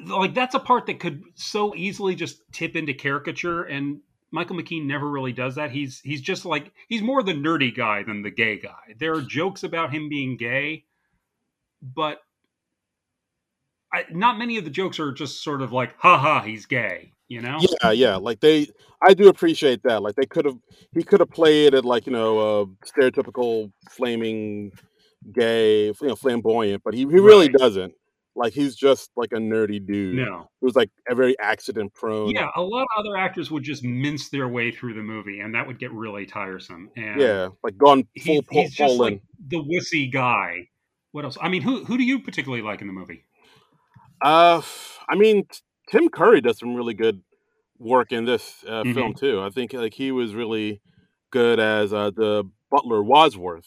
like 0.07 0.35
that's 0.35 0.55
a 0.55 0.61
part 0.61 0.87
that 0.87 1.01
could 1.01 1.23
so 1.35 1.75
easily 1.75 2.15
just 2.15 2.41
tip 2.53 2.77
into 2.77 2.95
caricature 2.95 3.62
and 3.65 4.01
Michael 4.33 4.57
McKean 4.57 4.87
never 4.87 5.09
really 5.09 5.33
does 5.33 5.57
that. 5.57 5.71
He's 5.71 6.01
he's 6.01 6.23
just 6.23 6.45
like 6.45 6.73
he's 6.88 7.03
more 7.03 7.23
the 7.23 7.35
nerdy 7.35 7.75
guy 7.75 8.03
than 8.03 8.23
the 8.23 8.31
gay 8.31 8.59
guy. 8.59 8.95
There 8.99 9.15
are 9.15 9.21
jokes 9.21 9.62
about 9.62 9.93
him 9.93 10.09
being 10.09 10.38
gay, 10.38 10.85
but 11.83 12.21
I, 13.94 14.05
not 14.11 14.38
many 14.38 14.57
of 14.57 14.64
the 14.64 14.70
jokes 14.70 14.98
are 14.98 15.12
just 15.12 15.42
sort 15.42 15.62
of 15.62 15.72
like, 15.72 15.94
"Ha 15.98 16.18
ha, 16.18 16.40
he's 16.40 16.66
gay." 16.66 17.12
you 17.33 17.40
know? 17.40 17.59
Yeah 17.83 17.90
yeah 17.92 18.16
like 18.16 18.40
they 18.40 18.68
i 19.00 19.14
do 19.14 19.28
appreciate 19.28 19.83
that 19.85 20.02
like 20.02 20.16
they 20.16 20.26
could 20.26 20.44
have 20.44 20.59
he 20.92 21.02
could 21.02 21.20
have 21.20 21.31
played 21.31 21.72
it 21.72 21.85
like 21.85 22.07
you 22.07 22.12
know 22.12 22.38
uh 22.38 22.64
stereotypical 22.85 23.72
flaming 23.88 24.70
gay 25.33 25.87
you 25.87 25.94
know 26.02 26.14
flamboyant 26.14 26.83
but 26.85 26.92
he, 26.92 27.00
he 27.00 27.07
really 27.07 27.46
right. 27.46 27.57
doesn't. 27.57 27.94
Like 28.35 28.55
he's 28.55 28.74
just 28.74 29.11
like 29.14 29.33
a 29.33 29.37
nerdy 29.37 29.85
dude 29.85 30.16
no. 30.16 30.48
who's 30.62 30.74
like 30.74 30.88
a 31.07 31.14
very 31.14 31.38
accident 31.38 31.92
prone 31.92 32.31
yeah 32.31 32.48
a 32.57 32.62
lot 32.62 32.83
of 32.83 32.88
other 32.98 33.14
actors 33.18 33.50
would 33.50 33.62
just 33.62 33.85
mince 33.85 34.31
their 34.31 34.48
way 34.48 34.70
through 34.70 34.94
the 34.94 35.02
movie 35.02 35.40
and 35.40 35.55
that 35.55 35.66
would 35.66 35.78
get 35.78 35.92
really 35.92 36.24
tiresome 36.24 36.90
and 36.96 37.20
yeah 37.20 37.48
like 37.62 37.76
gone 37.76 38.05
full 38.24 38.40
he's, 38.48 38.70
he's 38.70 38.74
just 38.74 38.94
like 38.94 39.22
the 39.48 39.62
wussy 39.62 40.11
guy. 40.11 40.66
What 41.11 41.26
else? 41.26 41.37
I 41.42 41.50
mean 41.50 41.61
who 41.61 41.85
who 41.85 41.98
do 41.98 42.05
you 42.05 42.20
particularly 42.20 42.62
like 42.62 42.81
in 42.81 42.87
the 42.87 42.94
movie 42.94 43.22
uh 44.25 44.63
i 45.09 45.17
mean 45.17 45.45
Tim 45.91 46.09
Curry 46.09 46.41
does 46.41 46.59
some 46.59 46.75
really 46.75 46.95
good 46.95 47.21
work 47.79 48.13
in 48.13 48.25
this 48.25 48.65
uh, 48.69 48.85
Mhm. 48.85 48.95
film 48.95 49.15
too. 49.15 49.43
I 49.43 49.51
think 49.51 49.73
like 49.73 49.95
he 49.95 50.13
was 50.13 50.35
really 50.35 50.81
good 51.31 51.61
as 51.61 51.93
uh, 51.93 52.11
the 52.11 52.45
butler 52.71 53.03
Wadsworth. 53.03 53.67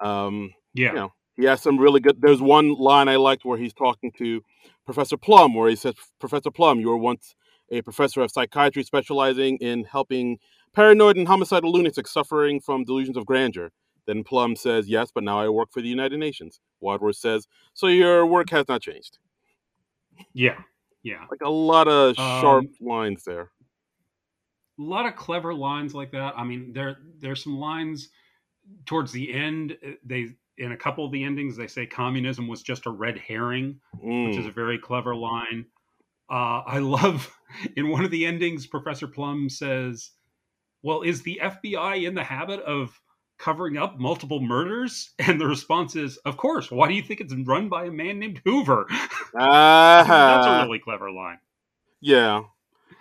Um, 0.00 0.52
you 0.88 0.94
Yeah. 0.94 0.94
know, 0.96 1.12
he 1.36 1.44
has 1.46 1.62
some 1.62 1.78
really 1.78 2.00
good. 2.00 2.20
There's 2.20 2.42
one 2.42 2.74
line 2.74 3.08
I 3.08 3.16
liked 3.16 3.44
where 3.44 3.58
he's 3.58 3.74
talking 3.74 4.12
to 4.18 4.42
Professor 4.86 5.16
Plum, 5.16 5.54
where 5.54 5.70
he 5.70 5.76
says, 5.76 5.94
"Professor 6.20 6.50
Plum, 6.50 6.80
you 6.80 6.88
were 6.88 6.98
once 6.98 7.34
a 7.70 7.82
professor 7.82 8.22
of 8.22 8.30
psychiatry 8.30 8.82
specializing 8.84 9.58
in 9.58 9.84
helping 9.84 10.38
paranoid 10.74 11.16
and 11.16 11.28
homicidal 11.28 11.72
lunatics 11.72 12.12
suffering 12.12 12.60
from 12.60 12.84
delusions 12.84 13.16
of 13.16 13.26
grandeur." 13.26 13.70
Then 14.06 14.24
Plum 14.24 14.56
says, 14.56 14.88
"Yes, 14.88 15.10
but 15.14 15.24
now 15.24 15.40
I 15.40 15.48
work 15.48 15.70
for 15.72 15.82
the 15.82 15.88
United 15.88 16.18
Nations." 16.18 16.60
Wadsworth 16.80 17.16
says, 17.16 17.48
"So 17.74 17.88
your 17.88 18.26
work 18.26 18.50
has 18.50 18.68
not 18.68 18.82
changed." 18.82 19.18
Yeah. 20.34 20.60
Yeah. 21.02 21.24
Like 21.30 21.40
a 21.42 21.50
lot 21.50 21.88
of 21.88 22.14
sharp 22.16 22.64
Um, 22.64 22.70
lines 22.80 23.24
there. 23.24 23.50
a 24.78 24.82
lot 24.82 25.06
of 25.06 25.16
clever 25.16 25.52
lines 25.54 25.94
like 25.94 26.10
that. 26.12 26.34
I 26.36 26.44
mean, 26.44 26.72
there 26.72 26.98
there's 27.18 27.42
some 27.42 27.58
lines 27.58 28.08
towards 28.86 29.12
the 29.12 29.32
end. 29.32 29.76
uh, 29.86 29.90
They 30.04 30.36
in 30.58 30.72
a 30.72 30.76
couple 30.76 31.04
of 31.04 31.12
the 31.12 31.24
endings 31.24 31.56
they 31.56 31.66
say 31.66 31.86
communism 31.86 32.46
was 32.46 32.62
just 32.62 32.86
a 32.86 32.90
red 32.90 33.18
herring, 33.18 33.80
which 33.94 34.36
is 34.36 34.44
Mm. 34.46 34.48
a 34.48 34.52
very 34.52 34.78
clever 34.78 35.14
line. 35.16 35.66
Uh, 36.30 36.62
I 36.66 36.78
love 36.78 37.34
in 37.76 37.88
one 37.90 38.04
of 38.04 38.10
the 38.10 38.24
endings, 38.26 38.66
Professor 38.66 39.06
Plum 39.08 39.48
says, 39.48 40.12
"Well, 40.82 41.02
is 41.02 41.22
the 41.22 41.40
FBI 41.42 42.06
in 42.06 42.14
the 42.14 42.24
habit 42.24 42.60
of 42.60 42.98
covering 43.42 43.76
up 43.76 43.98
multiple 43.98 44.40
murders?" 44.40 45.10
And 45.18 45.40
the 45.40 45.46
response 45.46 45.96
is, 45.96 46.16
"Of 46.18 46.36
course. 46.36 46.70
Why 46.70 46.88
do 46.88 46.94
you 46.94 47.02
think 47.02 47.20
it's 47.20 47.34
run 47.34 47.68
by 47.68 47.86
a 47.86 47.90
man 47.90 48.18
named 48.18 48.40
Hoover?" 48.44 48.86
That's 48.90 49.34
a 49.34 49.38
Ah, 49.40 50.62
really 50.66 50.78
clever 50.78 51.10
line. 51.10 51.38
yeah. 52.00 52.42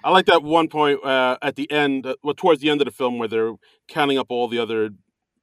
I 0.04 0.10
like 0.10 0.26
that 0.26 0.42
one 0.42 0.68
point 0.68 1.04
uh, 1.06 1.38
at 1.44 1.56
the 1.58 1.70
end, 1.70 2.08
uh, 2.08 2.16
well, 2.24 2.34
towards 2.34 2.60
the 2.62 2.72
end 2.72 2.82
of 2.82 2.86
the 2.86 2.92
film, 2.92 3.20
where 3.20 3.28
they're 3.28 3.54
counting 3.88 4.18
up 4.18 4.28
all 4.32 4.48
the 4.48 4.58
other 4.58 4.90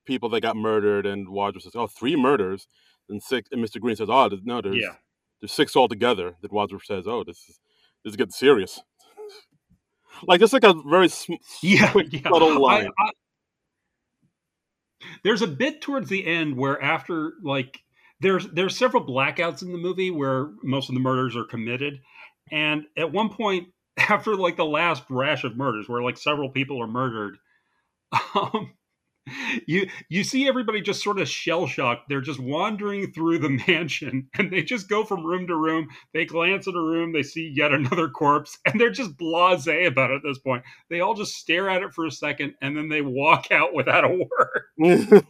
people 0.04 0.28
that 0.30 0.40
got 0.40 0.56
murdered, 0.56 1.06
and 1.06 1.28
Wadsworth 1.28 1.62
says, 1.62 1.76
"Oh, 1.76 1.86
three 1.86 2.16
murders," 2.16 2.66
and 3.08 3.22
six, 3.22 3.48
and 3.52 3.64
Mr. 3.64 3.80
Green 3.80 3.94
says, 3.94 4.08
"Oh, 4.10 4.28
there's- 4.28 4.44
no, 4.44 4.60
there's 4.60 4.76
Yeah. 4.82 4.94
there's 5.40 5.52
six 5.52 5.76
altogether." 5.76 6.34
That 6.42 6.50
Wadsworth 6.50 6.86
says, 6.86 7.06
"Oh, 7.06 7.22
this 7.22 7.38
is 7.48 7.60
this 8.02 8.12
is 8.12 8.16
getting 8.16 8.32
serious." 8.32 8.80
Like 10.26 10.40
just 10.40 10.52
like 10.52 10.64
a 10.64 10.74
very 10.74 11.08
sm- 11.08 11.34
Yeah, 11.62 11.92
quick, 11.92 12.08
yeah. 12.12 12.22
subtle 12.22 12.54
I, 12.66 12.78
line. 12.80 12.88
I, 12.98 13.10
there's 15.24 15.42
a 15.42 15.46
bit 15.46 15.80
towards 15.80 16.08
the 16.08 16.26
end 16.26 16.56
where 16.56 16.80
after 16.82 17.34
like 17.42 17.80
there's 18.20 18.48
there's 18.48 18.76
several 18.76 19.04
blackouts 19.04 19.62
in 19.62 19.72
the 19.72 19.78
movie 19.78 20.10
where 20.10 20.50
most 20.62 20.88
of 20.88 20.94
the 20.94 21.00
murders 21.00 21.36
are 21.36 21.44
committed, 21.44 22.00
and 22.50 22.84
at 22.96 23.12
one 23.12 23.28
point 23.30 23.68
after 23.96 24.34
like 24.34 24.56
the 24.56 24.64
last 24.64 25.04
rash 25.08 25.44
of 25.44 25.56
murders 25.56 25.88
where 25.88 26.02
like 26.02 26.18
several 26.18 26.50
people 26.50 26.82
are 26.82 26.88
murdered, 26.88 27.38
um, 28.34 28.72
you 29.66 29.88
you 30.08 30.24
see 30.24 30.48
everybody 30.48 30.80
just 30.82 31.02
sort 31.02 31.20
of 31.20 31.28
shell 31.28 31.66
shocked. 31.66 32.08
They're 32.08 32.20
just 32.22 32.40
wandering 32.40 33.12
through 33.12 33.40
the 33.40 33.50
mansion, 33.68 34.28
and 34.38 34.52
they 34.52 34.62
just 34.62 34.88
go 34.88 35.04
from 35.04 35.24
room 35.26 35.46
to 35.48 35.56
room. 35.56 35.88
They 36.14 36.26
glance 36.26 36.68
at 36.68 36.74
a 36.74 36.80
room, 36.80 37.12
they 37.12 37.22
see 37.24 37.52
yet 37.54 37.72
another 37.72 38.08
corpse, 38.08 38.58
and 38.66 38.80
they're 38.80 38.90
just 38.90 39.16
blasé 39.18 39.86
about 39.86 40.10
it 40.12 40.16
at 40.16 40.22
this 40.24 40.38
point. 40.38 40.64
They 40.90 41.00
all 41.00 41.14
just 41.14 41.34
stare 41.36 41.70
at 41.70 41.82
it 41.82 41.94
for 41.94 42.06
a 42.06 42.10
second, 42.12 42.54
and 42.62 42.76
then 42.76 42.88
they 42.88 43.02
walk 43.02 43.48
out 43.52 43.74
without 43.74 44.04
a 44.04 44.08
word. 44.10 44.64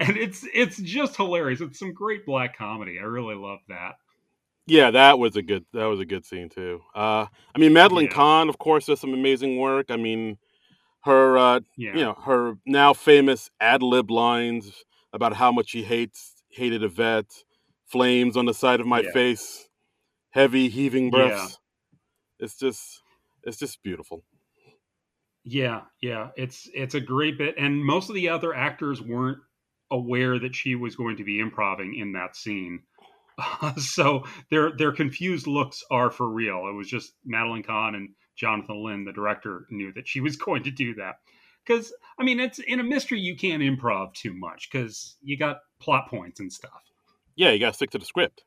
And 0.00 0.16
it's 0.16 0.46
it's 0.54 0.78
just 0.78 1.16
hilarious. 1.16 1.60
It's 1.60 1.78
some 1.78 1.94
great 1.94 2.26
black 2.26 2.56
comedy. 2.58 2.98
I 2.98 3.04
really 3.04 3.36
love 3.36 3.60
that. 3.68 3.94
yeah, 4.66 4.90
that 4.92 5.18
was 5.18 5.36
a 5.36 5.42
good 5.42 5.66
that 5.74 5.86
was 5.86 6.00
a 6.00 6.06
good 6.06 6.26
scene 6.26 6.48
too. 6.50 6.82
Uh, 6.94 7.26
I 7.54 7.58
mean, 7.58 7.72
Madeline 7.74 8.08
Yeah, 8.08 8.10
Kahn, 8.10 8.48
of 8.48 8.58
course, 8.58 8.86
does 8.86 9.00
some 9.00 9.14
amazing 9.14 9.58
work. 9.58 9.86
I 9.90 9.96
mean, 9.96 10.38
her 11.04 11.36
uh, 11.36 11.60
you 11.76 11.94
know 11.94 12.14
her 12.24 12.54
now 12.66 12.92
famous 12.92 13.50
ad 13.60 13.82
lib 13.82 14.10
lines 14.10 14.84
about 15.12 15.34
how 15.34 15.52
much 15.52 15.70
she 15.70 15.82
hates 15.82 16.34
hated 16.50 16.82
Yvette, 16.82 17.44
flames 17.86 18.36
on 18.36 18.46
the 18.46 18.54
side 18.54 18.80
of 18.80 18.86
my 18.86 19.00
yeah, 19.00 19.12
face, 19.12 19.68
heavy 20.30 20.68
heaving 20.68 21.04
yeah, 21.04 21.10
breaths. 21.10 21.58
It's 22.38 22.56
just 22.56 23.02
it's 23.42 23.58
just 23.58 23.82
beautiful. 23.82 24.24
yeah, 25.44 25.82
yeah. 26.00 26.28
It's 26.36 26.68
it's 26.74 26.94
a 26.94 27.00
great 27.00 27.38
bit, 27.38 27.56
and 27.58 27.84
most 27.84 28.08
of 28.08 28.14
the 28.14 28.28
other 28.28 28.54
actors 28.54 29.00
weren't 29.00 29.38
aware 29.90 30.38
that 30.38 30.54
she 30.54 30.74
was 30.74 30.96
going 30.96 31.16
to 31.18 31.24
be 31.24 31.40
improvising 31.40 31.96
in 31.96 32.12
that 32.12 32.36
scene. 32.36 32.82
so 33.76 34.24
their 34.50 34.72
their 34.76 34.92
confused 34.92 35.46
looks 35.46 35.82
are 35.90 36.10
for 36.10 36.28
real. 36.28 36.68
It 36.68 36.74
was 36.74 36.88
just 36.88 37.12
Madeline 37.24 37.62
Kahn 37.62 37.94
and 37.94 38.10
Jonathan 38.42 38.84
Lynn, 38.84 39.04
the 39.04 39.12
director, 39.12 39.66
knew 39.70 39.92
that 39.92 40.08
she 40.08 40.20
was 40.20 40.36
going 40.48 40.64
to 40.64 40.70
do 40.70 40.94
that. 40.96 41.20
Because 41.64 41.92
I 42.18 42.24
mean, 42.24 42.40
it's 42.40 42.58
in 42.58 42.80
a 42.80 42.84
mystery 42.84 43.20
you 43.20 43.36
can't 43.36 43.62
improv 43.62 44.14
too 44.14 44.34
much 44.34 44.68
because 44.70 45.16
you 45.22 45.38
got 45.38 45.60
plot 45.80 46.08
points 46.08 46.40
and 46.40 46.52
stuff. 46.52 46.82
Yeah, 47.36 47.52
you 47.52 47.60
got 47.60 47.68
to 47.68 47.74
stick 47.74 47.90
to 47.90 47.98
the 47.98 48.04
script. 48.04 48.42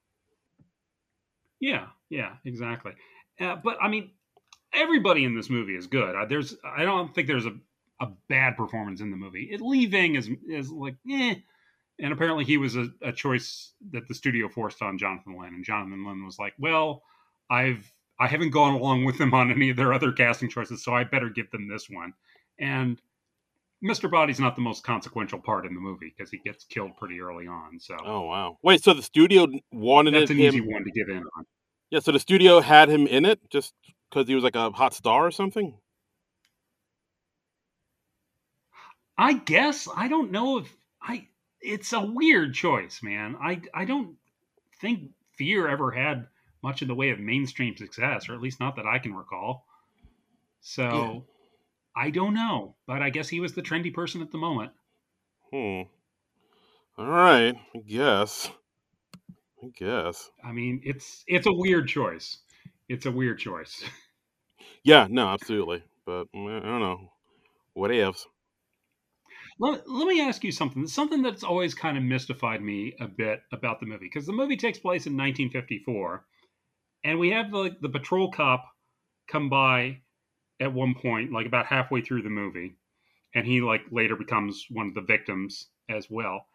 Yeah, 1.62 1.88
yeah, 2.10 2.34
exactly. 2.44 2.92
Uh, 3.40 3.56
but 3.56 3.78
I 3.82 3.88
mean, 3.88 4.12
everybody 4.74 5.24
in 5.24 5.34
this 5.34 5.50
movie 5.50 5.76
is 5.76 5.88
good. 5.88 6.14
Uh, 6.14 6.26
there's, 6.26 6.56
I 6.64 6.84
don't 6.84 7.16
think 7.16 7.28
there's 7.28 7.46
a, 7.46 7.56
a 8.02 8.08
bad 8.28 8.58
performance 8.58 9.00
in 9.00 9.12
the 9.12 9.18
movie. 9.18 9.48
It, 9.50 9.62
Lee 9.62 9.86
Ving 9.86 10.16
is 10.16 10.30
is 10.48 10.70
like, 10.70 10.96
eh. 11.10 11.36
And 11.98 12.12
apparently, 12.12 12.44
he 12.44 12.58
was 12.58 12.76
a, 12.76 12.90
a 13.02 13.14
choice 13.14 13.72
that 13.92 14.06
the 14.10 14.14
studio 14.14 14.50
forced 14.50 14.82
on 14.82 14.98
Jonathan 14.98 15.40
Lynn, 15.40 15.54
and 15.54 15.64
Jonathan 15.64 16.06
Lynn 16.06 16.26
was 16.26 16.38
like, 16.38 16.54
"Well, 16.60 17.04
I've 17.50 17.90
I 18.20 18.28
haven't 18.28 18.52
gone 18.52 18.74
along 18.74 19.06
with 19.06 19.18
them 19.18 19.34
on 19.34 19.52
any 19.52 19.70
of 19.70 19.78
their 19.78 19.94
other 19.94 20.12
casting 20.12 20.50
choices, 20.50 20.84
so 20.84 20.94
I 20.94 21.04
better 21.04 21.30
give 21.30 21.52
them 21.52 21.68
this 21.68 21.90
one." 21.90 22.14
And 22.60 23.02
Mr. 23.84 24.10
Body's 24.10 24.40
not 24.40 24.56
the 24.56 24.62
most 24.62 24.84
consequential 24.84 25.40
part 25.40 25.66
in 25.66 25.74
the 25.74 25.80
movie 25.80 26.14
because 26.16 26.32
he 26.32 26.38
gets 26.38 26.64
killed 26.64 26.96
pretty 26.98 27.20
early 27.20 27.48
on. 27.48 27.80
So, 27.80 27.96
oh 28.04 28.22
wow, 28.22 28.58
wait, 28.64 28.84
so 28.84 28.94
the 28.94 29.04
studio 29.04 29.48
wanted 29.72 30.14
that's 30.14 30.32
it 30.32 30.36
an 30.36 30.40
him... 30.40 30.48
easy 30.48 30.62
one 30.62 30.84
to 30.84 30.92
give 30.92 31.10
in 31.10 31.18
on. 31.18 31.46
Yeah, 31.90 32.00
so 32.00 32.12
the 32.12 32.20
studio 32.20 32.62
had 32.62 32.90
him 32.90 33.06
in 33.06 33.26
it 33.26 33.40
just 33.50 33.74
because 34.10 34.28
he 34.28 34.36
was 34.36 34.44
like 34.44 34.56
a 34.56 34.72
hot 34.72 34.94
star 34.94 35.26
or 35.26 35.32
something. 35.32 35.78
I 39.18 39.34
guess 39.34 39.88
I 39.96 40.08
don't 40.08 40.32
know 40.32 40.60
if 40.60 40.76
I. 41.02 41.28
It's 41.62 41.94
a 41.94 42.02
weird 42.02 42.54
choice, 42.54 43.02
man. 43.02 43.36
I 43.42 43.62
I 43.74 43.86
don't 43.86 44.18
think 44.80 45.12
Fear 45.38 45.68
ever 45.68 45.92
had 45.92 46.28
much 46.66 46.82
in 46.82 46.88
the 46.88 46.96
way 46.96 47.12
of 47.12 47.20
mainstream 47.20 47.78
success, 47.78 48.28
or 48.28 48.34
at 48.34 48.42
least 48.42 48.60
not 48.60 48.76
that 48.76 48.86
I 48.86 49.00
can 49.00 49.14
recall. 49.14 49.66
So 50.62 50.84
yeah. 50.84 52.04
I 52.04 52.10
don't 52.10 52.34
know, 52.34 52.76
but 52.88 53.02
I 53.02 53.12
guess 53.12 53.30
he 53.30 53.40
was 53.40 53.54
the 53.54 53.62
trendy 53.62 53.94
person 53.94 54.22
at 54.22 54.32
the 54.32 54.38
moment. 54.38 54.72
Hmm. 55.52 55.84
All 56.98 57.08
right, 57.08 57.56
I 57.76 57.80
guess. 57.88 58.50
I 59.64 59.68
guess. 59.78 60.30
I 60.44 60.52
mean, 60.52 60.82
it's 60.84 61.24
it's 61.28 61.48
a 61.48 61.54
weird 61.54 61.88
choice. 61.88 62.40
It's 62.90 63.06
a 63.06 63.12
weird 63.12 63.40
choice. 63.40 63.84
Yeah, 64.86 65.08
no, 65.10 65.28
absolutely. 65.30 65.84
But 66.06 66.26
mm, 66.32 66.62
I 66.62 66.64
don't 66.64 66.80
know. 66.80 67.10
What 67.74 67.92
ifs? 67.92 68.28
Let, 69.60 69.90
let 69.90 70.08
me 70.08 70.22
ask 70.22 70.44
you 70.44 70.52
something. 70.52 70.86
Something 70.86 71.24
that's 71.24 71.44
always 71.44 71.74
kind 71.74 71.98
of 71.98 72.04
mystified 72.04 72.62
me 72.62 72.94
a 73.00 73.08
bit 73.08 73.42
about 73.52 73.80
the 73.80 73.88
movie 73.88 74.06
because 74.06 74.28
the 74.28 74.34
movie 74.34 74.58
takes 74.58 74.78
place 74.78 75.08
in 75.08 75.14
1954, 75.14 76.26
and 77.06 77.20
we 77.20 77.30
have 77.30 77.52
the 77.52 77.78
the 77.82 77.90
patrol 77.90 78.32
cop 78.32 78.66
come 79.30 79.48
by 79.48 80.00
at 80.60 80.74
one 80.74 80.96
point, 80.96 81.32
like 81.32 81.46
about 81.46 81.68
halfway 81.68 82.02
through 82.02 82.24
the 82.24 82.30
movie, 82.30 82.76
and 83.34 83.46
he 83.46 83.62
like 83.62 83.82
later 83.92 84.16
becomes 84.16 84.66
one 84.70 84.88
of 84.88 84.96
the 84.96 85.02
victims 85.02 85.68
as 85.90 86.10
well. 86.10 86.48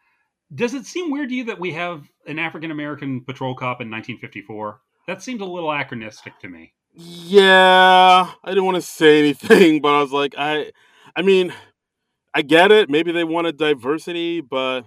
Does 0.53 0.73
it 0.73 0.85
seem 0.85 1.09
weird 1.09 1.29
to 1.29 1.35
you 1.35 1.45
that 1.45 1.59
we 1.59 1.71
have 1.71 2.07
an 2.27 2.37
African 2.37 2.69
American 2.69 3.23
patrol 3.23 3.55
cop 3.55 3.81
in 3.81 3.89
1954? 3.89 4.81
That 5.07 5.23
seems 5.23 5.41
a 5.41 5.45
little 5.45 5.71
anachronistic 5.71 6.37
to 6.39 6.49
me. 6.49 6.73
Yeah, 6.93 8.29
I 8.43 8.49
didn't 8.49 8.65
want 8.65 8.75
to 8.75 8.81
say 8.81 9.19
anything, 9.19 9.81
but 9.81 9.95
I 9.95 10.01
was 10.01 10.11
like, 10.11 10.35
I, 10.37 10.73
I 11.15 11.21
mean, 11.21 11.53
I 12.33 12.41
get 12.41 12.71
it. 12.71 12.89
Maybe 12.89 13.13
they 13.13 13.23
wanted 13.23 13.57
diversity, 13.57 14.41
but 14.41 14.81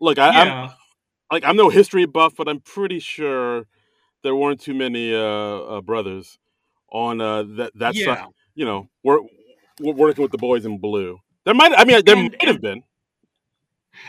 look, 0.00 0.18
I, 0.18 0.32
yeah. 0.32 0.62
I'm 0.64 0.70
like 1.30 1.44
I'm 1.44 1.56
no 1.56 1.68
history 1.68 2.06
buff, 2.06 2.34
but 2.36 2.48
I'm 2.48 2.60
pretty 2.60 3.00
sure 3.00 3.66
there 4.22 4.34
weren't 4.34 4.60
too 4.60 4.74
many 4.74 5.14
uh, 5.14 5.18
uh 5.18 5.80
brothers 5.80 6.38
on 6.90 7.20
uh, 7.20 7.42
that 7.56 7.72
that 7.76 7.94
yeah. 7.94 8.04
side. 8.04 8.26
You 8.54 8.64
know, 8.64 8.88
we're, 9.04 9.20
we're 9.80 9.94
working 9.94 10.22
with 10.22 10.32
the 10.32 10.38
boys 10.38 10.64
in 10.64 10.78
blue. 10.78 11.18
There 11.44 11.54
might, 11.54 11.72
I 11.72 11.84
mean, 11.84 12.02
there 12.04 12.16
and, 12.16 12.30
might 12.32 12.48
have 12.48 12.60
been. 12.60 12.82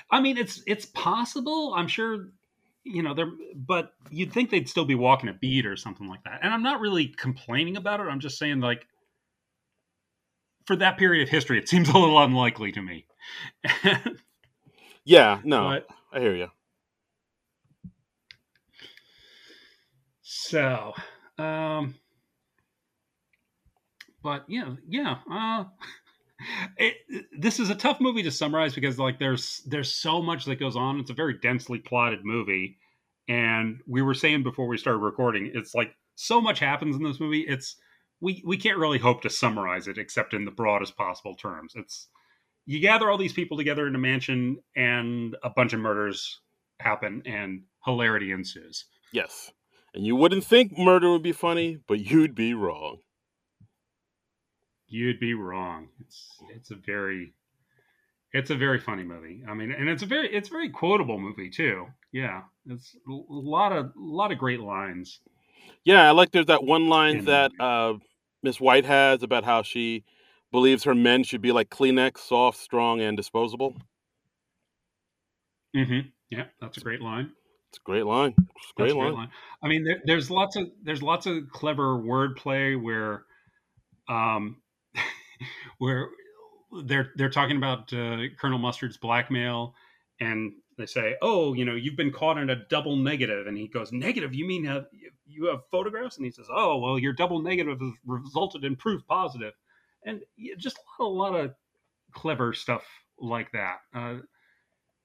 I 0.09 0.21
mean, 0.21 0.37
it's 0.37 0.63
it's 0.65 0.85
possible. 0.85 1.73
I'm 1.75 1.87
sure 1.87 2.29
you 2.83 3.03
know, 3.03 3.13
they're 3.13 3.31
but 3.55 3.93
you'd 4.09 4.33
think 4.33 4.49
they'd 4.49 4.67
still 4.67 4.85
be 4.85 4.95
walking 4.95 5.29
a 5.29 5.33
beat 5.33 5.65
or 5.65 5.75
something 5.75 6.07
like 6.07 6.23
that. 6.23 6.39
And 6.41 6.53
I'm 6.53 6.63
not 6.63 6.79
really 6.79 7.07
complaining 7.07 7.77
about 7.77 7.99
it. 7.99 8.03
I'm 8.03 8.19
just 8.19 8.37
saying 8.37 8.59
like 8.59 8.87
for 10.65 10.75
that 10.77 10.97
period 10.97 11.23
of 11.23 11.29
history, 11.29 11.57
it 11.59 11.69
seems 11.69 11.89
a 11.89 11.97
little 11.97 12.21
unlikely 12.21 12.71
to 12.73 12.81
me. 12.81 13.05
yeah, 15.05 15.39
no, 15.43 15.69
but, 15.69 15.87
I 16.11 16.19
hear 16.19 16.35
you. 16.35 16.47
So, 20.31 20.93
um, 21.39 21.95
but 24.21 24.45
yeah, 24.47 24.75
yeah, 24.87 25.15
uh, 25.29 25.63
it, 26.77 26.97
this 27.35 27.59
is 27.59 27.71
a 27.71 27.75
tough 27.75 27.99
movie 27.99 28.21
to 28.21 28.29
summarize 28.29 28.75
because 28.75 28.99
like 28.99 29.17
there's 29.17 29.63
there's 29.65 29.91
so 29.91 30.21
much 30.21 30.45
that 30.45 30.59
goes 30.59 30.75
on. 30.75 30.99
It's 30.99 31.09
a 31.09 31.15
very 31.15 31.39
densely 31.39 31.79
plotted 31.79 32.23
movie, 32.23 32.77
and 33.27 33.81
we 33.87 34.03
were 34.03 34.13
saying 34.13 34.43
before 34.43 34.67
we 34.67 34.77
started 34.77 34.99
recording, 34.99 35.49
it's 35.55 35.73
like 35.73 35.95
so 36.13 36.39
much 36.39 36.59
happens 36.59 36.95
in 36.95 37.01
this 37.01 37.19
movie. 37.19 37.41
It's 37.47 37.77
we 38.21 38.43
we 38.45 38.55
can't 38.55 38.77
really 38.77 38.99
hope 38.99 39.23
to 39.23 39.31
summarize 39.31 39.87
it 39.87 39.97
except 39.97 40.35
in 40.35 40.45
the 40.45 40.51
broadest 40.51 40.95
possible 40.95 41.33
terms. 41.33 41.73
It's 41.75 42.07
you 42.67 42.79
gather 42.79 43.09
all 43.09 43.17
these 43.17 43.33
people 43.33 43.57
together 43.57 43.87
in 43.87 43.95
a 43.95 43.99
mansion, 43.99 44.59
and 44.75 45.35
a 45.41 45.49
bunch 45.49 45.73
of 45.73 45.79
murders 45.79 46.39
happen, 46.79 47.23
and 47.25 47.63
hilarity 47.83 48.31
ensues. 48.31 48.85
Yes, 49.11 49.51
and 49.93 50.05
you 50.05 50.15
wouldn't 50.15 50.43
think 50.43 50.77
murder 50.77 51.11
would 51.11 51.23
be 51.23 51.31
funny, 51.31 51.79
but 51.87 51.99
you'd 51.99 52.35
be 52.35 52.53
wrong 52.53 52.99
you'd 54.89 55.19
be 55.19 55.33
wrong. 55.33 55.87
It's 56.01 56.27
it's 56.55 56.71
a 56.71 56.75
very 56.75 57.33
it's 58.33 58.49
a 58.49 58.55
very 58.55 58.79
funny 58.79 59.03
movie. 59.03 59.43
I 59.47 59.53
mean, 59.53 59.71
and 59.71 59.87
it's 59.87 60.03
a 60.03 60.05
very 60.05 60.33
it's 60.33 60.49
a 60.49 60.51
very 60.51 60.69
quotable 60.69 61.19
movie 61.19 61.49
too. 61.49 61.85
Yeah, 62.11 62.41
it's 62.65 62.95
a 63.07 63.11
lot 63.29 63.71
of 63.71 63.85
a 63.85 63.91
lot 63.95 64.31
of 64.31 64.37
great 64.37 64.59
lines. 64.59 65.19
Yeah, 65.83 66.07
I 66.07 66.11
like 66.11 66.31
there's 66.31 66.47
that 66.47 66.63
one 66.63 66.87
line 66.87 67.25
that 67.25 67.51
uh, 67.59 67.93
Miss 68.43 68.59
White 68.59 68.85
has 68.85 69.23
about 69.23 69.43
how 69.43 69.61
she 69.61 70.03
believes 70.51 70.83
her 70.83 70.95
men 70.95 71.23
should 71.23 71.41
be 71.41 71.51
like 71.51 71.69
Kleenex, 71.69 72.19
soft, 72.19 72.57
strong, 72.57 73.01
and 73.01 73.15
disposable. 73.15 73.75
Mm-hmm. 75.75 76.09
Yeah, 76.31 76.45
that's 76.59 76.77
a 76.77 76.81
great 76.81 77.01
line. 77.01 77.31
It's 77.69 77.77
a 77.77 77.85
great 77.85 78.05
line. 78.05 78.33
It's 78.37 78.71
a 78.71 78.81
great, 78.81 78.95
line. 78.95 79.07
great 79.07 79.13
line. 79.15 79.29
I 79.61 79.67
mean, 79.67 79.83
there, 79.83 80.01
there's 80.05 80.31
lots 80.31 80.55
of 80.55 80.69
there's 80.83 81.03
lots 81.03 81.25
of 81.27 81.49
clever 81.51 81.97
wordplay 81.97 82.81
where 82.81 83.25
um, 84.07 84.57
where 85.77 86.09
they're 86.83 87.11
they're 87.15 87.29
talking 87.29 87.57
about 87.57 87.93
uh, 87.93 88.17
Colonel 88.39 88.57
Mustard's 88.57 88.97
blackmail, 88.97 89.75
and 90.19 90.53
they 90.77 90.87
say, 90.87 91.15
"Oh, 91.21 91.53
you 91.53 91.63
know, 91.63 91.75
you've 91.75 91.95
been 91.95 92.11
caught 92.11 92.39
in 92.39 92.49
a 92.49 92.55
double 92.55 92.95
negative," 92.95 93.45
and 93.45 93.55
he 93.55 93.67
goes, 93.67 93.91
"Negative? 93.91 94.33
You 94.33 94.47
mean 94.47 94.65
have, 94.65 94.85
you 95.27 95.45
have 95.47 95.61
photographs?" 95.69 96.17
And 96.17 96.25
he 96.25 96.31
says, 96.31 96.47
"Oh, 96.51 96.79
well, 96.79 96.97
your 96.97 97.13
double 97.13 97.39
negative 97.39 97.79
has 97.79 97.93
resulted 98.05 98.63
in 98.63 98.75
proof 98.75 99.05
positive," 99.07 99.53
and 100.03 100.21
just 100.57 100.79
a 100.99 101.03
lot, 101.03 101.33
a 101.33 101.35
lot 101.35 101.39
of 101.39 101.53
clever 102.13 102.53
stuff 102.53 102.83
like 103.19 103.51
that. 103.51 103.77
Uh, 103.93 104.17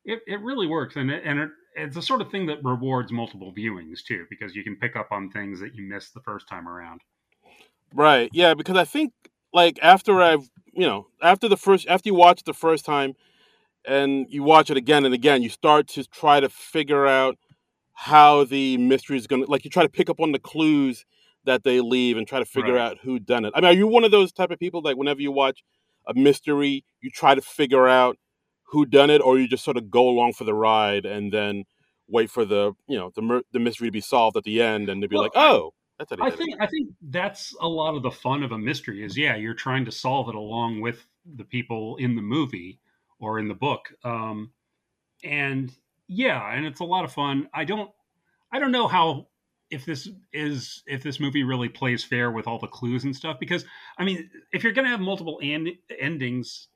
it 0.04 0.20
it 0.26 0.40
really 0.40 0.66
works, 0.66 0.96
and 0.96 1.10
it, 1.10 1.22
and 1.26 1.40
it, 1.40 1.50
it's 1.74 1.94
the 1.94 2.02
sort 2.02 2.20
of 2.20 2.30
thing 2.30 2.46
that 2.46 2.58
rewards 2.62 3.12
multiple 3.12 3.52
viewings 3.56 4.02
too, 4.06 4.26
because 4.30 4.54
you 4.54 4.62
can 4.64 4.76
pick 4.76 4.96
up 4.96 5.08
on 5.10 5.30
things 5.30 5.60
that 5.60 5.74
you 5.74 5.82
missed 5.82 6.14
the 6.14 6.20
first 6.20 6.48
time 6.48 6.68
around. 6.68 7.00
Right. 7.92 8.30
Yeah, 8.32 8.54
because 8.54 8.76
I 8.76 8.84
think 8.84 9.12
like 9.52 9.78
after 9.82 10.20
I've 10.20 10.48
you 10.72 10.86
know 10.86 11.06
after 11.22 11.48
the 11.48 11.56
first 11.56 11.86
after 11.88 12.08
you 12.08 12.14
watch 12.14 12.40
it 12.40 12.44
the 12.44 12.54
first 12.54 12.84
time 12.84 13.14
and 13.86 14.26
you 14.28 14.42
watch 14.42 14.70
it 14.70 14.76
again 14.76 15.04
and 15.04 15.14
again, 15.14 15.42
you 15.42 15.48
start 15.48 15.88
to 15.88 16.04
try 16.04 16.40
to 16.40 16.48
figure 16.48 17.06
out 17.06 17.36
how 17.92 18.44
the 18.44 18.76
mystery 18.76 19.16
is 19.16 19.26
going 19.26 19.44
to 19.44 19.50
like 19.50 19.64
you 19.64 19.70
try 19.70 19.82
to 19.82 19.88
pick 19.88 20.10
up 20.10 20.20
on 20.20 20.32
the 20.32 20.38
clues 20.38 21.04
that 21.44 21.62
they 21.62 21.80
leave 21.80 22.16
and 22.16 22.26
try 22.26 22.38
to 22.38 22.44
figure 22.44 22.74
right. 22.74 22.92
out 22.92 22.98
who 23.02 23.18
done 23.18 23.44
it. 23.44 23.52
I 23.54 23.60
mean, 23.60 23.70
are 23.70 23.74
you 23.74 23.86
one 23.86 24.04
of 24.04 24.10
those 24.10 24.32
type 24.32 24.50
of 24.50 24.58
people 24.58 24.82
like 24.82 24.96
whenever 24.96 25.20
you 25.20 25.30
watch 25.30 25.62
a 26.06 26.14
mystery, 26.14 26.84
you 27.00 27.10
try 27.10 27.34
to 27.34 27.42
figure 27.42 27.86
out 27.86 28.18
who 28.74 28.84
done 28.84 29.10
it, 29.10 29.22
or 29.22 29.38
you 29.38 29.48
just 29.48 29.64
sort 29.64 29.76
of 29.76 29.90
go 29.90 30.08
along 30.08 30.34
for 30.34 30.44
the 30.44 30.54
ride 30.54 31.06
and 31.06 31.32
then 31.32 31.64
wait 32.08 32.30
for 32.30 32.44
the 32.44 32.72
you 32.86 32.98
know 32.98 33.10
the 33.14 33.42
the 33.52 33.58
mystery 33.58 33.88
to 33.88 33.92
be 33.92 34.00
solved 34.00 34.36
at 34.36 34.44
the 34.44 34.60
end 34.60 34.88
and 34.88 35.00
to 35.02 35.08
be 35.08 35.16
well, 35.16 35.22
like, 35.22 35.32
oh, 35.34 35.72
that's 35.98 36.12
I 36.20 36.30
think 36.30 36.56
I 36.60 36.66
think 36.66 36.90
that's 37.02 37.54
a 37.60 37.68
lot 37.68 37.94
of 37.94 38.02
the 38.02 38.10
fun 38.10 38.42
of 38.42 38.52
a 38.52 38.58
mystery 38.58 39.04
is 39.04 39.16
yeah 39.16 39.36
you're 39.36 39.54
trying 39.54 39.84
to 39.84 39.92
solve 39.92 40.28
it 40.28 40.34
along 40.34 40.80
with 40.80 41.06
the 41.36 41.44
people 41.44 41.96
in 41.96 42.16
the 42.16 42.22
movie 42.22 42.80
or 43.20 43.38
in 43.38 43.48
the 43.48 43.54
book 43.54 43.92
um, 44.04 44.50
and 45.22 45.72
yeah 46.08 46.52
and 46.52 46.66
it's 46.66 46.80
a 46.80 46.84
lot 46.84 47.04
of 47.04 47.12
fun. 47.12 47.48
I 47.54 47.64
don't 47.64 47.90
I 48.52 48.58
don't 48.58 48.72
know 48.72 48.88
how 48.88 49.28
if 49.70 49.86
this 49.86 50.08
is 50.32 50.82
if 50.86 51.02
this 51.02 51.20
movie 51.20 51.42
really 51.42 51.68
plays 51.68 52.04
fair 52.04 52.30
with 52.30 52.46
all 52.46 52.58
the 52.58 52.66
clues 52.66 53.04
and 53.04 53.14
stuff 53.14 53.38
because 53.38 53.64
I 53.98 54.04
mean 54.04 54.30
if 54.52 54.62
you're 54.62 54.72
going 54.72 54.84
to 54.84 54.90
have 54.90 55.00
multiple 55.00 55.40
and 55.42 55.70
endings 55.98 56.68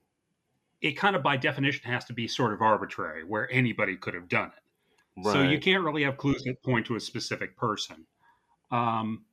it 0.80 0.92
kind 0.92 1.16
of 1.16 1.22
by 1.22 1.36
definition 1.36 1.90
has 1.90 2.04
to 2.04 2.12
be 2.12 2.28
sort 2.28 2.52
of 2.52 2.62
arbitrary 2.62 3.24
where 3.24 3.50
anybody 3.52 3.96
could 3.96 4.14
have 4.14 4.28
done 4.28 4.48
it 4.56 4.62
So 5.34 5.42
you 5.42 5.58
can't 5.58 5.84
really 5.84 6.04
have 6.04 6.16
clues 6.16 6.42
that 6.44 6.62
point 6.62 6.86
to 6.86 6.96
a 6.96 7.00
specific 7.00 7.56
person. 7.56 8.06
Um, 8.70 9.24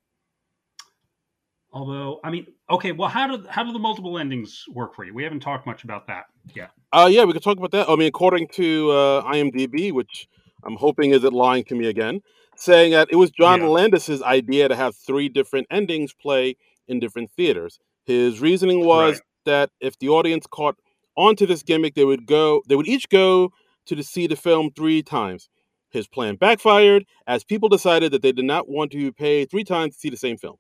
although, 1.72 2.20
I 2.24 2.32
mean, 2.32 2.48
okay, 2.70 2.92
well, 2.92 3.10
how 3.10 3.36
do 3.36 3.46
how 3.48 3.64
do 3.64 3.72
the 3.72 3.80
multiple 3.80 4.18
endings 4.18 4.64
work 4.74 4.96
for 4.96 5.06
you? 5.06 5.14
We 5.14 5.24
haven't 5.24 5.42
talked 5.42 5.68
much 5.68 5.84
about 5.84 6.08
that. 6.08 6.26
Yeah, 6.56 6.68
Uh, 6.92 7.08
yeah, 7.12 7.24
we 7.24 7.34
could 7.34 7.44
talk 7.44 7.58
about 7.58 7.72
that. 7.72 7.90
I 7.90 7.96
mean, 7.96 8.08
according 8.08 8.48
to 8.54 8.92
uh, 8.92 9.32
IMDb, 9.32 9.92
which 9.92 10.28
I'm 10.64 10.76
hoping 10.76 11.12
isn't 11.12 11.34
lying 11.34 11.64
to 11.66 11.76
me 11.76 11.88
again, 11.88 12.22
saying 12.56 12.92
that 12.94 13.10
it 13.12 13.18
was 13.18 13.30
John 13.30 13.62
yeah, 13.62 13.68
Landis's 13.68 14.22
idea 14.24 14.68
to 14.68 14.76
have 14.76 14.96
three 14.96 15.30
different 15.30 15.68
endings 15.70 16.14
play 16.14 16.56
in 16.88 17.00
different 17.00 17.32
theaters. 17.32 17.80
His 18.06 18.40
reasoning 18.40 18.80
right. 18.80 18.88
was 18.88 19.22
that 19.46 19.70
if 19.80 20.00
the 20.00 20.10
audience 20.10 20.48
caught 20.50 20.78
onto 21.16 21.46
this 21.46 21.64
gimmick, 21.64 21.96
they 21.96 22.06
would 22.06 22.26
go, 22.26 22.62
they 22.68 22.76
would 22.76 22.88
each 22.88 23.10
go 23.10 23.52
to 23.86 24.04
see 24.04 24.28
the 24.28 24.36
film 24.36 24.72
three 24.72 25.02
times. 25.02 25.50
His 25.90 26.08
plan 26.08 26.36
backfired 26.36 27.06
as 27.26 27.44
people 27.44 27.70
decided 27.70 28.12
that 28.12 28.22
they 28.22 28.32
did 28.32 28.46
not 28.46 28.68
want 28.68 28.92
to 28.92 29.14
pay 29.14 29.46
three 29.46 29.64
times 29.64 29.94
to 29.94 30.00
see 30.00 30.10
the 30.10 30.18
same 30.18 30.38
film. 30.38 30.58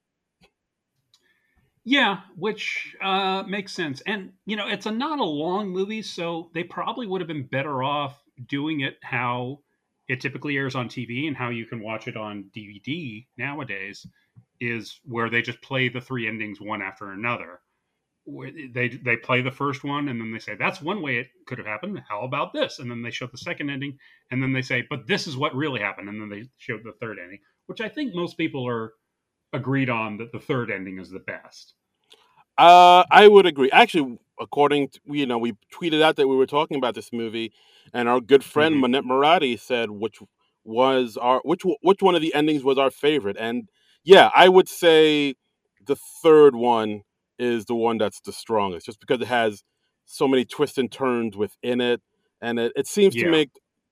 Yeah, 1.84 2.22
which 2.36 2.95
uh, 3.01 3.43
makes 3.43 3.74
sense. 3.74 4.01
And 4.08 4.32
you 4.45 4.56
know, 4.56 4.68
it's 4.68 4.88
a 4.88 4.91
not 4.91 5.20
a 5.20 5.24
long 5.24 5.70
movie, 5.70 6.01
so 6.01 6.49
they 6.53 6.64
probably 6.64 7.06
would 7.06 7.22
have 7.22 7.28
been 7.28 7.45
better 7.45 7.84
off 7.84 8.24
doing 8.47 8.82
it 8.82 8.97
how 9.03 9.60
it 10.08 10.20
typically 10.22 10.58
airs 10.58 10.76
on 10.76 10.89
TV 10.89 11.28
and 11.28 11.38
how 11.38 11.49
you 11.49 11.66
can 11.66 11.82
watch 11.82 12.08
it 12.08 12.18
on 12.18 12.45
DVD 12.56 13.26
nowadays 13.38 14.06
is 14.60 14.99
where 15.03 15.30
they 15.30 15.41
just 15.41 15.62
play 15.62 15.89
the 15.89 16.01
three 16.01 16.28
endings 16.28 16.60
one 16.60 16.82
after 16.82 17.12
another. 17.12 17.60
Where 18.26 18.52
They 18.52 18.90
they 18.90 19.18
play 19.18 19.42
the 19.42 19.52
first 19.52 19.84
one 19.84 20.10
and 20.10 20.20
then 20.20 20.32
they 20.32 20.40
say 20.40 20.56
that's 20.56 20.82
one 20.82 21.02
way 21.02 21.18
it 21.18 21.28
could 21.48 21.58
have 21.60 21.68
happened. 21.68 22.02
How 22.10 22.22
about 22.22 22.54
this? 22.54 22.80
And 22.80 22.90
then 22.92 23.02
they 23.04 23.12
show 23.12 23.28
the 23.28 23.38
second 23.38 23.70
ending 23.70 23.98
and 24.32 24.42
then 24.44 24.54
they 24.54 24.62
say, 24.64 24.86
but 24.90 25.08
this 25.08 25.28
is 25.28 25.38
what 25.38 25.56
really 25.56 25.80
happened. 25.80 26.10
And 26.10 26.20
then 26.22 26.30
they 26.30 26.50
show 26.58 26.78
the 26.78 26.94
third 27.00 27.20
ending, 27.20 27.40
which 27.68 27.82
I 27.82 27.90
think 27.90 28.14
most 28.16 28.38
people 28.38 28.68
are 28.68 28.94
agreed 29.54 29.90
on 29.90 30.18
that 30.18 30.32
the 30.32 30.40
third 30.40 30.72
ending 30.72 31.00
is 31.00 31.10
the 31.12 31.20
best. 31.20 31.76
Uh, 32.58 33.04
I 33.12 33.28
would 33.28 33.46
agree. 33.46 33.70
Actually, 33.72 34.18
according 34.40 34.90
to 34.90 35.00
you 35.08 35.26
know, 35.26 35.38
we 35.38 35.54
tweeted 35.74 36.02
out 36.02 36.16
that 36.16 36.28
we 36.28 36.36
were 36.36 36.46
talking 36.46 36.78
about 36.78 36.96
this 36.96 37.12
movie, 37.12 37.52
and 37.94 38.08
our 38.08 38.22
good 38.22 38.44
friend 38.44 38.80
hmm 38.80 38.80
Manette 38.80 39.04
Murati 39.04 39.60
said 39.60 39.92
which 39.92 40.20
was 40.64 41.18
our 41.18 41.42
which 41.44 41.64
which 41.82 42.02
one 42.02 42.16
of 42.16 42.22
the 42.22 42.34
endings 42.34 42.64
was 42.64 42.78
our 42.78 42.92
favorite. 42.92 43.36
And 43.40 43.70
yeah, 44.04 44.32
I 44.36 44.48
would 44.50 44.70
say 44.70 45.36
the 45.86 45.98
third 46.24 46.56
one 46.56 47.02
is 47.38 47.66
the 47.66 47.76
one 47.76 47.98
that's 47.98 48.20
the 48.22 48.34
strongest, 48.34 48.86
just 48.86 49.00
because 49.00 49.22
it 49.22 49.28
has 49.28 49.64
so 50.06 50.28
many 50.28 50.46
twists 50.46 50.78
and 50.78 50.92
turns 50.92 51.36
within 51.36 51.82
it, 51.82 52.02
and 52.42 52.60
it, 52.60 52.72
it 52.76 52.88
seems 52.88 53.16
to 53.16 53.30
make 53.30 53.50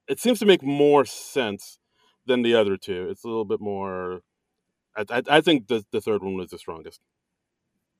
it 0.08 0.20
seems 0.20 0.40
to 0.40 0.46
make 0.46 0.64
more 0.64 1.06
sense 1.06 1.80
than 2.26 2.42
the 2.42 2.56
other 2.56 2.78
two. 2.78 3.08
It's 3.10 3.24
a 3.24 3.28
little 3.28 3.46
bit 3.46 3.60
more. 3.62 4.22
I, 4.96 5.06
I, 5.10 5.22
I 5.30 5.42
think 5.42 5.68
the 5.68 5.84
the 5.92 6.02
third 6.02 6.24
one 6.24 6.36
was 6.36 6.50
the 6.50 6.60
strongest. 6.60 7.02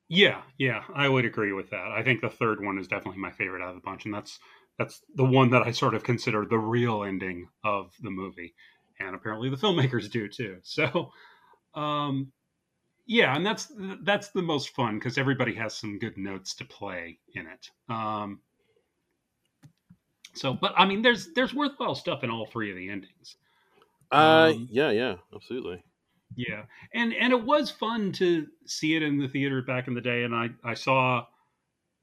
Yeah, 0.08 0.42
yeah, 0.58 0.82
I 0.94 1.08
would 1.08 1.24
agree 1.24 1.52
with 1.52 1.70
that. 1.70 1.90
I 1.90 2.02
think 2.02 2.20
the 2.20 2.28
third 2.28 2.62
one 2.62 2.78
is 2.78 2.88
definitely 2.88 3.20
my 3.20 3.30
favorite 3.30 3.62
out 3.62 3.70
of 3.70 3.74
the 3.74 3.80
bunch, 3.80 4.04
and 4.04 4.14
that's 4.14 4.38
that's 4.78 5.00
the 5.14 5.24
one 5.24 5.50
that 5.50 5.62
I 5.62 5.70
sort 5.70 5.94
of 5.94 6.04
consider 6.04 6.44
the 6.44 6.58
real 6.58 7.04
ending 7.04 7.48
of 7.64 7.92
the 8.02 8.10
movie, 8.10 8.54
and 9.00 9.14
apparently 9.14 9.48
the 9.48 9.56
filmmakers 9.56 10.10
do 10.10 10.28
too. 10.28 10.58
So, 10.64 11.10
um, 11.74 12.32
yeah, 13.06 13.36
and 13.36 13.44
that's 13.44 13.72
that's 14.02 14.30
the 14.30 14.42
most 14.42 14.70
fun 14.70 14.98
because 14.98 15.18
everybody 15.18 15.54
has 15.54 15.74
some 15.74 15.98
good 15.98 16.16
notes 16.16 16.54
to 16.56 16.64
play 16.64 17.18
in 17.34 17.46
it. 17.46 17.70
Um, 17.88 18.40
so, 20.34 20.52
but 20.54 20.72
I 20.76 20.84
mean, 20.86 21.02
there's 21.02 21.32
there's 21.34 21.54
worthwhile 21.54 21.94
stuff 21.94 22.24
in 22.24 22.30
all 22.30 22.46
three 22.46 22.70
of 22.70 22.76
the 22.76 22.88
endings. 22.90 23.36
Uh, 24.12 24.54
Um, 24.56 24.68
yeah, 24.70 24.90
yeah, 24.90 25.16
absolutely. 25.34 25.82
yeah, 26.36 26.64
and 26.92 27.14
and 27.14 27.32
it 27.32 27.42
was 27.44 27.70
fun 27.70 28.12
to 28.12 28.46
see 28.66 28.96
it 28.96 29.02
in 29.02 29.18
the 29.18 29.28
theater 29.28 29.62
back 29.62 29.86
in 29.88 29.94
the 29.94 30.00
day, 30.00 30.24
and 30.24 30.34
I 30.34 30.50
I 30.64 30.74
saw 30.74 31.26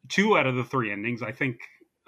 two 0.10 0.38
out 0.38 0.47
of 0.47 0.56
the 0.56 0.64
three 0.64 0.91
endings. 0.91 1.22
I 1.24 1.32
think 1.32 1.60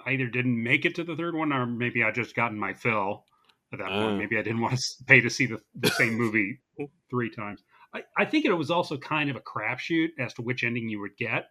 I 0.04 0.12
either 0.12 0.28
didn't 0.28 0.62
make 0.62 0.84
it 0.84 0.94
to 0.96 1.04
the 1.04 1.16
third 1.16 1.34
one, 1.34 1.52
or 1.52 1.66
maybe 1.66 2.02
I 2.04 2.10
just 2.10 2.34
gotten 2.36 2.58
my 2.58 2.74
fill 2.74 3.24
at 3.72 3.78
that 3.80 3.96
point. 3.96 4.16
Uh, 4.16 4.18
Maybe 4.18 4.38
I 4.38 4.42
didn't 4.42 4.60
want 4.62 4.78
to 4.78 5.04
pay 5.06 5.20
to 5.20 5.30
see 5.30 5.46
the, 5.46 5.60
the 5.74 5.90
same 5.90 6.14
movie 6.14 6.60
three 7.10 7.30
times. 7.30 7.62
I, 7.94 8.02
I 8.16 8.24
think 8.24 8.44
it 8.44 8.52
was 8.52 8.70
also 8.70 8.96
kind 8.96 9.30
of 9.30 9.36
a 9.36 9.40
crapshoot 9.40 10.08
as 10.18 10.34
to 10.34 10.42
which 10.42 10.64
ending 10.64 10.88
you 10.88 11.00
would 11.00 11.16
get. 11.16 11.46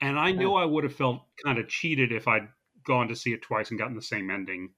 And 0.00 0.18
I 0.18 0.32
know 0.32 0.56
I 0.56 0.64
would 0.64 0.82
have 0.82 0.94
felt 0.94 1.20
kind 1.44 1.58
of 1.58 1.68
cheated 1.68 2.10
if 2.10 2.26
I'd 2.26 2.48
gone 2.84 3.08
to 3.08 3.16
see 3.16 3.32
it 3.32 3.42
twice 3.42 3.70
and 3.70 3.78
gotten 3.78 3.94
the 3.94 4.02
same 4.02 4.30
ending 4.30 4.70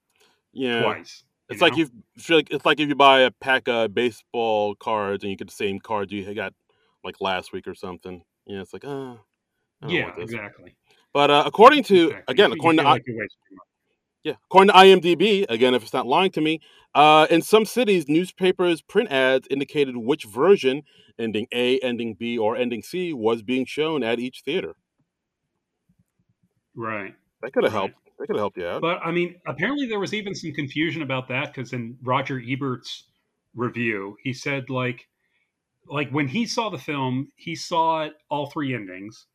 yeah. 0.55 0.83
twice, 0.83 1.25
It's 1.51 1.61
like 1.61 1.77
you 1.77 1.89
feel 2.17 2.39
like 2.39 2.51
it's 2.51 2.65
like 2.65 2.81
if 2.81 2.89
you 2.89 2.95
buy 2.95 3.21
a 3.21 3.31
pack 3.31 3.69
of 3.69 3.95
baseball 3.95 4.75
cards 4.75 5.25
and 5.25 5.31
you 5.31 5.37
get 5.37 5.49
the 5.49 5.55
same 5.55 5.81
cards 5.81 6.13
you 6.13 6.33
got 6.35 6.55
like 7.03 7.21
last 7.21 7.53
week 7.53 7.67
or 7.67 7.75
something. 7.75 8.23
Yeah, 8.47 8.61
it's 8.61 8.73
like, 8.73 8.85
uh, 8.85 8.89
I 8.91 9.17
don't 9.83 9.91
Yeah, 9.91 10.13
exactly. 10.17 10.77
But 11.13 11.31
uh, 11.31 11.45
according 11.47 11.85
to 11.85 12.09
Exactly. 12.09 12.33
Again, 12.33 12.51
you 12.51 12.57
according 12.57 12.79
to 12.79 12.85
like 12.85 13.03
you're 13.07 13.17
wasting 13.17 13.39
money. 13.51 13.74
Yeah, 14.25 14.35
according 14.47 14.73
to 14.73 14.75
IMDb, 14.75 15.45
again, 15.51 15.75
if 15.75 15.83
it's 15.83 15.93
not 15.93 16.07
lying 16.07 16.31
to 16.33 16.41
me, 16.41 16.61
uh, 16.95 17.27
in 17.31 17.43
some 17.43 17.67
cities, 17.67 18.09
newspapers' 18.09 18.81
print 18.81 19.11
ads 19.13 19.47
indicated 19.51 19.99
which 19.99 20.25
version, 20.25 20.83
ending 21.19 21.47
A, 21.53 21.79
ending 21.81 22.15
B, 22.15 22.39
or 22.39 22.57
ending 22.57 22.83
C, 22.83 23.13
was 23.13 23.43
being 23.43 23.67
shown 23.67 24.03
at 24.03 24.19
each 24.19 24.41
theater. 24.43 24.77
Right, 26.75 27.15
That 27.43 27.53
could 27.53 27.65
have 27.65 27.75
right. 27.75 27.79
helped. 27.81 27.95
That 28.19 28.27
could 28.29 28.37
have 28.37 28.43
helped 28.43 28.57
you 28.57 28.67
out. 28.67 28.81
But 28.81 29.01
I 29.05 29.11
mean, 29.11 29.37
apparently 29.47 29.87
there 29.87 30.01
was 30.01 30.15
even 30.15 30.35
some 30.35 30.53
confusion 30.53 31.03
about 31.03 31.29
that 31.29 31.53
because 31.53 31.73
in 31.73 31.99
Roger 32.03 32.41
Ebert's 32.41 33.05
review, 33.55 34.17
he 34.23 34.33
said 34.33 34.71
like 34.71 35.07
like 35.87 36.11
when 36.11 36.29
he 36.29 36.47
saw 36.47 36.71
the 36.71 36.79
film, 36.79 37.31
he 37.37 37.55
saw 37.55 38.05
it 38.05 38.15
all 38.31 38.47
three 38.51 38.75
endings, 38.75 39.27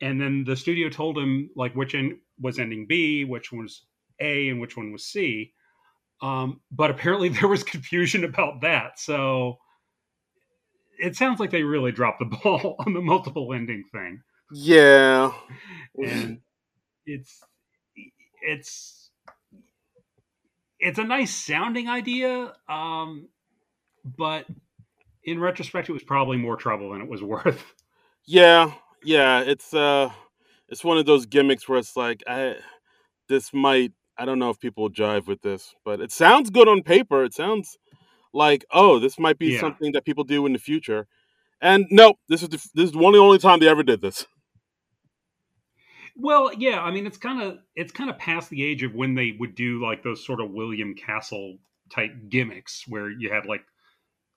and 0.00 0.20
then 0.20 0.42
the 0.44 0.56
studio 0.56 0.88
told 0.88 1.16
him 1.18 1.50
like 1.54 1.74
which 1.74 1.94
end 1.94 2.16
was 2.40 2.58
ending 2.58 2.86
B, 2.86 3.24
which 3.24 3.52
was 3.52 3.82
A, 4.20 4.48
and 4.48 4.60
which 4.60 4.76
one 4.76 4.92
was 4.92 5.04
C. 5.06 5.52
Um, 6.22 6.60
but 6.70 6.90
apparently 6.90 7.28
there 7.30 7.48
was 7.48 7.62
confusion 7.62 8.24
about 8.24 8.62
that, 8.62 8.98
so 8.98 9.58
it 10.98 11.16
sounds 11.16 11.40
like 11.40 11.50
they 11.50 11.62
really 11.62 11.92
dropped 11.92 12.20
the 12.20 12.24
ball 12.42 12.76
on 12.86 12.94
the 12.94 13.00
multiple 13.02 13.52
ending 13.52 13.84
thing, 13.92 14.22
Yeah. 14.52 15.32
and 16.02 16.40
it's 17.06 17.40
it's 18.42 19.10
it's 20.80 20.98
a 20.98 21.04
nice 21.04 21.34
sounding 21.34 21.88
idea, 21.88 22.52
um, 22.68 23.28
but 24.04 24.46
in 25.24 25.40
retrospect, 25.40 25.88
it 25.88 25.92
was 25.92 26.02
probably 26.02 26.36
more 26.36 26.56
trouble 26.56 26.92
than 26.92 27.00
it 27.00 27.08
was 27.08 27.22
worth. 27.24 27.74
Yeah, 28.26 28.72
yeah, 29.02 29.40
it's 29.40 29.74
uh 29.74 30.10
it's 30.68 30.84
one 30.84 30.98
of 30.98 31.06
those 31.06 31.26
gimmicks 31.26 31.68
where 31.68 31.78
it's 31.78 31.96
like 31.96 32.22
I 32.26 32.56
this 33.28 33.52
might 33.52 33.92
I 34.18 34.24
don't 34.24 34.38
know 34.38 34.50
if 34.50 34.60
people 34.60 34.90
jive 34.90 35.26
with 35.26 35.42
this, 35.42 35.74
but 35.84 36.00
it 36.00 36.12
sounds 36.12 36.50
good 36.50 36.68
on 36.68 36.82
paper. 36.82 37.24
It 37.24 37.34
sounds 37.34 37.78
like, 38.32 38.64
oh, 38.72 38.98
this 38.98 39.18
might 39.18 39.38
be 39.38 39.50
Yeah. 39.50 39.60
something 39.60 39.92
that 39.92 40.04
people 40.04 40.24
do 40.24 40.46
in 40.46 40.52
the 40.52 40.58
future. 40.58 41.06
And 41.60 41.86
no, 41.90 42.14
this 42.28 42.42
is 42.42 42.50
the, 42.50 42.58
this 42.74 42.90
is 42.90 42.96
one 42.96 43.14
of 43.14 43.18
the 43.18 43.24
only 43.24 43.38
time 43.38 43.60
they 43.60 43.68
ever 43.68 43.82
did 43.82 44.02
this. 44.02 44.26
Well, 46.16 46.52
yeah, 46.54 46.80
I 46.80 46.90
mean, 46.90 47.06
it's 47.06 47.16
kind 47.18 47.42
of 47.42 47.58
it's 47.74 47.92
kind 47.92 48.10
of 48.10 48.18
past 48.18 48.50
the 48.50 48.62
age 48.64 48.82
of 48.82 48.94
when 48.94 49.14
they 49.14 49.32
would 49.38 49.54
do 49.54 49.82
like 49.82 50.02
those 50.02 50.24
sort 50.24 50.40
of 50.40 50.50
William 50.52 50.94
Castle 50.94 51.58
type 51.90 52.12
gimmicks 52.28 52.84
where 52.88 53.10
you 53.10 53.30
had 53.32 53.46
like 53.46 53.64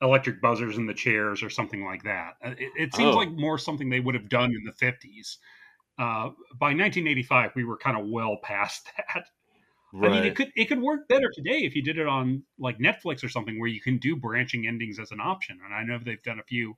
electric 0.01 0.41
buzzers 0.41 0.78
in 0.78 0.86
the 0.88 0.93
chairs 0.93 1.43
or 1.43 1.49
something 1.49 1.86
like 1.86 2.03
that. 2.03 2.36
Uh, 2.43 2.51
It, 2.57 2.71
it 2.78 2.95
seems 2.95 3.15
Oh, 3.15 3.17
like 3.17 3.32
more 3.32 3.57
something 3.57 3.89
they 3.89 3.99
would 3.99 4.15
have 4.15 4.30
done 4.30 4.51
in 4.51 4.63
the 4.65 4.73
fifties. 4.73 5.39
Uh, 5.99 6.32
by 6.59 6.73
1985, 6.73 7.51
we 7.55 7.65
were 7.65 7.78
kind 7.78 7.97
of 7.99 8.07
well 8.09 8.38
past 8.43 8.89
that. 8.97 9.25
I 10.02 10.10
mean, 10.10 10.24
it 10.24 10.36
could 10.36 10.52
it 10.56 10.66
could 10.66 10.82
work 10.82 11.08
better 11.08 11.30
today 11.34 11.60
if 11.64 11.76
you 11.76 11.82
did 11.82 11.98
it 11.98 12.08
on 12.08 12.44
like 12.60 12.78
Netflix 12.78 13.24
or 13.24 13.30
something 13.30 13.60
where 13.60 13.70
you 13.70 13.82
can 13.82 13.98
do 13.98 14.16
branching 14.16 14.68
endings 14.68 15.00
as 15.00 15.12
an 15.12 15.20
option. 15.20 15.60
And 15.64 15.74
I 15.74 15.84
know 15.84 16.00
they've 16.04 16.22
done 16.24 16.40
a 16.40 16.44
few 16.44 16.78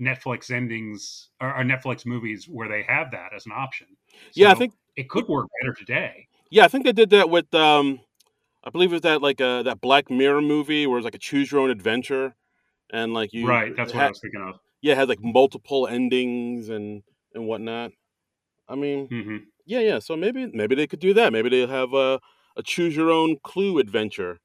Netflix 0.00 0.50
endings 0.50 1.30
or, 1.40 1.48
or 1.56 1.64
Netflix 1.64 2.06
movies 2.06 2.48
where 2.48 2.68
they 2.68 2.82
have 2.84 3.10
that 3.12 3.32
as 3.34 3.46
an 3.46 3.52
option. 3.52 3.88
Yeah, 4.34 4.50
I 4.50 4.54
think 4.54 4.74
it 4.96 5.08
could 5.08 5.26
work 5.28 5.48
better 5.60 5.74
today. 5.74 6.28
yeah, 6.50 6.64
I 6.64 6.68
think 6.68 6.84
they 6.84 6.92
did 6.92 7.10
that 7.10 7.30
with 7.30 7.52
um 7.54 8.00
I 8.64 8.70
believe 8.70 8.90
it 8.92 8.96
was 8.96 9.02
that 9.02 9.22
like 9.22 9.40
uh 9.40 9.62
that 9.64 9.80
Black 9.80 10.10
Mirror 10.10 10.42
movie 10.42 10.86
where 10.86 10.98
it's 10.98 11.04
like 11.04 11.14
a 11.14 11.18
choose 11.18 11.50
your 11.52 11.60
own 11.60 11.70
adventure 11.70 12.34
and 12.92 13.14
like 13.14 13.32
you 13.32 13.46
Right, 13.46 13.76
that's 13.76 13.94
what 13.94 14.04
I 14.04 14.08
was 14.08 14.20
thinking 14.20 14.42
of. 14.42 14.60
yeah, 14.82 14.92
it 14.92 14.98
had 14.98 15.08
like 15.08 15.22
multiple 15.22 15.86
endings 15.86 16.68
and 16.68 17.02
and 17.34 17.46
whatnot. 17.46 17.92
I 18.68 18.74
mean, 18.76 19.08
hmm 19.08 19.38
Yeah, 19.66 19.80
yeah. 19.80 19.98
So 20.00 20.16
maybe 20.16 20.46
maybe 20.52 20.74
they 20.74 20.86
could 20.86 21.00
do 21.00 21.14
that. 21.14 21.32
Maybe 21.32 21.48
they'll 21.48 21.68
have 21.68 21.94
a, 21.94 22.20
a 22.56 22.62
choose 22.62 22.96
your 22.96 23.10
own 23.10 23.36
clue 23.42 23.78
adventure 23.78 24.40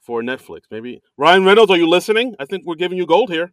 for 0.00 0.22
Netflix. 0.22 0.62
Maybe 0.70 1.02
Ryan 1.16 1.44
Reynolds, 1.44 1.70
are 1.70 1.76
you 1.76 1.88
listening? 1.88 2.34
I 2.38 2.44
think 2.44 2.66
we're 2.66 2.74
giving 2.74 2.98
you 2.98 3.06
gold 3.06 3.30
here. 3.30 3.52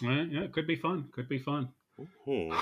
yeah, 0.00 0.42
it 0.42 0.52
could 0.52 0.66
be 0.66 0.76
fun. 0.76 1.08
Could 1.12 1.28
be 1.28 1.38
fun. 1.38 1.68
Hmm. 2.24 2.52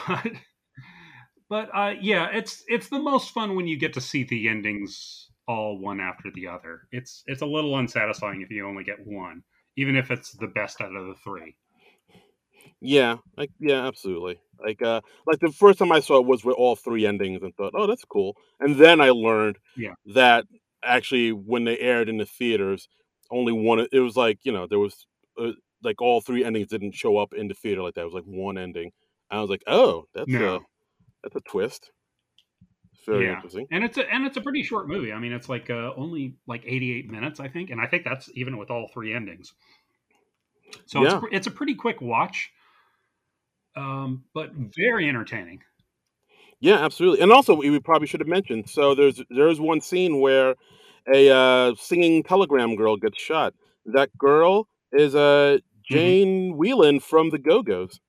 but 1.51 1.69
uh, 1.75 1.93
yeah, 2.01 2.29
it's 2.33 2.65
it's 2.69 2.89
the 2.89 2.99
most 2.99 3.33
fun 3.33 3.55
when 3.55 3.67
you 3.67 3.79
get 3.79 3.93
to 3.93 4.01
see 4.01 4.25
the 4.25 4.49
endings 4.49 5.29
all 5.47 5.79
one 5.79 6.01
after 6.01 6.31
the 6.35 6.47
other. 6.47 6.89
It's 6.93 7.23
it's 7.27 7.43
a 7.43 7.47
little 7.47 7.77
unsatisfying 7.77 8.41
if 8.41 8.51
you 8.51 8.67
only 8.67 8.83
get 8.83 9.07
one, 9.07 9.43
even 9.77 9.95
if 9.95 10.11
it's 10.11 10.33
the 10.33 10.47
best 10.47 10.81
out 10.81 10.95
of 10.95 11.07
the 11.07 11.15
three. 11.23 11.55
Yeah, 12.81 13.16
like 13.37 13.51
yeah, 13.59 13.87
absolutely. 13.87 14.39
Like 14.61 14.83
uh 14.83 15.01
like 15.27 15.41
the 15.41 15.51
first 15.53 15.79
time 15.79 15.93
I 15.93 16.01
saw 16.01 16.18
it 16.20 16.27
was 16.27 16.45
with 16.45 16.57
all 16.57 16.77
three 16.77 17.07
endings 17.07 17.43
and 17.43 17.55
thought, 17.57 17.72
"Oh, 17.74 17.87
that's 17.87 18.05
cool." 18.05 18.37
And 18.61 18.77
then 18.77 19.01
I 19.01 19.11
learned 19.11 19.59
Yeah. 19.77 19.95
that 20.14 20.45
actually 20.85 21.33
when 21.33 21.64
they 21.64 21.79
aired 21.79 22.09
in 22.09 22.18
the 22.18 22.27
theaters, 22.27 22.89
only 23.31 23.53
one 23.53 23.87
it 23.91 24.01
was 24.01 24.16
like, 24.16 24.41
you 24.45 24.53
know, 24.53 24.66
there 24.66 24.79
was 24.79 25.07
uh, 25.41 25.53
like 25.83 26.03
all 26.03 26.20
three 26.20 26.45
endings 26.45 26.68
didn't 26.68 26.93
show 26.95 27.16
up 27.16 27.33
in 27.33 27.49
the 27.49 27.55
theater 27.55 27.83
like 27.83 27.95
that. 27.95 28.03
It 28.03 28.05
was 28.07 28.14
like 28.14 28.24
one 28.24 28.59
ending. 28.59 28.93
I 29.31 29.41
was 29.41 29.51
like, 29.51 29.62
"Oh, 29.66 30.05
that's 30.14 30.39
No. 30.39 30.41
a 30.41 30.61
that's 31.22 31.37
a 31.37 31.41
twist." 31.41 31.93
It's 32.95 33.07
very 33.07 33.24
Yeah. 33.24 33.33
interesting. 33.33 33.68
And 33.70 33.85
it's 33.85 33.99
a 33.99 34.12
and 34.12 34.27
it's 34.27 34.37
a 34.37 34.41
pretty 34.41 34.62
short 34.62 34.89
movie. 34.89 35.12
I 35.12 35.18
mean, 35.18 35.33
it's 35.33 35.49
like 35.49 35.70
uh, 35.70 35.93
only 35.97 36.37
like 36.47 36.62
88 36.66 37.11
minutes, 37.11 37.41
I 37.41 37.49
think, 37.49 37.70
and 37.70 37.81
I 37.81 37.87
think 37.87 38.05
that's 38.05 38.31
even 38.35 38.57
with 38.59 38.70
all 38.70 38.89
three 38.93 39.12
endings. 39.14 39.55
So 40.87 41.03
Yeah. 41.03 41.05
it's 41.05 41.14
pr- 41.14 41.29
it's 41.33 41.47
a 41.47 41.51
pretty 41.51 41.74
quick 41.74 42.01
watch, 42.01 42.51
um, 43.77 44.24
but 44.35 44.51
very 44.55 45.09
entertaining. 45.09 45.61
Yeah, 46.61 46.77
absolutely. 46.85 47.20
And 47.20 47.33
also, 47.33 47.55
we 47.55 47.79
probably 47.81 48.07
should 48.07 48.20
have 48.20 48.29
mentioned. 48.29 48.68
So 48.70 48.95
there's 48.95 49.22
there's 49.31 49.61
one 49.61 49.81
scene 49.81 50.20
where 50.20 50.55
a 51.12 51.31
uh, 51.31 51.74
singing 51.79 52.22
telegram 52.22 52.77
girl 52.77 52.97
gets 52.97 53.20
shot. 53.20 53.55
That 53.85 54.16
girl 54.18 54.66
is 54.93 55.14
uh, 55.14 55.59
Mm-hmm. 55.91 55.95
Jane 55.95 56.59
Wiedlin 56.59 57.03
from 57.03 57.31
the 57.31 57.39
Go 57.39 57.62
Go's. 57.62 58.01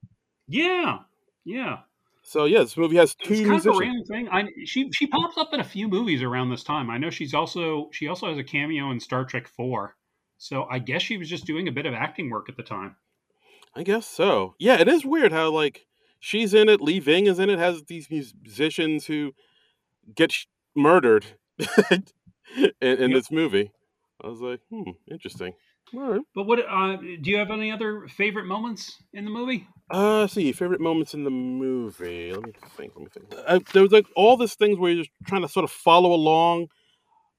Yeah, 0.47 0.99
yeah. 1.45 1.79
So 2.23 2.45
yeah, 2.45 2.59
this 2.59 2.75
movie 2.75 2.97
has 2.97 3.15
It's 3.19 3.27
two 3.27 3.45
kind 3.47 3.65
of 3.65 3.75
a 3.75 3.77
random 3.77 4.05
thing. 4.05 4.29
I 4.29 4.45
she 4.65 4.89
she 4.93 5.07
pops 5.07 5.37
up 5.37 5.53
in 5.53 5.59
a 5.59 5.63
few 5.63 5.87
movies 5.87 6.21
around 6.21 6.49
this 6.49 6.63
time. 6.63 6.89
I 6.89 6.97
know 6.97 7.09
she's 7.09 7.33
also 7.33 7.89
she 7.91 8.07
also 8.07 8.27
has 8.27 8.37
a 8.37 8.43
cameo 8.43 8.91
in 8.91 8.99
Star 8.99 9.25
Trek 9.25 9.47
Four. 9.47 9.95
So 10.37 10.65
I 10.69 10.79
guess 10.79 11.01
she 11.01 11.17
was 11.17 11.29
just 11.29 11.45
doing 11.45 11.67
a 11.67 11.71
bit 11.71 11.85
of 11.85 11.93
acting 11.93 12.29
work 12.29 12.49
at 12.49 12.57
the 12.57 12.63
time. 12.63 12.95
I 13.77 13.83
guess 13.83 14.07
so. 14.07 14.55
Yeah, 14.57 14.79
it 14.79 14.87
is 14.87 15.05
weird 15.05 15.31
how 15.31 15.51
like 15.51 15.85
she's 16.19 16.53
in 16.55 16.67
it. 16.67 16.81
Lee 16.81 16.99
Ving 16.99 17.27
is 17.27 17.37
in 17.37 17.49
it. 17.51 17.59
Has 17.59 17.83
these 17.83 18.09
musicians 18.09 19.05
who 19.05 19.33
get 20.15 20.31
sh- 20.31 20.45
murdered 20.75 21.25
in, 21.91 22.01
in 22.81 23.11
Yep. 23.11 23.11
this 23.11 23.31
movie. 23.31 23.71
I 24.23 24.27
was 24.27 24.41
like, 24.41 24.61
hmm, 24.71 24.91
interesting. 25.11 25.53
All 25.93 26.01
right. 26.11 26.21
But 26.33 26.45
what 26.47 26.59
uh, 26.67 26.97
do 26.97 27.29
you 27.29 27.37
have 27.37 27.51
any 27.51 27.71
other 27.71 28.07
favorite 28.07 28.45
moments 28.45 28.91
in 29.13 29.25
the 29.25 29.31
movie? 29.31 29.67
Uh, 29.91 30.25
see 30.27 30.51
favorite 30.51 30.81
moments 30.81 31.13
in 31.13 31.23
the 31.23 31.29
movie. 31.29 32.33
Let 32.33 32.43
me 32.45 32.53
think. 32.75 32.93
Let 32.95 33.03
me 33.03 33.07
think. 33.13 33.35
Uh, 33.47 33.59
there 33.73 33.83
was 33.83 33.91
like 33.91 34.07
all 34.15 34.35
these 34.37 34.55
things 34.55 34.79
where 34.79 34.91
you're 34.91 35.03
just 35.03 35.11
trying 35.27 35.43
to 35.43 35.47
sort 35.47 35.63
of 35.63 35.71
follow 35.71 36.13
along 36.13 36.67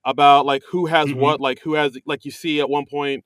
about 0.05 0.47
like 0.47 0.63
who 0.71 0.87
has 0.87 1.09
Mhm. 1.09 1.17
what, 1.17 1.41
like 1.41 1.61
who 1.61 1.75
has 1.75 1.99
like 2.07 2.25
you 2.25 2.31
see 2.31 2.61
at 2.61 2.71
one 2.71 2.87
point, 2.87 3.25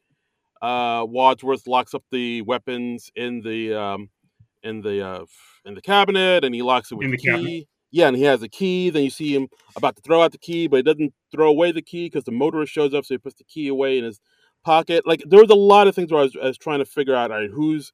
uh, 0.62 1.04
Wadsworth 1.08 1.66
locks 1.66 1.92
up 1.92 2.04
the 2.10 2.42
weapons 2.42 3.10
in 3.16 3.42
the 3.42 3.74
um 3.74 4.08
in 4.62 4.80
the 4.80 5.04
uh 5.06 5.24
in 5.64 5.74
the 5.74 5.82
cabinet, 5.82 6.44
and 6.44 6.54
he 6.54 6.62
locks 6.62 6.92
it 6.92 6.94
with 6.94 7.06
In 7.06 7.10
the, 7.10 7.16
the 7.16 7.22
cabinet. 7.22 7.46
key. 7.46 7.68
Yeah, 7.90 8.08
and 8.08 8.16
he 8.16 8.22
has 8.22 8.42
a 8.42 8.48
key. 8.48 8.88
Then 8.88 9.02
you 9.02 9.10
see 9.10 9.34
him 9.34 9.48
about 9.76 9.96
to 9.96 10.02
throw 10.02 10.22
out 10.22 10.32
the 10.32 10.38
key, 10.38 10.66
but 10.66 10.78
he 10.78 10.82
doesn't 10.82 11.12
throw 11.30 11.48
away 11.48 11.72
the 11.72 11.82
key 11.82 12.06
because 12.06 12.24
the 12.24 12.32
motorist 12.32 12.72
shows 12.72 12.94
up, 12.94 13.04
so 13.04 13.14
he 13.14 13.18
puts 13.18 13.36
the 13.36 13.44
key 13.44 13.68
away 13.68 13.98
in 13.98 14.04
his 14.04 14.18
pocket. 14.64 15.06
Like 15.06 15.22
there 15.26 15.40
was 15.40 15.50
a 15.50 15.54
lot 15.54 15.88
of 15.88 15.94
things 15.94 16.10
where 16.10 16.20
I 16.20 16.24
was, 16.24 16.36
I 16.42 16.46
was 16.46 16.58
trying 16.58 16.78
to 16.78 16.86
figure 16.86 17.14
out 17.14 17.30
all 17.30 17.38
right, 17.40 17.50
who's 17.50 17.92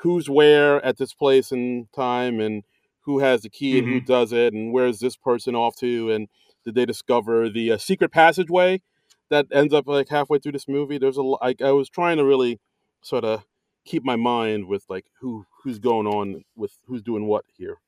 who's 0.00 0.28
where 0.28 0.84
at 0.84 0.96
this 0.96 1.14
place 1.14 1.52
and 1.52 1.86
time, 1.94 2.40
and 2.40 2.64
who 3.02 3.20
has 3.20 3.42
the 3.42 3.50
key 3.50 3.78
and 3.78 3.86
who 3.86 4.00
does 4.00 4.32
it, 4.32 4.52
and 4.52 4.72
where's 4.72 4.98
this 4.98 5.16
person 5.16 5.54
off 5.54 5.76
to, 5.76 6.10
and 6.10 6.28
did 6.64 6.74
they 6.74 6.84
discover 6.86 7.48
the 7.48 7.72
uh, 7.72 7.78
secret 7.78 8.10
passageway 8.10 8.82
that 9.30 9.46
ends 9.52 9.74
up 9.74 9.86
like 9.86 10.08
halfway 10.08 10.38
through 10.38 10.52
this 10.52 10.68
movie? 10.68 10.98
There's 10.98 11.16
a 11.16 11.22
like 11.22 11.62
I 11.62 11.72
was 11.72 11.88
trying 11.88 12.16
to 12.18 12.24
really 12.24 12.60
sort 13.02 13.24
of 13.24 13.44
keep 13.84 14.04
my 14.04 14.16
mind 14.16 14.66
with 14.66 14.84
like 14.88 15.06
who 15.20 15.46
who's 15.62 15.78
going 15.78 16.06
on 16.06 16.44
with 16.54 16.78
who's 16.86 17.02
doing 17.02 17.26
what 17.26 17.44
here. 17.56 17.78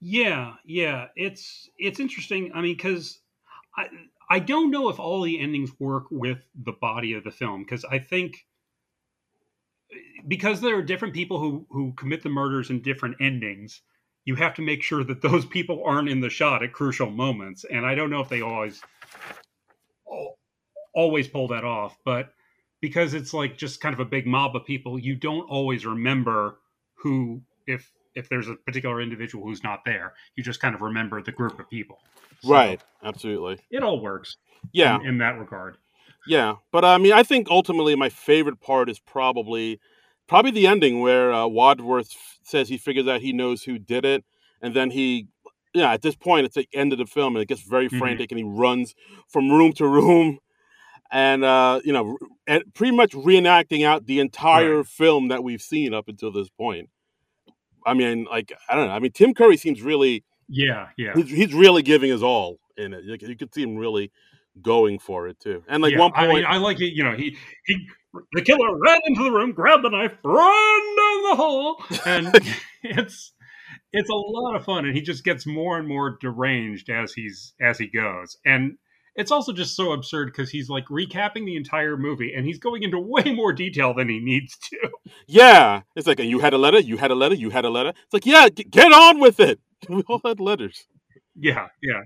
Yeah, 0.00 0.54
yeah. 0.64 1.08
It's 1.16 1.68
it's 1.78 2.00
interesting. 2.00 2.52
I 2.54 2.60
mean, 2.60 2.76
because 2.76 3.20
I 3.76 3.88
I 4.28 4.38
don't 4.40 4.70
know 4.70 4.88
if 4.88 4.98
all 4.98 5.22
the 5.22 5.40
endings 5.40 5.70
work 5.78 6.04
with 6.10 6.38
the 6.54 6.72
body 6.72 7.14
of 7.14 7.24
the 7.24 7.30
film 7.30 7.62
because 7.62 7.84
I 7.84 7.98
think 7.98 8.46
because 10.26 10.60
there 10.60 10.76
are 10.76 10.82
different 10.82 11.14
people 11.14 11.38
who 11.38 11.66
who 11.70 11.92
commit 11.94 12.22
the 12.22 12.28
murders 12.28 12.70
in 12.70 12.82
different 12.82 13.16
endings. 13.20 13.82
You 14.24 14.34
have 14.34 14.54
to 14.54 14.62
make 14.62 14.82
sure 14.82 15.04
that 15.04 15.22
those 15.22 15.46
people 15.56 15.82
aren't 15.86 16.08
in 16.08 16.20
the 16.20 16.30
shot 16.30 16.62
at 16.62 16.72
crucial 16.72 17.10
moments, 17.10 17.64
and 17.64 17.86
I 17.86 17.94
don't 17.94 18.10
know 18.10 18.20
if 18.20 18.28
they 18.28 18.42
always 18.42 18.82
al- 18.82 18.88
always 20.94 21.28
pull 21.28 21.48
that 21.48 21.64
off. 21.64 21.96
But 22.04 22.32
because 22.80 23.14
it's 23.14 23.32
like 23.34 23.56
just 23.56 23.80
kind 23.80 23.92
of 23.92 24.00
a 24.00 24.04
big 24.04 24.26
mob 24.26 24.56
of 24.56 24.64
people, 24.64 24.98
you 24.98 25.14
don't 25.14 25.48
always 25.48 25.86
remember 25.86 26.58
who 26.94 27.42
if 27.66 27.90
if 28.14 28.28
there's 28.30 28.48
a 28.48 28.54
particular 28.54 29.00
individual 29.00 29.44
who's 29.44 29.62
not 29.62 29.84
there. 29.84 30.14
You 30.36 30.42
just 30.42 30.60
kind 30.60 30.74
of 30.74 30.80
remember 30.80 31.22
the 31.22 31.32
group 31.32 31.60
of 31.60 31.68
people. 31.68 31.98
So 32.40 32.50
Right, 32.50 32.80
absolutely. 33.04 33.60
It 33.70 33.82
all 33.82 34.00
works. 34.00 34.36
Yeah, 34.72 35.00
In, 35.00 35.06
in 35.06 35.18
that 35.18 35.38
regard. 35.38 35.76
yeah. 36.26 36.56
But 36.72 36.84
I 36.84 36.98
mean, 36.98 37.12
I 37.12 37.22
think 37.22 37.48
ultimately 37.50 37.94
my 37.94 38.08
favorite 38.08 38.60
part 38.60 38.88
is 38.88 38.98
probably 38.98 39.80
probably 40.26 40.50
the 40.50 40.66
ending 40.66 41.00
where 41.00 41.32
uh, 41.32 41.46
Wadsworth 41.46 42.12
says 42.42 42.68
he 42.68 42.78
figures 42.78 43.06
out 43.06 43.20
he 43.20 43.32
knows 43.32 43.62
who 43.62 43.78
did 43.78 44.04
it, 44.04 44.24
and 44.60 44.74
then 44.74 44.90
he, 44.90 45.28
yeah, 45.76 45.92
at 45.92 46.02
this 46.02 46.16
point 46.16 46.46
it's 46.46 46.54
the 46.56 46.68
end 46.72 46.92
of 46.92 46.98
the 46.98 47.06
film 47.06 47.36
and 47.36 47.42
it 47.42 47.48
gets 47.48 47.62
very 47.62 47.88
Mhm. 47.88 47.98
frantic 47.98 48.30
and 48.32 48.38
he 48.38 48.44
runs 48.44 48.94
from 49.28 49.50
room 49.50 49.72
to 49.74 49.86
room, 49.86 50.38
and 51.10 51.44
uh, 51.44 51.80
you 51.84 51.92
know, 51.92 52.18
and 52.46 52.62
pretty 52.74 52.96
much 52.96 53.12
reenacting 53.12 53.84
out 53.84 54.06
the 54.06 54.20
entire 54.20 54.78
Right. 54.78 54.86
film 54.86 55.28
that 55.28 55.44
we've 55.44 55.62
seen 55.62 55.94
up 55.94 56.08
until 56.08 56.32
this 56.32 56.48
point. 56.48 56.88
I 57.84 57.94
mean, 57.94 58.24
like 58.24 58.52
I 58.68 58.74
don't 58.74 58.88
know. 58.88 58.94
I 58.94 58.98
mean, 58.98 59.12
Tim 59.12 59.34
Curry 59.34 59.56
seems 59.56 59.80
really 59.82 60.24
Yeah, 60.48 60.88
yeah. 60.96 61.12
he's, 61.14 61.30
he's 61.30 61.54
really 61.54 61.82
giving 61.82 62.10
his 62.10 62.22
all 62.22 62.58
in 62.76 62.92
it. 62.94 63.04
You, 63.04 63.16
you 63.20 63.36
could 63.36 63.52
see 63.54 63.62
him 63.62 63.76
really 63.76 64.10
going 64.62 64.98
for 64.98 65.28
it 65.28 65.38
too. 65.38 65.62
And 65.68 65.82
like 65.82 65.92
yeah, 65.92 66.00
one 66.00 66.12
I 66.14 66.26
point, 66.26 66.34
mean, 66.38 66.46
I 66.48 66.56
like 66.56 66.80
it. 66.80 66.94
You 66.94 67.04
know, 67.04 67.14
he 67.16 67.36
he 67.66 67.88
the 68.32 68.42
killer 68.42 68.76
ran 68.78 68.98
into 69.06 69.22
the 69.22 69.30
room, 69.30 69.52
grabbed 69.52 69.84
the 69.84 69.90
knife, 69.90 70.12
ran 70.24 70.96
down 70.96 71.22
the 71.30 71.36
hall, 71.36 71.84
and 72.06 72.26
it's 72.82 73.32
it's 73.92 74.10
a 74.10 74.14
lot 74.14 74.56
of 74.56 74.64
fun. 74.64 74.84
And 74.84 74.94
he 74.94 75.02
just 75.02 75.24
gets 75.24 75.46
more 75.46 75.78
and 75.78 75.88
more 75.88 76.16
deranged 76.20 76.90
as 76.90 77.12
he's 77.12 77.54
as 77.60 77.78
he 77.78 77.86
goes. 77.86 78.36
And 78.44 78.76
it's 79.14 79.30
also 79.30 79.52
just 79.52 79.74
so 79.74 79.92
absurd 79.92 80.26
because 80.26 80.50
he's 80.50 80.68
like 80.68 80.86
recapping 80.86 81.46
the 81.46 81.56
entire 81.56 81.96
movie, 81.96 82.32
and 82.34 82.44
he's 82.44 82.58
going 82.58 82.82
into 82.82 82.98
way 83.00 83.24
more 83.34 83.52
detail 83.52 83.94
than 83.94 84.08
he 84.08 84.20
needs 84.20 84.56
to. 84.58 84.90
yeah, 85.26 85.82
it's 85.94 86.06
like 86.06 86.18
you 86.20 86.38
had 86.38 86.52
a 86.52 86.58
letter, 86.58 86.80
you 86.80 86.96
had 86.98 87.10
a 87.10 87.14
letter, 87.14 87.34
you 87.34 87.50
had 87.50 87.64
a 87.64 87.70
letter. 87.70 87.90
It's 87.90 88.12
like 88.12 88.26
yeah, 88.26 88.48
g- 88.48 88.64
get 88.64 88.92
on 88.92 89.18
with 89.20 89.40
it. 89.40 89.60
We 89.90 90.02
all 90.08 90.20
had 90.24 90.40
letters. 90.40 90.86
Yeah, 91.38 91.68
yeah. 91.82 92.00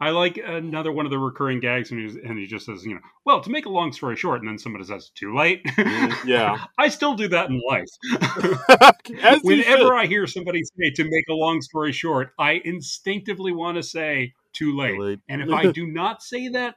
I 0.00 0.10
like 0.10 0.36
another 0.36 0.90
one 0.90 1.06
of 1.06 1.10
the 1.10 1.18
recurring 1.18 1.60
gags, 1.60 1.92
and, 1.92 2.00
he's, 2.00 2.16
and 2.16 2.36
he 2.36 2.46
just 2.46 2.66
says, 2.66 2.84
you 2.84 2.94
know, 2.94 3.00
well, 3.24 3.40
to 3.40 3.50
make 3.50 3.66
a 3.66 3.68
long 3.68 3.92
story 3.92 4.16
short, 4.16 4.40
and 4.40 4.48
then 4.48 4.58
somebody 4.58 4.84
says, 4.84 5.10
too 5.14 5.36
late. 5.36 5.64
Mhm, 5.64 6.14
yeah. 6.26 6.64
I 6.76 6.88
still 6.88 7.14
do 7.14 7.28
that 7.28 7.50
in 7.50 7.60
life. 7.68 7.86
Whenever. 9.42 9.94
I 9.94 10.06
hear 10.06 10.26
somebody 10.26 10.62
say, 10.64 10.90
to 10.96 11.04
make 11.04 11.28
a 11.28 11.34
long 11.34 11.60
story 11.60 11.92
short, 11.92 12.32
I 12.38 12.60
instinctively 12.64 13.52
want 13.52 13.76
to 13.76 13.82
say, 13.82 14.32
too 14.52 14.76
late. 14.76 14.98
Late. 14.98 15.20
And 15.28 15.40
if 15.40 15.50
I 15.50 15.66
do 15.72 15.86
not 15.86 16.22
say 16.22 16.48
that 16.48 16.74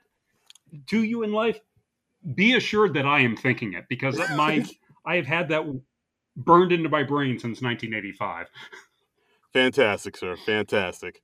to 0.87 1.03
you 1.03 1.23
in 1.23 1.31
life, 1.31 1.59
be 2.35 2.55
assured 2.55 2.93
that 2.93 3.05
I 3.05 3.21
am 3.21 3.35
thinking 3.35 3.73
it 3.73 3.85
because 3.89 4.17
my 4.35 4.65
I 5.05 5.15
have 5.17 5.25
had 5.25 5.49
that 5.49 5.65
burned 6.37 6.71
into 6.71 6.89
my 6.89 7.03
brain 7.03 7.37
since 7.37 7.61
1985. 7.61 8.47
Fantastic, 9.51 10.15
sir. 10.15 10.35
Fantastic. 10.37 11.21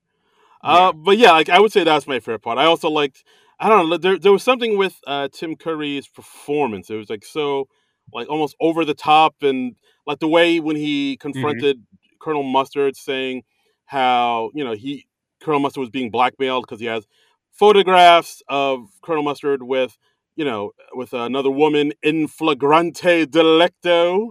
Yeah. 0.62 0.70
Uh, 0.70 0.92
but 0.92 1.18
yeah, 1.18 1.32
like 1.32 1.48
I 1.48 1.60
would 1.60 1.72
say 1.72 1.84
that's 1.84 2.06
my 2.06 2.20
favorite 2.20 2.42
part. 2.42 2.58
I 2.58 2.64
also 2.64 2.90
liked. 2.90 3.24
I 3.58 3.68
don't 3.68 3.90
know. 3.90 3.96
There, 3.98 4.18
there 4.18 4.32
was 4.32 4.42
something 4.42 4.78
with 4.78 4.98
uh, 5.06 5.28
Tim 5.32 5.54
Curry's 5.54 6.08
performance. 6.08 6.88
It 6.88 6.96
was 6.96 7.10
like 7.10 7.24
so, 7.24 7.68
like 8.12 8.28
almost 8.28 8.56
over 8.60 8.84
the 8.84 8.94
top, 8.94 9.36
and 9.42 9.76
like 10.06 10.18
the 10.18 10.28
way 10.28 10.60
when 10.60 10.76
he 10.76 11.16
confronted 11.18 11.82
Colonel 12.20 12.42
Mustard, 12.42 12.96
saying 12.96 13.42
how 13.84 14.50
you 14.54 14.64
know 14.64 14.72
he 14.72 15.06
Colonel 15.40 15.60
Mustard 15.60 15.80
was 15.80 15.90
being 15.90 16.10
blackmailed 16.10 16.64
because 16.66 16.80
he 16.80 16.86
has 16.86 17.06
photographs 17.52 18.42
of 18.48 18.88
Colonel 19.02 19.22
Mustard 19.22 19.62
with 19.62 19.98
you 20.36 20.44
know 20.44 20.72
with 20.92 21.12
another 21.12 21.50
woman 21.50 21.92
in 22.02 22.28
flagrante 22.28 23.26
delicto, 23.26 24.30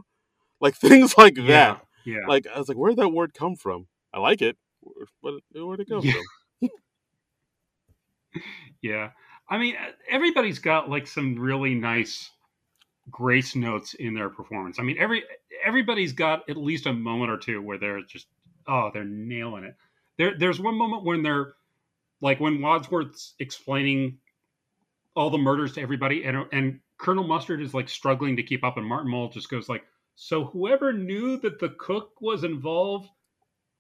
like 0.62 0.76
things 0.78 1.18
like 1.18 1.36
that. 1.36 1.44
Yeah. 1.44 1.78
Yeah. 2.06 2.28
Like 2.28 2.48
I 2.48 2.58
was 2.58 2.68
like, 2.68 2.78
where 2.78 2.90
did 2.90 3.00
that 3.00 3.10
word 3.10 3.34
come 3.34 3.56
from? 3.56 3.88
I 4.14 4.20
like 4.20 4.42
it, 4.42 4.58
but 5.22 5.34
where'd 5.54 5.80
it 5.80 5.90
come 5.90 6.02
Yeah. 6.04 6.14
from? 6.14 6.70
Yeah. 8.82 9.10
I 9.50 9.58
mean, 9.58 9.76
everybody's 10.10 10.60
got 10.60 10.90
like 10.90 11.08
some 11.08 11.38
really 11.38 11.74
nice 11.76 12.30
grace 13.10 13.56
notes 13.56 13.94
in 13.96 14.14
their 14.14 14.30
performance. 14.30 14.80
I 14.80 14.84
mean, 14.84 14.98
every 15.00 15.24
everybody's 15.66 16.14
got 16.14 16.50
at 16.50 16.58
least 16.58 16.86
a 16.86 16.94
moment 16.94 17.32
or 17.32 17.38
two 17.38 17.62
where 17.62 17.78
they're 17.78 18.02
just 18.04 18.28
oh, 18.68 18.92
they're 18.94 19.04
nailing 19.04 19.64
it. 19.64 19.76
There 20.18 20.38
there's 20.38 20.60
one 20.60 20.76
moment 20.78 21.04
when 21.04 21.24
they're 21.24 21.54
like 22.22 22.40
when 22.40 22.60
Wadsworth's 22.62 23.34
explaining 23.40 24.20
all 25.16 25.30
the 25.30 25.38
murders 25.38 25.74
to 25.74 25.82
everybody, 25.82 26.24
and 26.26 26.46
and 26.52 26.80
Colonel 26.98 27.28
Mustard 27.28 27.62
is 27.62 27.74
like 27.74 27.90
struggling 27.90 28.36
to 28.38 28.44
keep 28.44 28.64
up, 28.64 28.78
and 28.78 28.86
Martin 28.86 29.10
Mull 29.12 29.30
just 29.30 29.50
goes 29.50 29.68
like, 29.68 29.84
"So 30.16 30.46
whoever 30.46 30.94
knew 30.94 31.38
that 31.38 31.60
the 31.60 31.70
cook 31.70 32.22
was 32.22 32.44
involved 32.44 33.10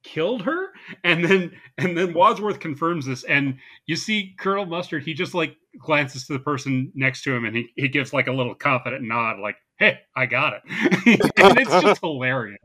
killed 0.03 0.43
her?" 0.43 0.67
And 1.03 1.23
then 1.23 1.51
and 1.77 1.97
then 1.97 2.13
Wadsworth 2.13 2.59
confirms 2.59 3.05
this, 3.05 3.23
and 3.23 3.57
you 3.85 3.95
see 3.95 4.35
Colonel 4.39 4.65
Mustard, 4.65 5.03
he 5.03 5.13
just 5.13 5.33
like 5.33 5.55
glances 5.77 6.27
to 6.27 6.33
the 6.33 6.39
person 6.39 6.91
next 6.95 7.23
to 7.23 7.33
him, 7.33 7.45
and 7.45 7.55
he 7.55 7.69
he 7.75 7.87
gives 7.87 8.13
like 8.13 8.27
a 8.27 8.33
little 8.33 8.55
confident 8.55 9.03
nod, 9.03 9.39
like, 9.39 9.57
"Hey, 9.77 9.99
I 10.15 10.25
got 10.25 10.53
it," 10.53 10.61
and 11.37 11.59
it's 11.59 11.81
just 11.81 12.01
hilarious. 12.01 12.59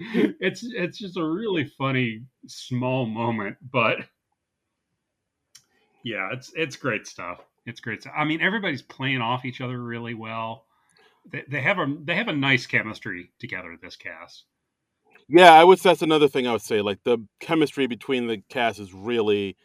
It's 0.00 0.62
it's 0.64 0.98
just 0.98 1.16
a 1.16 1.24
really 1.24 1.64
funny 1.64 2.22
small 2.46 3.06
moment, 3.06 3.56
but 3.72 3.98
yeah, 6.04 6.28
it's 6.32 6.52
it's 6.54 6.76
great 6.76 7.06
stuff. 7.06 7.40
It's 7.66 7.80
great 7.80 8.02
stuff. 8.02 8.14
I 8.16 8.24
mean, 8.24 8.40
everybody's 8.40 8.82
playing 8.82 9.20
off 9.20 9.44
each 9.44 9.60
other 9.60 9.80
really 9.82 10.14
well. 10.14 10.64
They, 11.30 11.44
they 11.48 11.60
have 11.60 11.78
a 11.78 11.96
they 12.04 12.14
have 12.16 12.28
a 12.28 12.32
nice 12.32 12.66
chemistry 12.66 13.30
together. 13.38 13.76
This 13.80 13.96
cast. 13.96 14.44
Yeah, 15.28 15.52
I 15.52 15.64
would. 15.64 15.78
Say 15.78 15.90
that's 15.90 16.02
another 16.02 16.28
thing 16.28 16.46
I 16.46 16.52
would 16.52 16.62
say. 16.62 16.80
Like 16.80 16.98
the 17.04 17.18
chemistry 17.40 17.86
between 17.86 18.26
the 18.26 18.42
cast 18.48 18.78
is 18.78 18.94
really 18.94 19.56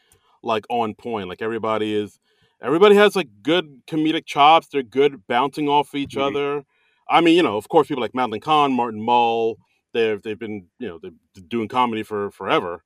like 0.42 0.66
on 0.70 0.94
point. 0.94 1.30
Like 1.30 1.42
everybody 1.42 1.94
is, 1.94 2.20
everybody 2.62 2.96
has 2.96 3.16
like 3.16 3.30
good 3.42 3.86
comedic 3.88 4.26
chops. 4.26 4.68
They're 4.68 4.84
good 4.84 5.26
bouncing 5.28 5.70
off 5.70 5.96
each 5.96 6.16
mm-hmm. 6.16 6.38
other. 6.38 6.64
I 7.10 7.22
mean, 7.22 7.36
you 7.36 7.44
know, 7.44 7.58
of 7.58 7.70
course, 7.70 7.88
people 7.88 8.02
like 8.02 8.16
Madeline 8.16 8.42
Kahn, 8.42 8.74
Martin 8.74 9.02
Mull, 9.02 9.58
they've 9.94 10.22
they've 10.22 10.40
been 10.40 10.68
you 10.80 10.88
know 10.88 11.00
they're 11.02 11.44
doing 11.48 11.68
comedy 11.68 12.04
for 12.04 12.32
forever 12.32 12.84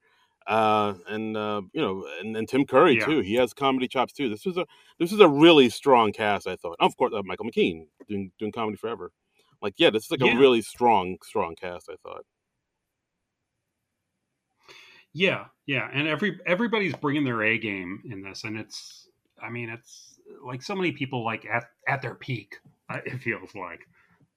uh, 0.47 0.93
and 1.07 1.35
uh, 1.35 1.61
you 1.73 1.81
know, 1.81 2.07
and, 2.21 2.35
and 2.35 2.47
Tim 2.47 2.65
Curry 2.65 2.97
yeah. 2.97 3.05
too. 3.05 3.19
He 3.19 3.35
has 3.35 3.53
comedy 3.53 3.87
chops 3.87 4.13
too. 4.13 4.29
This 4.29 4.45
was 4.45 4.57
a 4.57 4.65
this 4.97 5.11
is 5.11 5.19
a 5.19 5.27
really 5.27 5.69
strong 5.69 6.13
cast. 6.13 6.47
I 6.47 6.55
thought, 6.55 6.77
of 6.79 6.95
course, 6.95 7.13
uh, 7.13 7.21
Michael 7.23 7.45
McKean 7.45 7.87
doing 8.07 8.31
doing 8.39 8.51
comedy 8.51 8.77
forever. 8.77 9.11
Like, 9.61 9.73
yeah, 9.77 9.89
this 9.89 10.05
is 10.05 10.11
like 10.11 10.21
yeah. 10.21 10.35
a 10.35 10.39
really 10.39 10.61
strong 10.61 11.17
strong 11.21 11.55
cast. 11.55 11.89
I 11.89 11.95
thought. 12.01 12.25
Yeah, 15.13 15.45
yeah, 15.65 15.89
and 15.91 16.07
every 16.07 16.39
everybody's 16.45 16.95
bringing 16.95 17.23
their 17.23 17.41
A 17.43 17.57
game 17.57 18.03
in 18.09 18.21
this, 18.21 18.43
and 18.43 18.57
it's, 18.57 19.07
I 19.41 19.49
mean, 19.49 19.69
it's 19.69 20.19
like 20.45 20.61
so 20.61 20.75
many 20.75 20.91
people 20.91 21.23
like 21.23 21.45
at 21.45 21.65
at 21.87 22.01
their 22.01 22.15
peak. 22.15 22.55
It 23.05 23.21
feels 23.21 23.53
like. 23.53 23.81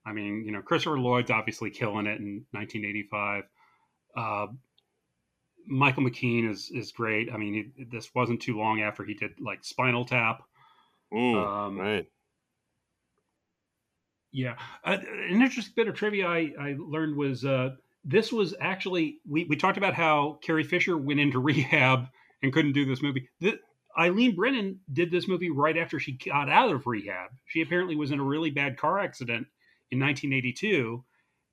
I 0.05 0.13
mean, 0.13 0.43
you 0.45 0.51
know, 0.51 0.61
Christopher 0.61 0.99
Lloyd's 0.99 1.31
obviously 1.31 1.71
killing 1.71 2.07
it 2.07 2.19
in 2.19 2.45
1985. 2.51 3.45
Uh, 4.17 4.47
Michael 5.67 6.03
McKean 6.03 6.51
is 6.51 6.71
is 6.75 6.91
great. 6.91 7.33
I 7.33 7.37
mean, 7.37 7.73
he, 7.77 7.85
this 7.85 8.13
wasn't 8.15 8.43
too 8.43 8.59
long 8.59 8.81
after 8.81 9.05
he 9.05 9.15
did 9.15 9.33
like 9.41 9.65
Spinal 9.65 10.05
Tap. 10.05 10.43
Mm, 11.13 11.47
um, 11.47 11.79
right. 11.79 12.07
Yeah, 14.33 14.57
uh, 14.85 14.99
an 15.01 15.43
interesting 15.43 15.75
bit 15.77 15.89
of 15.89 15.95
trivia 15.95 16.27
I, 16.27 16.53
I 16.59 16.77
learned 16.79 17.17
was 17.17 17.45
uh, 17.45 17.71
this 18.05 18.33
was 18.33 18.55
actually 18.61 19.19
we, 19.29 19.45
we 19.45 19.57
talked 19.57 19.79
about 19.79 19.95
how 19.95 20.39
Carrie 20.43 20.65
Fisher 20.65 20.97
went 20.97 21.21
into 21.21 21.39
rehab 21.41 22.07
and 22.43 22.53
couldn't 22.53 22.73
do 22.73 22.85
this 22.85 23.03
movie. 23.03 23.29
The, 23.41 23.59
Eileen 23.99 24.37
Brennan 24.37 24.81
did 24.93 25.11
this 25.11 25.27
movie 25.27 25.51
right 25.51 25.77
after 25.77 25.99
she 25.99 26.13
got 26.13 26.49
out 26.49 26.71
of 26.71 26.87
rehab. 26.87 27.31
She 27.47 27.61
apparently 27.61 27.97
was 27.97 28.13
in 28.13 28.21
a 28.21 28.25
really 28.25 28.51
bad 28.51 28.77
car 28.77 29.01
accident 29.01 29.49
in 29.91 29.99
1982, 29.99 31.05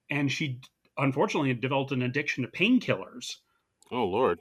and 0.09 0.31
she 0.31 0.59
unfortunately 0.97 1.53
developed 1.55 1.91
an 1.91 2.03
addiction 2.03 2.43
to 2.43 2.49
painkillers. 2.49 3.37
Oh 3.91 4.05
Lord. 4.05 4.39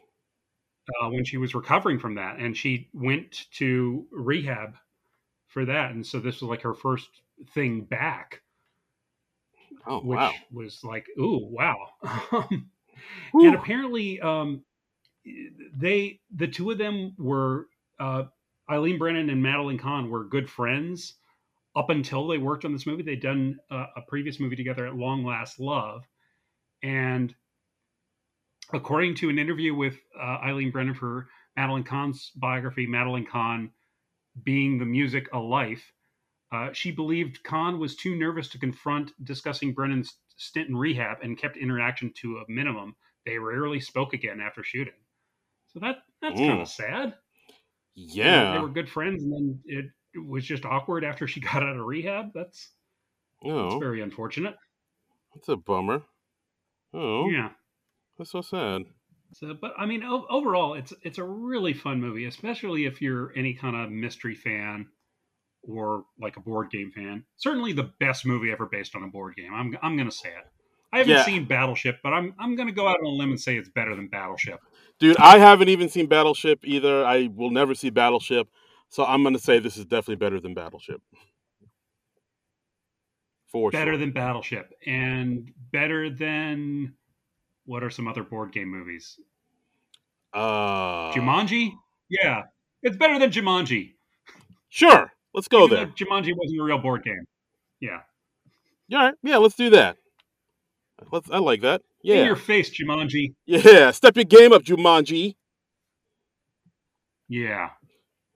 Uh, 1.03 1.09
when 1.09 1.25
she 1.25 1.37
was 1.37 1.55
recovering 1.55 1.99
from 1.99 2.15
that, 2.15 2.39
and 2.39 2.57
she 2.57 2.89
went 2.93 3.47
to 3.51 4.07
rehab 4.13 4.77
for 5.49 5.65
that, 5.65 5.91
and 5.91 6.07
so 6.07 6.21
this 6.21 6.41
was 6.41 6.49
like 6.49 6.63
her 6.63 6.75
first 6.75 7.09
thing 7.55 7.83
back. 7.83 8.43
Oh 9.87 10.01
which 10.01 10.17
wow! 10.17 10.33
Was 10.53 10.83
like, 10.83 11.07
ooh, 11.19 11.47
wow. 11.51 11.77
and 13.33 13.55
apparently, 13.55 14.21
um, 14.21 14.65
they 15.77 16.21
the 16.35 16.49
two 16.49 16.71
of 16.71 16.79
them 16.79 17.15
were 17.19 17.67
uh, 18.01 18.25
Eileen 18.71 18.99
Brennan 18.99 19.31
and 19.31 19.43
Madeline 19.43 19.79
Kahn 19.79 20.11
were 20.11 20.25
good 20.25 20.51
friends 20.51 21.15
up 21.75 21.91
until 21.91 22.27
they 22.27 22.39
worked 22.39 22.65
on 22.65 22.73
this 22.73 22.87
movie. 22.87 23.03
They'd 23.03 23.21
done 23.21 23.59
uh, 23.71 23.87
a 23.97 24.01
previous 24.09 24.41
movie 24.41 24.57
together 24.57 24.87
at 24.87 24.97
Long 24.97 25.25
Last 25.25 25.61
Love, 25.61 26.03
and 26.83 27.35
according 28.73 29.15
to 29.17 29.29
an 29.29 29.39
interview 29.39 29.75
with 29.75 29.97
uh, 30.19 30.39
Eileen 30.45 30.71
Brennan 30.71 30.95
for 30.95 31.29
Madeline 31.57 31.85
Kahn's 31.85 32.33
biography, 32.37 32.87
Madeline 32.87 33.27
Kahn 33.27 33.71
being 34.43 34.79
the 34.79 34.85
music 34.85 35.29
a 35.33 35.39
life, 35.39 35.93
uh, 36.53 36.73
she 36.73 36.91
believed 36.91 37.43
Kahn 37.43 37.79
was 37.79 37.97
too 37.97 38.17
nervous 38.17 38.49
to 38.51 38.59
confront 38.59 39.13
discussing 39.25 39.75
Brennan's 39.75 40.17
stint 40.37 40.69
in 40.69 40.77
rehab 40.77 41.19
and 41.23 41.39
kept 41.39 41.57
interaction 41.57 42.13
to 42.21 42.39
a 42.39 42.45
minimum. 42.49 42.95
They 43.25 43.39
rarely 43.39 43.81
spoke 43.81 44.13
again 44.13 44.41
after 44.41 44.63
shooting. 44.63 44.95
So 45.73 45.81
that 45.81 45.99
that's 46.23 46.41
kind 46.41 46.63
of 46.63 46.69
sad. 46.69 47.15
Yeah, 47.95 48.53
they 48.53 48.59
were 48.61 48.69
good 48.69 48.89
friends, 48.89 49.25
and 49.25 49.33
then 49.33 49.61
it, 49.65 49.87
it, 50.15 50.27
was 50.27 50.45
just 50.45 50.65
awkward 50.65 51.03
after 51.03 51.27
she 51.27 51.41
got 51.53 51.63
out 51.63 51.77
of 51.77 51.85
rehab. 51.85 52.33
That's 52.35 52.71
oh, 53.45 53.63
that's 53.63 53.81
very 53.81 54.01
unfortunate. 54.01 54.55
That's 55.35 55.49
a 55.49 55.57
bummer. 55.57 56.03
Oh, 56.95 57.29
yeah. 57.29 57.51
That's 58.17 58.31
so 58.31 58.41
sad. 58.41 58.83
So, 59.33 59.55
but 59.61 59.75
I 59.77 59.87
mean, 59.87 60.03
o- 60.05 60.27
overall, 60.31 60.75
it's 60.75 60.95
it's 61.03 61.19
a 61.19 61.25
really 61.25 61.75
fun 61.75 62.01
movie, 62.01 62.27
especially 62.27 62.87
if 62.87 63.03
you're 63.03 63.33
any 63.37 63.55
kind 63.55 63.77
of 63.77 63.91
mystery 63.91 64.35
fan 64.35 64.87
or 65.69 66.05
like 66.21 66.37
a 66.37 66.41
board 66.41 66.71
game 66.71 66.91
fan. 66.91 67.25
Certainly, 67.37 67.73
the 67.73 67.91
best 68.01 68.27
movie 68.27 68.51
ever 68.51 68.67
based 68.67 68.95
on 68.95 69.03
a 69.03 69.09
board 69.09 69.37
game. 69.37 69.53
I'm 69.55 69.77
I'm 69.83 69.97
gonna 69.97 70.11
say 70.11 70.29
it. 70.29 70.47
I 70.93 70.99
haven't 70.99 71.15
yeah. 71.15 71.25
seen 71.25 71.45
Battleship, 71.45 71.99
but 72.03 72.13
I'm 72.13 72.35
I'm 72.39 72.57
gonna 72.57 72.73
go 72.73 72.89
out 72.89 72.99
on 73.01 73.07
a 73.07 73.11
limb 73.11 73.31
and 73.31 73.41
say 73.41 73.57
it's 73.57 73.69
better 73.69 73.95
than 73.95 74.09
Battleship. 74.09 74.61
Dude, 74.99 75.17
I 75.19 75.39
haven't 75.39 75.69
even 75.69 75.89
seen 75.89 76.07
Battleship 76.07 76.61
either. 76.65 77.05
I 77.05 77.29
will 77.35 77.51
never 77.51 77.75
see 77.75 77.91
Battleship, 77.91 78.49
so 78.89 79.05
I'm 79.05 79.23
gonna 79.23 79.39
say 79.39 79.59
this 79.59 79.77
is 79.77 79.85
definitely 79.85 80.17
better 80.17 80.41
than 80.41 80.55
Battleship. 80.55 81.03
For 83.49 83.71
better 83.71 83.93
sure. 83.93 83.99
than 83.99 84.13
Battleship, 84.13 84.73
and 84.87 85.53
better 85.73 86.11
than 86.11 86.95
what 87.65 87.83
are 87.83 87.91
some 87.91 88.09
other 88.09 88.23
board 88.23 88.53
game 88.53 88.69
movies? 88.69 89.19
Uh, 90.33 91.13
Jumanji? 91.13 91.73
Yeah, 92.09 92.45
it's 92.83 92.97
better 92.97 93.19
than 93.19 93.31
Jumanji. 93.31 93.95
Sure, 94.69 95.13
let's 95.37 95.47
go 95.47 95.67
Even 95.67 95.77
there. 95.77 95.87
Jumanji 95.87 96.35
wasn't 96.37 96.61
a 96.61 96.65
real 96.65 96.79
board 96.79 97.05
game. 97.05 97.25
Yeah. 97.81 98.01
All 98.93 99.05
right. 99.05 99.15
Yeah, 99.23 99.37
let's 99.37 99.55
do 99.55 99.71
that. 99.71 99.97
Let's. 101.13 101.31
I 101.31 101.39
like 101.39 101.61
that. 101.61 101.83
Yeah. 102.03 102.17
In 102.17 102.27
your 102.27 102.37
face, 102.37 102.71
Jumanji. 102.71 103.35
Yeah, 103.45 103.91
step 103.93 104.17
your 104.17 104.25
game 104.25 104.53
up, 104.53 104.63
Jumanji. 104.63 105.37
Yeah. 107.29 107.71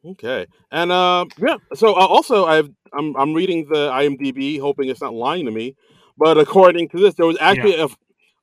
Okay, 0.04 0.46
and 0.72 0.90
uh, 0.90 1.26
yeah. 1.38 1.56
So 1.74 1.94
uh, 1.94 2.06
also, 2.06 2.46
I've 2.46 2.70
I'm 2.92 3.14
I'm 3.16 3.34
reading 3.34 3.66
the 3.68 3.90
IMDb, 3.90 4.58
hoping 4.58 4.88
it's 4.88 5.02
not 5.02 5.12
lying 5.12 5.44
to 5.44 5.50
me, 5.50 5.76
but 6.16 6.38
according 6.38 6.88
to 6.90 6.98
this, 6.98 7.14
there 7.14 7.26
was 7.26 7.36
actually 7.40 7.76
yeah. 7.76 7.86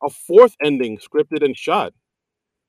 a 0.02 0.06
a 0.06 0.10
fourth 0.10 0.56
ending 0.64 1.00
scripted 1.00 1.44
and 1.44 1.58
shot 1.58 1.94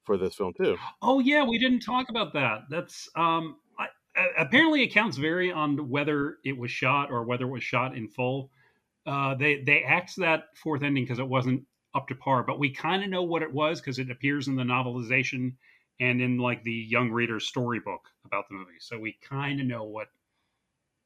for 0.04 0.16
this 0.16 0.34
film 0.34 0.54
too. 0.54 0.76
Oh 1.02 1.20
yeah, 1.20 1.44
we 1.44 1.58
didn't 1.58 1.80
talk 1.80 2.08
about 2.08 2.32
that. 2.32 2.62
That's 2.70 3.08
um 3.14 3.56
apparently 4.36 4.82
accounts 4.82 5.16
vary 5.16 5.52
on 5.52 5.88
whether 5.88 6.38
it 6.44 6.56
was 6.56 6.70
shot 6.70 7.10
or 7.10 7.24
whether 7.24 7.44
it 7.44 7.50
was 7.50 7.64
shot 7.64 7.96
in 7.96 8.08
full. 8.08 8.50
Uh, 9.06 9.34
they 9.34 9.62
they 9.62 9.82
axed 9.82 10.18
that 10.18 10.44
fourth 10.54 10.82
ending 10.82 11.04
because 11.04 11.18
it 11.18 11.28
wasn't 11.28 11.62
up 11.94 12.08
to 12.08 12.14
par, 12.14 12.42
but 12.42 12.58
we 12.58 12.70
kind 12.70 13.02
of 13.02 13.10
know 13.10 13.22
what 13.22 13.42
it 13.42 13.52
was 13.52 13.80
because 13.80 13.98
it 13.98 14.10
appears 14.10 14.48
in 14.48 14.56
the 14.56 14.62
novelization 14.62 15.54
and 16.00 16.20
in 16.20 16.38
like 16.38 16.62
the 16.62 16.72
young 16.72 17.10
reader's 17.10 17.46
storybook 17.46 18.02
about 18.24 18.48
the 18.48 18.54
movie. 18.54 18.78
So 18.80 18.98
we 18.98 19.18
kind 19.22 19.60
of 19.60 19.66
know 19.66 19.84
what 19.84 20.08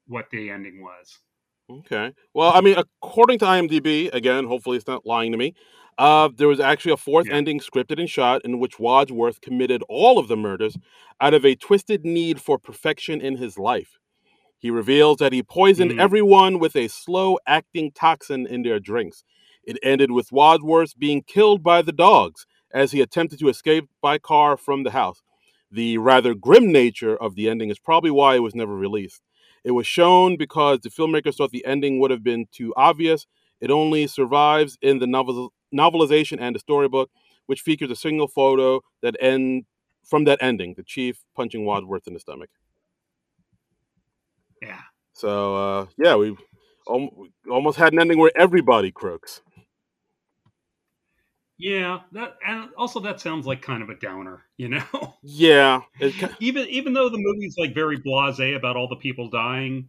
what 0.07 0.29
the 0.31 0.49
ending 0.49 0.81
was. 0.81 1.19
Okay. 1.69 2.13
Well, 2.33 2.51
I 2.53 2.61
mean, 2.61 2.77
according 2.77 3.39
to 3.39 3.45
IMDb, 3.45 4.13
again, 4.13 4.45
hopefully 4.45 4.77
it's 4.77 4.87
not 4.87 5.05
lying 5.05 5.31
to 5.31 5.37
me. 5.37 5.53
Uh, 5.97 6.29
there 6.35 6.47
was 6.47 6.59
actually 6.59 6.91
a 6.91 6.97
fourth 6.97 7.27
yeah. 7.27 7.33
ending 7.33 7.59
scripted 7.59 7.99
and 7.99 8.09
shot 8.09 8.41
in 8.43 8.59
which 8.59 8.79
Wadsworth 8.79 9.41
committed 9.41 9.83
all 9.87 10.17
of 10.17 10.27
the 10.27 10.35
murders 10.35 10.77
out 11.21 11.33
of 11.33 11.45
a 11.45 11.55
twisted 11.55 12.03
need 12.03 12.41
for 12.41 12.57
perfection 12.57 13.21
in 13.21 13.37
his 13.37 13.57
life. 13.57 13.99
He 14.57 14.71
reveals 14.71 15.17
that 15.17 15.33
he 15.33 15.43
poisoned 15.43 15.91
mm. 15.91 15.99
everyone 15.99 16.57
with 16.57 16.75
a 16.75 16.87
slow 16.87 17.37
acting 17.45 17.91
toxin 17.91 18.47
in 18.47 18.63
their 18.63 18.79
drinks. 18.79 19.23
It 19.63 19.77
ended 19.83 20.11
with 20.11 20.31
Wadsworth 20.31 20.97
being 20.97 21.21
killed 21.21 21.63
by 21.63 21.81
the 21.81 21.91
dogs 21.91 22.45
as 22.73 22.91
he 22.91 23.01
attempted 23.01 23.39
to 23.39 23.49
escape 23.49 23.87
by 24.01 24.17
car 24.17 24.57
from 24.57 24.83
the 24.83 24.91
house. 24.91 25.21
The 25.71 25.97
rather 25.97 26.33
grim 26.33 26.71
nature 26.71 27.15
of 27.15 27.35
the 27.35 27.49
ending 27.49 27.69
is 27.69 27.79
probably 27.79 28.11
why 28.11 28.35
it 28.35 28.39
was 28.39 28.55
never 28.55 28.75
released. 28.75 29.21
It 29.63 29.71
was 29.71 29.87
shown 29.87 30.37
because 30.37 30.79
the 30.81 30.89
filmmakers 30.89 31.35
thought 31.37 31.51
the 31.51 31.65
ending 31.65 31.99
would 31.99 32.11
have 32.11 32.23
been 32.23 32.47
too 32.51 32.73
obvious. 32.75 33.25
It 33.61 33.71
only 33.71 34.07
survives 34.07 34.77
in 34.81 34.99
the 34.99 35.07
novel- 35.07 35.53
novelization 35.73 36.37
and 36.39 36.55
the 36.55 36.59
storybook, 36.59 37.09
which 37.45 37.61
features 37.61 37.91
a 37.91 37.95
single 37.95 38.27
photo 38.27 38.81
that 39.01 39.15
end 39.19 39.65
from 40.05 40.25
that 40.25 40.39
ending, 40.41 40.73
the 40.75 40.83
chief 40.83 41.23
punching 41.35 41.65
Wadsworth 41.65 42.07
in 42.07 42.13
the 42.13 42.19
stomach. 42.19 42.49
Yeah. 44.61 44.81
So 45.13 45.55
uh, 45.55 45.85
yeah, 45.97 46.15
we 46.15 46.35
almost 47.49 47.77
had 47.77 47.93
an 47.93 47.99
ending 47.99 48.19
where 48.19 48.31
everybody 48.35 48.91
croaks. 48.91 49.41
Yeah, 51.63 52.01
that 52.11 52.35
and 52.45 52.71
also 52.77 52.99
that 52.99 53.21
sounds 53.21 53.47
like 53.47 53.61
kind 53.61 53.81
of 53.81 53.89
a 53.89 53.95
downer, 53.95 54.43
you 54.57 54.67
know. 54.67 54.83
Yeah, 55.25 55.79
even 56.41 56.67
even 56.67 56.91
though 56.91 57.07
the 57.07 57.17
movie's 57.17 57.55
like 57.57 57.73
very 57.73 57.97
blasé 57.97 58.57
about 58.57 58.75
all 58.75 58.89
the 58.89 58.97
people 58.97 59.29
dying 59.29 59.87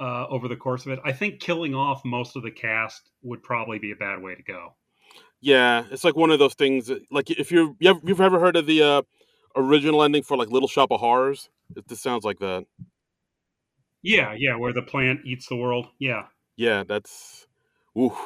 uh, 0.00 0.26
over 0.28 0.48
the 0.48 0.56
course 0.56 0.86
of 0.86 0.92
it, 0.92 1.00
I 1.04 1.12
think 1.12 1.38
killing 1.38 1.74
off 1.74 2.02
most 2.06 2.34
of 2.34 2.42
the 2.42 2.50
cast 2.50 3.10
would 3.22 3.42
probably 3.42 3.78
be 3.78 3.92
a 3.92 3.96
bad 3.96 4.22
way 4.22 4.36
to 4.36 4.42
go. 4.42 4.72
Yeah, 5.42 5.84
it's 5.90 6.02
like 6.02 6.16
one 6.16 6.30
of 6.30 6.38
those 6.38 6.54
things. 6.54 6.86
That, 6.86 7.02
like 7.10 7.30
if 7.30 7.52
you're 7.52 7.74
you've, 7.78 8.00
you've 8.02 8.22
ever 8.22 8.40
heard 8.40 8.56
of 8.56 8.64
the 8.64 8.82
uh, 8.82 9.02
original 9.54 10.02
ending 10.02 10.22
for 10.22 10.38
like 10.38 10.48
Little 10.48 10.68
Shop 10.68 10.90
of 10.90 11.00
Horrors, 11.00 11.50
it 11.76 11.86
just 11.86 12.02
sounds 12.02 12.24
like 12.24 12.38
that. 12.38 12.64
Yeah, 14.00 14.34
yeah, 14.34 14.56
where 14.56 14.72
the 14.72 14.80
plant 14.80 15.26
eats 15.26 15.46
the 15.46 15.56
world. 15.56 15.88
Yeah, 15.98 16.22
yeah, 16.56 16.84
that's, 16.88 17.46
ooh, 17.98 18.16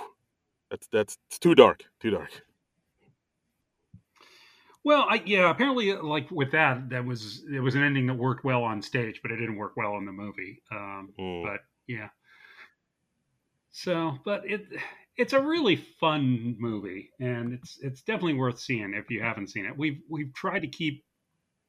that's 0.71 0.87
that's 0.93 1.19
it's 1.27 1.41
too 1.41 1.57
dark, 1.57 1.83
too 1.99 2.11
dark. 2.11 2.31
Well, 4.83 5.05
I, 5.09 5.23
yeah, 5.27 5.51
apparently, 5.51 5.93
like 5.93 6.31
with 6.31 6.53
that, 6.53 6.89
that 6.89 7.05
was 7.05 7.45
it 7.53 7.61
was 7.61 7.75
an 7.75 7.83
ending 7.83 8.07
that 8.07 8.15
worked 8.15 8.45
well 8.45 8.63
on 8.63 8.81
stage, 8.81 9.21
but 9.23 9.31
it 9.31 9.37
didn't 9.37 9.57
work 9.57 9.77
well 9.77 9.97
in 9.97 10.07
the 10.07 10.13
movie. 10.13 10.63
Um, 10.73 11.13
mm. 11.19 11.45
But 11.45 11.61
yeah, 11.87 12.09
so 13.73 14.19
but 14.25 14.43
it 14.47 14.67
it's 15.17 15.35
a 15.35 15.41
really 15.41 15.77
fun 15.77 16.57
movie, 16.59 17.11
and 17.21 17.53
it's 17.53 17.79
it's 17.83 18.03
definitely 18.03 18.35
worth 18.35 18.59
seeing 18.59 18.95
if 18.95 19.11
you 19.11 19.23
haven't 19.23 19.49
seen 19.49 19.67
it. 19.67 19.77
We've 19.77 20.01
we've 20.09 20.33
tried 20.33 20.61
to 20.61 20.69
keep 20.69 21.05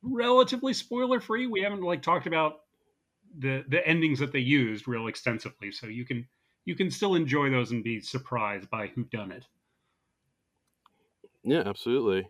relatively 0.01 0.74
spoiler 0.74 1.20
free. 1.20 1.47
We 1.47 1.62
haven't 1.62 1.82
like 1.82 2.01
talked 2.01 2.28
about 2.28 2.62
the 3.38 3.64
the 3.68 3.86
endings 3.86 4.20
that 4.20 4.32
they 4.32 4.39
used 4.39 4.88
real 4.88 5.07
extensively, 5.07 5.72
so 5.72 5.88
you 5.88 6.05
can 6.05 6.28
you 6.66 6.76
can 6.76 6.89
still 6.89 7.16
enjoy 7.16 7.49
those 7.49 7.72
and 7.72 7.84
be 7.84 7.99
surprised 7.99 8.70
by 8.70 8.88
who 8.88 9.03
done 9.03 9.32
it. 9.32 9.45
Yeah, 11.43 11.64
absolutely. 11.66 12.30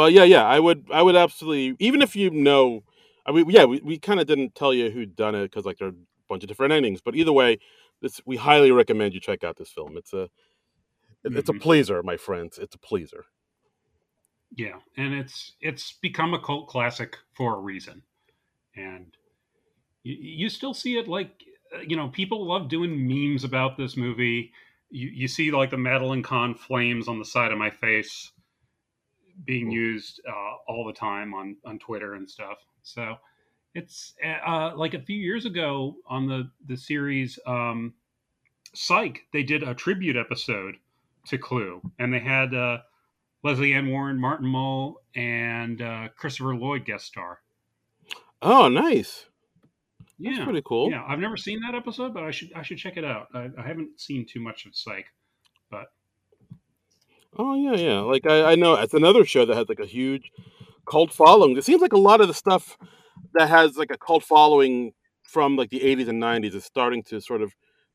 But 0.00 0.14
yeah, 0.14 0.24
yeah, 0.24 0.46
I 0.46 0.58
would, 0.58 0.86
I 0.90 1.02
would 1.02 1.14
absolutely, 1.14 1.76
even 1.78 2.00
if 2.00 2.16
you 2.16 2.30
know, 2.30 2.84
I 3.26 3.32
mean, 3.32 3.50
yeah, 3.50 3.66
we, 3.66 3.82
we 3.84 3.98
kind 3.98 4.18
of 4.18 4.26
didn't 4.26 4.54
tell 4.54 4.72
you 4.72 4.90
who 4.90 5.04
done 5.04 5.34
it 5.34 5.42
because 5.42 5.66
like 5.66 5.76
there 5.76 5.88
are 5.88 5.90
a 5.90 6.26
bunch 6.26 6.42
of 6.42 6.48
different 6.48 6.72
endings. 6.72 7.02
But 7.02 7.16
either 7.16 7.34
way, 7.34 7.58
this 8.00 8.18
we 8.24 8.38
highly 8.38 8.70
recommend 8.70 9.12
you 9.12 9.20
check 9.20 9.44
out 9.44 9.58
this 9.58 9.68
film. 9.68 9.98
It's 9.98 10.14
a, 10.14 10.30
mm-hmm. 11.26 11.36
it's 11.36 11.50
a 11.50 11.52
mm-hmm. 11.52 11.60
pleaser, 11.60 12.02
my 12.02 12.16
friends. 12.16 12.56
It's 12.56 12.74
a 12.74 12.78
pleaser. 12.78 13.26
Yeah, 14.56 14.76
and 14.96 15.12
it's 15.12 15.52
it's 15.60 15.92
become 16.00 16.32
a 16.32 16.40
cult 16.40 16.66
classic 16.66 17.18
for 17.34 17.56
a 17.56 17.60
reason, 17.60 18.02
and 18.74 19.14
you, 20.02 20.16
you 20.18 20.48
still 20.48 20.72
see 20.72 20.96
it 20.96 21.08
like 21.08 21.44
uh, 21.76 21.80
you 21.86 21.96
know 21.96 22.08
people 22.08 22.46
love 22.46 22.70
doing 22.70 23.06
memes 23.06 23.44
about 23.44 23.76
this 23.76 23.98
movie. 23.98 24.50
You 24.88 25.08
you 25.08 25.28
see 25.28 25.50
like 25.50 25.70
the 25.70 25.76
Madeline 25.76 26.22
Kahn 26.22 26.54
flames 26.54 27.06
on 27.06 27.18
the 27.18 27.24
side 27.26 27.52
of 27.52 27.58
my 27.58 27.68
face 27.68 28.32
being 29.44 29.70
used 29.70 30.20
uh, 30.28 30.56
all 30.68 30.84
the 30.86 30.92
time 30.92 31.34
on 31.34 31.56
on 31.64 31.78
Twitter 31.78 32.14
and 32.14 32.28
stuff. 32.28 32.58
So 32.82 33.16
it's 33.74 34.14
uh, 34.46 34.72
like 34.76 34.94
a 34.94 35.00
few 35.00 35.16
years 35.16 35.46
ago 35.46 35.96
on 36.06 36.26
the 36.26 36.50
the 36.66 36.76
series 36.76 37.38
um, 37.46 37.94
Psych, 38.74 39.26
they 39.32 39.42
did 39.42 39.62
a 39.62 39.74
tribute 39.74 40.16
episode 40.16 40.76
to 41.26 41.38
Clue, 41.38 41.80
and 41.98 42.12
they 42.12 42.20
had 42.20 42.54
uh, 42.54 42.78
Lesley 43.42 43.74
Ann 43.74 43.88
Warren, 43.88 44.18
Martin 44.18 44.46
Mull, 44.46 45.02
and 45.14 45.82
uh, 45.82 46.08
Christopher 46.16 46.54
Lloyd 46.54 46.84
guest 46.84 47.06
star. 47.06 47.40
Oh, 48.42 48.68
nice. 48.68 49.26
Yeah, 50.18 50.32
That's 50.32 50.44
pretty 50.44 50.62
cool. 50.64 50.90
Yeah, 50.90 51.04
I've 51.06 51.18
never 51.18 51.36
seen 51.36 51.60
that 51.62 51.74
episode, 51.74 52.12
but 52.12 52.24
I 52.24 52.30
should 52.30 52.52
I 52.54 52.62
should 52.62 52.78
check 52.78 52.96
it 52.96 53.04
out. 53.04 53.28
I, 53.34 53.48
I 53.58 53.66
haven't 53.66 53.98
seen 53.98 54.26
too 54.26 54.40
much 54.40 54.66
of 54.66 54.76
Psych, 54.76 55.06
but 55.70 55.92
Oh 57.38 57.54
yeah, 57.54 57.76
yeah. 57.76 58.00
Like 58.00 58.26
I, 58.26 58.52
I 58.52 58.54
know 58.54 58.74
it's 58.74 58.94
another 58.94 59.24
show 59.24 59.44
that 59.44 59.56
has 59.56 59.68
like 59.68 59.80
a 59.80 59.86
huge 59.86 60.30
cult 60.88 61.12
following. 61.12 61.56
It 61.56 61.64
seems 61.64 61.82
like 61.82 61.92
a 61.92 61.98
lot 61.98 62.20
of 62.20 62.28
the 62.28 62.34
stuff 62.34 62.76
that 63.34 63.48
has 63.48 63.76
like 63.76 63.90
a 63.90 63.98
cult 63.98 64.24
following 64.24 64.92
from 65.22 65.56
like 65.56 65.70
the 65.70 65.80
80s 65.80 66.08
and 66.08 66.20
90s 66.20 66.54
is 66.54 66.64
starting 66.64 67.02
to 67.04 67.20
sort 67.20 67.42
of 67.42 67.54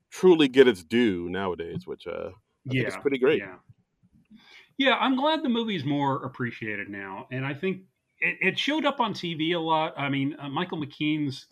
truly 0.09 0.47
get 0.47 0.67
its 0.67 0.83
due 0.83 1.29
nowadays, 1.29 1.85
which 1.85 2.07
uh, 2.07 2.29
I 2.69 2.73
yeah, 2.73 2.83
think 2.83 2.87
is 2.87 2.97
pretty 2.97 3.17
great. 3.17 3.39
Yeah. 3.39 3.55
Yeah, 4.77 4.95
I'm 4.95 5.15
glad 5.15 5.41
the 5.41 5.49
movie's 5.49 5.85
more 5.85 6.25
appreciated 6.25 6.89
now, 6.89 7.27
and 7.31 7.45
I 7.45 7.53
think 7.53 7.83
it, 8.19 8.37
it 8.41 8.59
showed 8.59 8.85
up 8.85 8.99
on 8.99 9.13
TV 9.13 9.55
a 9.55 9.59
lot. 9.59 9.93
I 9.97 10.09
mean, 10.09 10.35
uh, 10.39 10.49
Michael 10.49 10.77
McKean's 10.77 11.47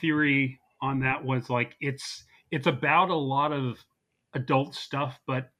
theory 0.00 0.58
on 0.80 1.00
that 1.00 1.24
was 1.24 1.50
like 1.50 1.74
it's 1.80 2.24
it's 2.50 2.66
about 2.66 3.10
a 3.10 3.14
lot 3.14 3.52
of 3.52 3.78
adult 4.34 4.74
stuff, 4.74 5.20
but 5.26 5.50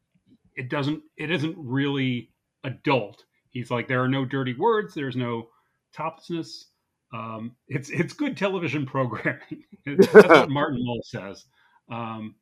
it 0.59 0.69
doesn't 0.69 1.03
it 1.17 1.31
isn't 1.31 1.57
really 1.57 2.31
adult. 2.65 3.25
He's 3.51 3.71
like 3.71 3.89
there 3.89 4.03
are 4.03 4.09
no 4.09 4.25
dirty 4.25 4.55
words, 4.55 4.93
there's 4.93 5.17
no 5.17 5.49
toplessness. 5.95 6.67
Um, 7.15 7.57
it's 7.69 7.89
it's 7.91 8.13
good 8.13 8.37
television 8.37 8.85
programming. 8.95 9.65
That's 9.87 10.13
what 10.13 10.51
Martin 10.51 10.85
Mull 10.85 11.01
says. 11.05 11.45
Um, 11.91 12.35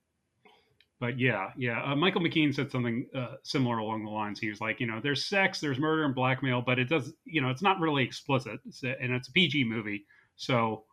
but 0.98 1.20
yeah, 1.20 1.50
yeah. 1.58 1.82
Uh, 1.84 1.94
Michael 1.94 2.22
McKean 2.22 2.54
said 2.54 2.70
something 2.70 3.06
uh, 3.14 3.34
similar 3.42 3.78
along 3.78 4.04
the 4.04 4.10
lines. 4.10 4.40
He 4.40 4.48
was 4.48 4.62
like, 4.62 4.80
you 4.80 4.86
know, 4.86 4.98
there's 5.02 5.26
sex, 5.26 5.60
there's 5.60 5.78
murder 5.78 6.04
and 6.04 6.14
blackmail, 6.14 6.62
but 6.62 6.78
it 6.78 6.88
does, 6.88 7.12
you 7.26 7.42
know, 7.42 7.50
it's 7.50 7.60
not 7.60 7.78
really 7.80 8.02
explicit, 8.02 8.58
it's 8.66 8.82
a, 8.82 8.98
and 9.00 9.12
it's 9.12 9.28
a 9.28 9.32
PG 9.32 9.64
movie, 9.64 10.06
so 10.36 10.84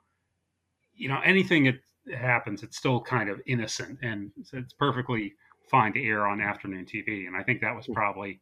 you 0.96 1.08
know, 1.10 1.20
anything 1.24 1.64
that 1.64 2.16
happens, 2.16 2.64
it's 2.64 2.78
still 2.78 3.02
kind 3.02 3.30
of 3.30 3.42
innocent, 3.48 3.98
and 4.04 4.32
it's 4.52 4.74
perfectly 4.74 5.34
fine 5.70 5.94
to 5.94 6.04
air 6.04 6.28
on 6.28 6.42
afternoon 6.42 6.86
TV. 6.86 7.28
And 7.28 7.36
I 7.36 7.44
think 7.44 7.62
that 7.62 7.76
was 7.76 7.86
hmm. 7.86 7.94
probably 7.94 8.40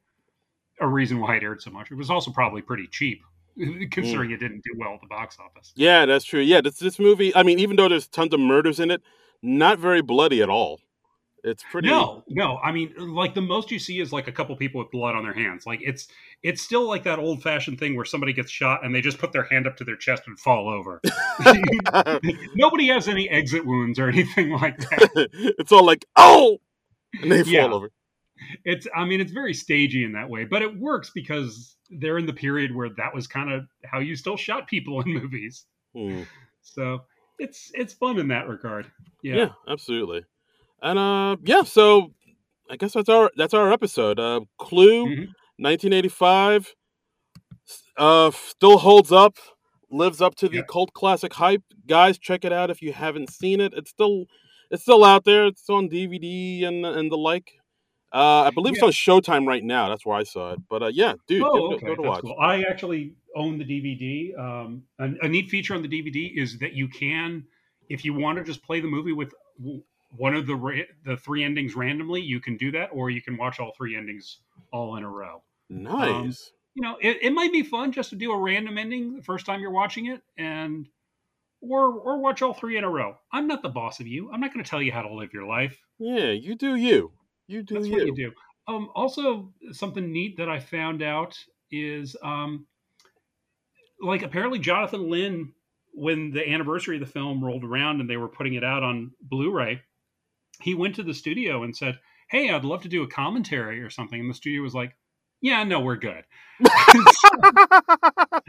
a 0.80 0.88
reason 0.88 1.20
why 1.20 1.36
it 1.38 1.44
aired 1.44 1.62
so 1.62 1.72
much. 1.72 1.92
It 1.92 1.96
was 1.96 2.10
also 2.10 2.32
probably 2.32 2.62
pretty 2.62 2.88
cheap 2.88 3.22
considering 3.92 4.32
mm. 4.32 4.34
it 4.34 4.40
didn't 4.40 4.64
do 4.64 4.72
well 4.78 4.96
at 4.96 5.02
the 5.02 5.08
box 5.08 5.38
office. 5.40 5.72
Yeah, 5.76 6.06
that's 6.06 6.26
true. 6.26 6.42
Yeah, 6.42 6.62
this 6.62 6.80
this 6.80 7.00
movie, 7.00 7.36
I 7.36 7.44
mean, 7.44 7.60
even 7.60 7.76
though 7.76 7.88
there's 7.88 8.08
tons 8.08 8.34
of 8.34 8.40
murders 8.40 8.80
in 8.80 8.90
it, 8.92 9.02
not 9.42 9.80
very 9.80 10.02
bloody 10.02 10.42
at 10.42 10.50
all. 10.50 10.80
It's 11.44 11.64
pretty 11.72 11.88
No, 11.88 12.24
no. 12.30 12.58
I 12.58 12.72
mean, 12.72 12.94
like 12.98 13.34
the 13.34 13.42
most 13.42 13.72
you 13.72 13.80
see 13.80 14.00
is 14.00 14.14
like 14.14 14.28
a 14.28 14.32
couple 14.32 14.56
people 14.56 14.80
with 14.80 14.92
blood 14.92 15.16
on 15.16 15.24
their 15.24 15.34
hands. 15.34 15.66
Like 15.66 15.82
it's 15.82 16.08
it's 16.44 16.62
still 16.62 16.88
like 16.88 17.04
that 17.04 17.18
old 17.18 17.42
fashioned 17.42 17.80
thing 17.80 17.96
where 17.96 18.06
somebody 18.06 18.32
gets 18.32 18.52
shot 18.52 18.86
and 18.86 18.94
they 18.94 19.02
just 19.02 19.18
put 19.18 19.32
their 19.32 19.44
hand 19.44 19.66
up 19.66 19.76
to 19.78 19.84
their 19.84 19.96
chest 19.96 20.24
and 20.28 20.40
fall 20.40 20.70
over. 20.70 21.02
Nobody 22.56 22.88
has 22.88 23.08
any 23.08 23.28
exit 23.30 23.66
wounds 23.66 23.98
or 23.98 24.10
anything 24.10 24.52
like 24.52 24.78
that. 24.78 25.30
it's 25.34 25.72
all 25.72 25.86
like, 25.86 26.06
oh, 26.16 26.60
and 27.22 27.32
they 27.32 27.44
yeah. 27.44 27.64
fall 27.64 27.76
over. 27.76 27.92
It's 28.66 28.88
I 28.96 29.06
mean 29.06 29.22
it's 29.22 29.32
very 29.32 29.54
stagey 29.54 30.04
in 30.04 30.14
that 30.14 30.30
way, 30.30 30.46
but 30.46 30.62
it 30.62 30.80
works 30.80 31.12
because 31.14 31.76
they're 31.90 32.18
in 32.18 32.26
the 32.26 32.34
period 32.34 32.74
where 32.74 32.90
that 32.98 33.14
was 33.14 33.28
kind 33.28 33.52
of 33.52 33.66
how 33.86 34.00
you 34.00 34.16
still 34.16 34.38
shot 34.38 34.68
people 34.68 35.02
in 35.02 35.14
movies. 35.14 35.66
Hmm. 35.96 36.24
So 36.62 37.02
it's 37.40 37.72
it's 37.74 37.94
fun 37.94 38.20
in 38.20 38.28
that 38.30 38.48
regard. 38.48 38.92
Yeah. 39.24 39.36
Yeah, 39.36 39.50
absolutely. 39.68 40.26
And 40.82 40.98
uh 40.98 41.38
yeah, 41.44 41.64
so 41.64 42.14
I 42.70 42.78
guess 42.78 42.94
that's 42.94 43.10
our 43.10 43.32
that's 43.36 43.54
our 43.54 43.72
episode. 43.72 44.20
Uh 44.20 44.42
Clue 44.58 45.06
mm-hmm. 45.06 45.32
1985 45.58 46.74
uh 47.98 48.32
still 48.32 48.80
holds 48.80 49.12
up, 49.12 49.38
lives 49.92 50.22
up 50.22 50.36
to 50.36 50.50
the 50.50 50.58
yeah. 50.58 50.64
cult 50.68 50.94
classic 50.94 51.34
hype. 51.34 51.64
Guys, 51.88 52.18
check 52.18 52.44
it 52.44 52.54
out 52.54 52.72
if 52.72 52.82
you 52.82 52.94
haven't 52.94 53.32
seen 53.32 53.60
it. 53.60 53.74
It's 53.76 53.92
still 53.92 54.26
it's 54.72 54.84
still 54.84 55.04
out 55.04 55.26
there. 55.26 55.46
It's 55.46 55.70
on 55.70 55.90
DVD 55.90 56.66
and 56.66 56.86
and 56.86 57.12
the 57.12 57.18
like. 57.18 57.60
Uh, 58.14 58.44
I 58.44 58.50
believe 58.50 58.76
yeah. 58.76 58.86
it's 58.86 59.08
on 59.08 59.22
Showtime 59.22 59.48
right 59.48 59.64
now. 59.64 59.88
That's 59.88 60.06
where 60.06 60.18
I 60.18 60.24
saw 60.24 60.52
it. 60.54 60.60
But 60.70 60.84
uh, 60.84 60.88
yeah, 60.88 61.14
dude, 61.28 61.44
oh, 61.44 61.76
okay. 61.76 61.86
go, 61.86 61.96
to 61.96 62.02
watch. 62.02 62.22
Cool. 62.22 62.36
I 62.40 62.64
actually 62.64 63.14
own 63.36 63.58
the 63.58 63.64
DVD. 63.64 64.38
Um, 64.38 64.84
a, 65.00 65.26
a, 65.26 65.30
neat 65.30 65.50
feature 65.50 65.76
on 65.76 65.82
the 65.82 65.88
DVD 65.88 66.38
is 66.38 66.60
that 66.60 66.74
you 66.74 66.90
can, 66.90 67.46
if 67.88 68.04
you 68.04 68.14
want 68.14 68.38
to 68.38 68.44
just 68.44 68.64
play 68.64 68.82
the 68.82 68.88
movie 68.88 69.14
with 69.14 69.34
one 70.18 70.36
of 70.36 70.46
the 70.46 70.56
ra- 70.56 70.84
the 71.06 71.16
three 71.16 71.46
endings 71.46 71.74
randomly, 71.74 72.20
you 72.20 72.42
can 72.42 72.58
do 72.58 72.70
that, 72.72 72.90
or 72.92 73.10
you 73.10 73.22
can 73.22 73.38
watch 73.38 73.62
all 73.62 73.72
three 73.78 73.96
endings 73.96 74.40
all 74.74 74.98
in 74.98 75.04
a 75.04 75.10
row. 75.10 75.42
Um, 75.70 75.84
nice. 75.84 76.12
Um, 76.12 76.34
you 76.74 76.82
know, 76.82 76.98
it, 77.02 77.18
it 77.22 77.34
might 77.34 77.54
be 77.54 77.64
fun 77.64 77.94
just 77.94 78.10
to 78.10 78.18
do 78.18 78.34
a 78.34 78.38
random 78.38 78.78
ending 78.78 79.16
the 79.16 79.24
first 79.24 79.46
time 79.46 79.62
you're 79.62 79.72
watching 79.72 80.08
it, 80.08 80.22
and 80.38 80.88
or 81.62 81.94
or 81.94 82.18
watch 82.20 82.42
all 82.42 82.54
three 82.54 82.78
in 82.78 82.84
a 82.84 82.90
row. 82.90 83.16
I'm 83.32 83.48
not 83.48 83.62
the 83.62 83.70
boss 83.70 84.00
of 84.00 84.08
you. 84.08 84.32
I'm 84.32 84.40
not 84.40 84.54
going 84.54 84.64
to 84.64 84.70
tell 84.70 84.82
you 84.82 84.92
how 84.92 85.04
to 85.04 85.14
live 85.14 85.34
your 85.34 85.46
life. 85.46 85.78
Yeah, 86.00 86.32
you 86.32 86.56
do 86.56 86.76
you. 86.76 87.12
You 87.48 87.64
do 87.64 87.76
That's 87.76 87.88
you. 87.88 87.94
what 87.94 88.06
you 88.06 88.16
do. 88.16 88.32
Um, 88.68 88.90
also, 88.96 89.52
something 89.72 90.12
neat 90.12 90.38
that 90.38 90.50
I 90.50 90.60
found 90.60 91.02
out 91.02 91.38
is 91.72 92.16
um, 92.24 92.66
like 94.02 94.24
apparently 94.24 94.60
Jonathan 94.60 95.10
Lynn, 95.10 95.54
when 95.94 96.32
the 96.32 96.48
anniversary 96.48 96.98
of 96.98 97.02
the 97.02 97.12
film 97.12 97.44
rolled 97.44 97.64
around 97.64 98.02
and 98.02 98.10
they 98.10 98.18
were 98.18 98.28
putting 98.28 98.54
it 98.54 98.64
out 98.64 98.84
on 98.84 99.12
Blu-ray, 99.22 99.82
he 100.62 100.74
went 100.76 100.96
to 100.96 101.04
the 101.04 101.14
studio 101.14 101.64
and 101.64 101.76
said, 101.76 102.00
"Hey, 102.30 102.50
I'd 102.50 102.66
love 102.66 102.84
to 102.84 102.90
do 102.90 103.04
a 103.04 103.08
commentary 103.08 103.82
or 103.82 103.90
something." 103.90 104.20
And 104.20 104.30
the 104.30 104.36
studio 104.36 104.62
was 104.62 104.76
like, 104.76 104.96
Yeah, 105.42 105.64
no, 105.64 105.82
we're 105.82 105.98
good. 105.98 106.24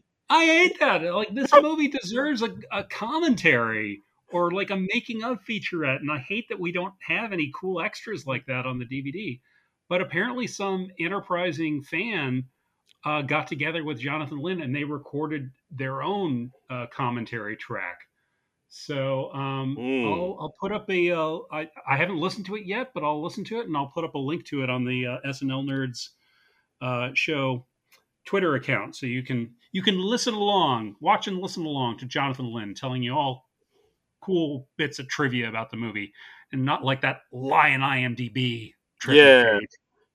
I 0.30 0.44
hate 0.46 0.78
that. 0.80 1.02
Like 1.02 1.34
this 1.34 1.52
movie 1.52 1.88
deserves 1.88 2.42
a, 2.42 2.54
a 2.72 2.84
commentary 2.84 4.04
or 4.32 4.52
like 4.52 4.70
a 4.70 4.76
making 4.76 5.24
of 5.24 5.38
featurette, 5.44 5.96
and 5.96 6.10
I 6.10 6.18
hate 6.18 6.48
that 6.48 6.60
we 6.60 6.70
don't 6.72 6.94
have 7.06 7.32
any 7.32 7.50
cool 7.60 7.80
extras 7.80 8.26
like 8.26 8.46
that 8.46 8.64
on 8.64 8.78
the 8.78 8.86
DVD. 8.86 9.40
But 9.88 10.00
apparently, 10.00 10.46
some 10.46 10.88
enterprising 11.00 11.82
fan 11.82 12.44
uh, 13.04 13.22
got 13.22 13.48
together 13.48 13.82
with 13.82 13.98
Jonathan 13.98 14.38
Lynn 14.38 14.60
and 14.60 14.74
they 14.74 14.84
recorded 14.84 15.50
their 15.70 16.02
own 16.02 16.52
uh, 16.68 16.86
commentary 16.92 17.56
track. 17.56 17.98
So 18.68 19.32
um, 19.32 19.76
Mm. 19.76 20.06
I'll, 20.06 20.36
I'll 20.40 20.54
put 20.60 20.70
up 20.70 20.88
a. 20.90 21.10
Uh, 21.10 21.38
I, 21.50 21.68
I 21.88 21.96
haven't 21.96 22.18
listened 22.18 22.46
to 22.46 22.56
it 22.56 22.66
yet, 22.66 22.92
but 22.94 23.02
I'll 23.02 23.22
listen 23.22 23.42
to 23.46 23.58
it 23.60 23.66
and 23.66 23.76
I'll 23.76 23.88
put 23.92 24.04
up 24.04 24.14
a 24.14 24.18
link 24.18 24.44
to 24.46 24.62
it 24.62 24.70
on 24.70 24.84
the 24.84 25.06
uh, 25.06 25.16
SNL 25.26 25.64
Nerds 25.68 26.10
uh, 26.80 27.10
show 27.14 27.66
Twitter 28.26 28.54
account, 28.54 28.96
so 28.96 29.06
you 29.06 29.22
can 29.22 29.54
you 29.72 29.82
can 29.82 29.98
listen 29.98 30.34
along, 30.34 30.96
watch 31.00 31.26
and 31.26 31.38
listen 31.38 31.64
along 31.64 31.98
to 31.98 32.06
Jonathan 32.06 32.52
Lynn 32.52 32.74
telling 32.74 33.02
you 33.02 33.14
all 33.14 33.44
cool 34.22 34.68
bits 34.76 34.98
of 34.98 35.08
trivia 35.08 35.48
about 35.48 35.70
the 35.70 35.76
movie, 35.76 36.12
and 36.52 36.64
not 36.64 36.84
like 36.84 37.00
that 37.02 37.20
lion 37.32 37.80
IMDb 37.80 38.74
trivia 39.00 39.52
Yeah. 39.52 39.58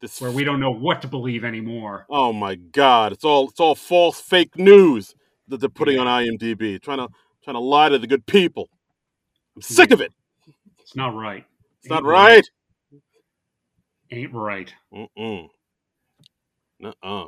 This 0.02 0.20
where 0.20 0.32
we 0.32 0.44
don't 0.44 0.60
know 0.60 0.72
what 0.72 1.02
to 1.02 1.08
believe 1.08 1.44
anymore. 1.44 2.06
Oh 2.10 2.34
my 2.34 2.56
god, 2.56 3.12
it's 3.12 3.24
all 3.24 3.50
it's 3.50 3.60
all 3.60 3.76
false 3.76 4.20
fake 4.20 4.58
news 4.58 5.16
that 5.48 5.60
they're 5.60 5.70
putting 5.70 5.96
Yeah. 5.96 6.02
on 6.02 6.24
IMDb, 6.24 6.82
trying 6.82 7.00
to 7.00 7.08
trying 7.44 7.56
to 7.56 7.60
lie 7.60 7.90
to 7.90 7.98
the 7.98 8.08
good 8.08 8.26
people. 8.26 8.70
I'm 9.56 9.62
hmm. 9.62 9.74
sick 9.74 9.92
of 9.92 10.02
it. 10.02 10.12
It's 10.80 10.96
not 10.96 11.16
right. 11.16 11.46
It's 11.80 11.90
not 11.90 12.00
Ain't 12.00 12.06
right. 12.06 12.50
Ain't 14.12 14.34
right. 14.34 14.74
Mm-mm. 14.94 15.50
Nuh-uh. 16.80 17.26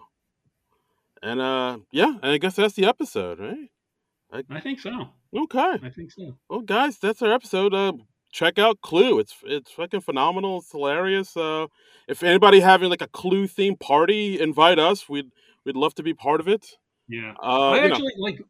And 1.22 1.42
uh 1.42 1.80
yeah, 1.92 2.14
and 2.22 2.32
I 2.32 2.38
guess 2.38 2.56
that's 2.56 2.76
the 2.76 2.86
episode, 2.86 3.40
right? 3.40 3.70
I 4.32 4.44
I 4.58 4.60
think 4.60 4.80
so. 4.80 5.10
Okay. 5.36 5.78
I 5.82 5.90
think 5.90 6.12
so. 6.12 6.38
Well 6.50 6.62
guys, 6.62 6.98
that's 6.98 7.22
our 7.22 7.32
episode. 7.34 7.74
Uh 7.74 7.94
check 8.32 8.60
out 8.60 8.82
Clue. 8.82 9.20
It's 9.20 9.36
it's 9.44 9.72
fucking 9.72 10.02
phenomenal. 10.02 10.60
It's 10.60 10.72
hilarious. 10.72 11.36
Uh 11.36 11.68
if 12.08 12.24
anybody 12.24 12.60
having 12.60 12.90
like 12.90 13.02
a 13.02 13.08
Clue 13.08 13.48
themed 13.48 13.80
party, 13.80 14.40
invite 14.40 14.80
us. 14.80 15.10
We'd 15.10 15.32
we'd 15.66 15.76
love 15.76 15.96
to 15.96 16.04
be 16.04 16.14
part 16.14 16.40
of 16.40 16.48
it. 16.48 16.66
Yeah. 17.08 17.34
Uh 17.42 17.72
I 17.72 17.76
you 17.76 17.82
know, 17.82 17.96
actually 17.96 18.14
like. 18.18 18.42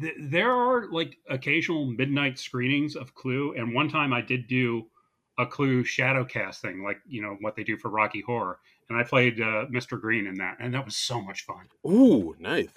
Th- 0.00 0.14
there 0.18 0.50
are 0.50 0.90
like 0.90 1.18
occasional 1.28 1.84
midnight 1.84 2.38
screenings 2.38 2.96
of 2.96 3.14
Clue, 3.14 3.52
and 3.54 3.74
one 3.74 3.90
time 3.90 4.14
I 4.14 4.22
did 4.22 4.48
do 4.48 4.86
a 5.38 5.44
Clue 5.46 5.84
shadow 5.84 6.24
casting, 6.24 6.82
like 6.82 6.96
you 7.06 7.20
know 7.20 7.36
what 7.42 7.54
they 7.54 7.64
do 7.64 7.76
for 7.76 7.90
Rocky 7.90 8.22
Horror, 8.22 8.60
and 8.88 8.98
I 8.98 9.02
played 9.02 9.40
uh, 9.40 9.66
Mr. 9.66 10.00
Green 10.00 10.26
in 10.26 10.36
that, 10.36 10.56
and 10.60 10.74
that 10.74 10.84
was 10.84 10.96
so 10.96 11.20
much 11.20 11.44
fun. 11.44 11.66
Ooh, 11.86 12.34
nice. 12.38 12.68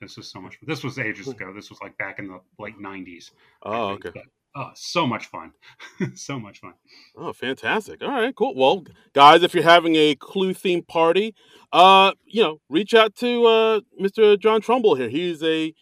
This 0.00 0.18
is 0.18 0.30
so 0.30 0.40
much. 0.40 0.58
This 0.62 0.84
was 0.84 0.98
ages 0.98 1.28
ago. 1.28 1.52
This 1.54 1.70
was 1.70 1.80
like 1.80 1.96
back 1.96 2.18
in 2.18 2.28
the 2.28 2.40
late 2.58 2.78
'90s. 2.78 3.30
Oh, 3.62 3.88
okay. 3.90 4.10
but, 4.12 4.24
oh, 4.54 4.70
so 4.74 5.06
much 5.06 5.26
fun, 5.26 5.52
so 6.14 6.38
much 6.38 6.60
fun. 6.60 6.74
Oh, 7.16 7.32
fantastic. 7.32 8.02
All 8.02 8.10
right, 8.10 8.34
cool. 8.34 8.54
Well, 8.54 8.84
guys, 9.14 9.42
if 9.42 9.54
you're 9.54 9.62
having 9.62 9.96
a 9.96 10.14
clue 10.14 10.52
themed 10.52 10.86
party, 10.86 11.34
uh, 11.72 12.12
you 12.26 12.42
know, 12.42 12.60
reach 12.68 12.92
out 12.92 13.14
to 13.16 13.46
uh 13.46 13.80
Mr. 14.00 14.38
John 14.38 14.60
Trumbull 14.60 14.96
here. 14.96 15.08
He's 15.08 15.42
a 15.42 15.72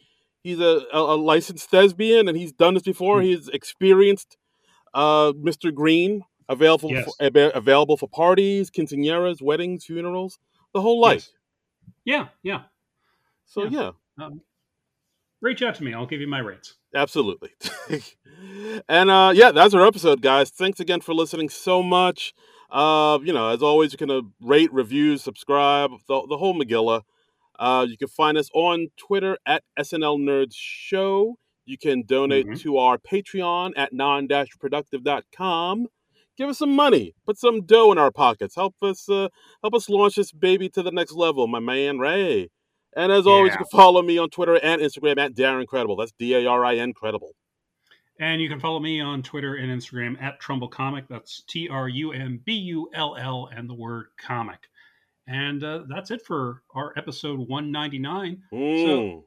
he's 0.45 0.61
a, 0.61 0.83
a, 0.93 0.99
a 0.99 1.17
licensed 1.17 1.71
thespian 1.71 2.29
and 2.29 2.37
he's 2.37 2.53
done 2.53 2.75
this 2.75 2.85
before. 2.85 3.21
Mm. 3.21 3.25
He's 3.25 3.49
experienced 3.49 4.37
uh 4.93 5.33
Mr. 5.33 5.75
Green, 5.75 6.23
available 6.49 6.91
Yes. 6.91 7.05
for, 7.05 7.13
ab- 7.25 7.53
available 7.55 7.97
for 7.97 8.09
parties, 8.09 8.71
quinceañeras, 8.71 9.41
weddings, 9.43 9.85
funerals, 9.85 10.39
the 10.73 10.81
whole 10.81 11.01
life. 11.01 11.29
Yes. 12.05 12.29
Yeah, 12.43 12.53
yeah. 12.53 12.63
So 13.47 13.65
Yeah. 13.65 13.93
yeah, 14.19 14.27
Um, 14.27 14.41
reach 15.41 15.63
out 15.63 15.75
to 15.77 15.85
me. 15.85 15.93
I'll 15.95 16.07
give 16.07 16.21
you 16.21 16.27
my 16.29 16.39
rates. 16.41 16.75
Absolutely. 16.95 17.51
and 18.89 19.11
uh 19.11 19.33
yeah, 19.35 19.51
that's 19.53 19.75
our 19.75 19.87
episode, 19.87 20.21
guys. 20.23 20.51
Thanks 20.51 20.81
again 20.81 21.01
for 21.01 21.13
listening 21.15 21.49
so 21.49 21.83
much. 21.83 22.33
Uh, 22.71 23.19
you 23.23 23.33
know, 23.33 23.49
as 23.49 23.63
always, 23.63 23.93
you 23.93 23.99
can 23.99 24.11
uh, 24.11 24.23
rate, 24.41 24.73
review, 24.73 25.17
subscribe, 25.17 25.91
the, 26.09 26.27
the 26.29 26.37
whole 26.37 26.55
Megillah. 26.55 27.03
Uh, 27.59 27.87
you 27.89 27.97
can 27.97 28.09
find 28.09 28.37
us 28.37 28.51
on 28.53 28.89
Twitter 28.97 29.39
at 29.47 29.63
SNL 29.79 30.19
Nerds 30.19 30.55
Show. 30.57 31.39
You 31.67 31.79
can 31.79 32.03
donate 32.05 32.47
Mhm. 32.49 32.61
to 32.63 32.79
our 32.79 32.99
Patreon 32.99 33.73
at 33.77 33.93
non-productive.com. 33.93 35.87
Give 36.37 36.49
us 36.49 36.59
some 36.59 36.74
money, 36.74 37.14
put 37.26 37.39
some 37.39 37.64
dough 37.64 37.93
in 37.93 37.99
our 37.99 38.11
pockets. 38.11 38.57
Help 38.57 38.74
us, 38.82 39.09
uh, 39.09 39.28
help 39.62 39.74
us 39.74 39.89
launch 39.89 40.16
this 40.16 40.32
baby 40.32 40.68
to 40.70 40.82
the 40.82 40.91
next 40.91 41.12
level, 41.12 41.47
my 41.47 41.61
man 41.61 41.99
Ray. 41.99 42.51
And 42.97 43.11
as 43.11 43.26
always, 43.26 43.53
you 43.53 43.59
can 43.59 43.66
follow 43.66 44.03
me 44.03 44.18
on 44.18 44.30
Twitter 44.30 44.55
and 44.55 44.80
Instagram 44.80 45.18
at 45.18 45.35
Darin 45.35 45.66
Credible. 45.66 45.97
That's 45.97 46.12
D 46.18 46.35
A 46.35 46.47
R 46.47 46.64
I 46.64 46.76
N 46.76 46.93
Credible. 46.93 47.35
And 48.20 48.41
you 48.41 48.49
can 48.49 48.61
follow 48.61 48.78
me 48.78 49.01
on 49.01 49.22
Twitter 49.22 49.57
and 49.57 49.70
Instagram 49.70 50.20
at 50.22 50.39
Trumbull 50.39 50.68
Comic. 50.68 51.09
That's 51.09 51.43
T 51.49 51.68
R 51.68 51.89
U 51.89 52.12
M 52.12 52.41
B 52.45 52.53
U 52.53 52.89
L 52.95 53.16
L 53.16 53.51
and 53.55 53.68
the 53.68 53.74
word 53.74 54.07
comic. 54.16 54.68
And 55.26 55.64
uh, 55.64 55.85
that's 55.89 56.11
it 56.11 56.22
for 56.22 56.62
our 56.74 56.93
episode 56.97 57.41
199. 57.41 58.43
Mm. 58.53 59.22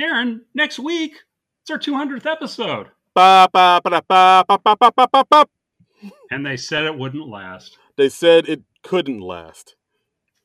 Darren, 0.00 0.40
next 0.54 0.78
week, 0.78 1.14
it's 1.62 1.70
our 1.70 1.78
200th 1.78 2.26
episode. 2.26 2.88
Ba, 3.14 3.48
ba, 3.52 3.80
ba, 3.82 5.46
And 6.30 6.44
they 6.44 6.56
said 6.56 6.84
it 6.84 6.98
wouldn't 6.98 7.28
last. 7.28 7.78
They 7.96 8.08
said 8.08 8.48
it 8.48 8.62
couldn't 8.82 9.20
last. 9.20 9.76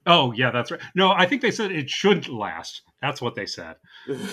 Oh, 0.07 0.31
yeah, 0.31 0.51
that's 0.51 0.71
right. 0.71 0.81
No, 0.95 1.11
I 1.11 1.25
think 1.25 1.41
they 1.41 1.51
said 1.51 1.71
it 1.71 1.89
shouldn't 1.89 2.29
last. 2.29 2.81
That's 3.01 3.21
what 3.21 3.35
they 3.35 3.45
said. 3.45 3.75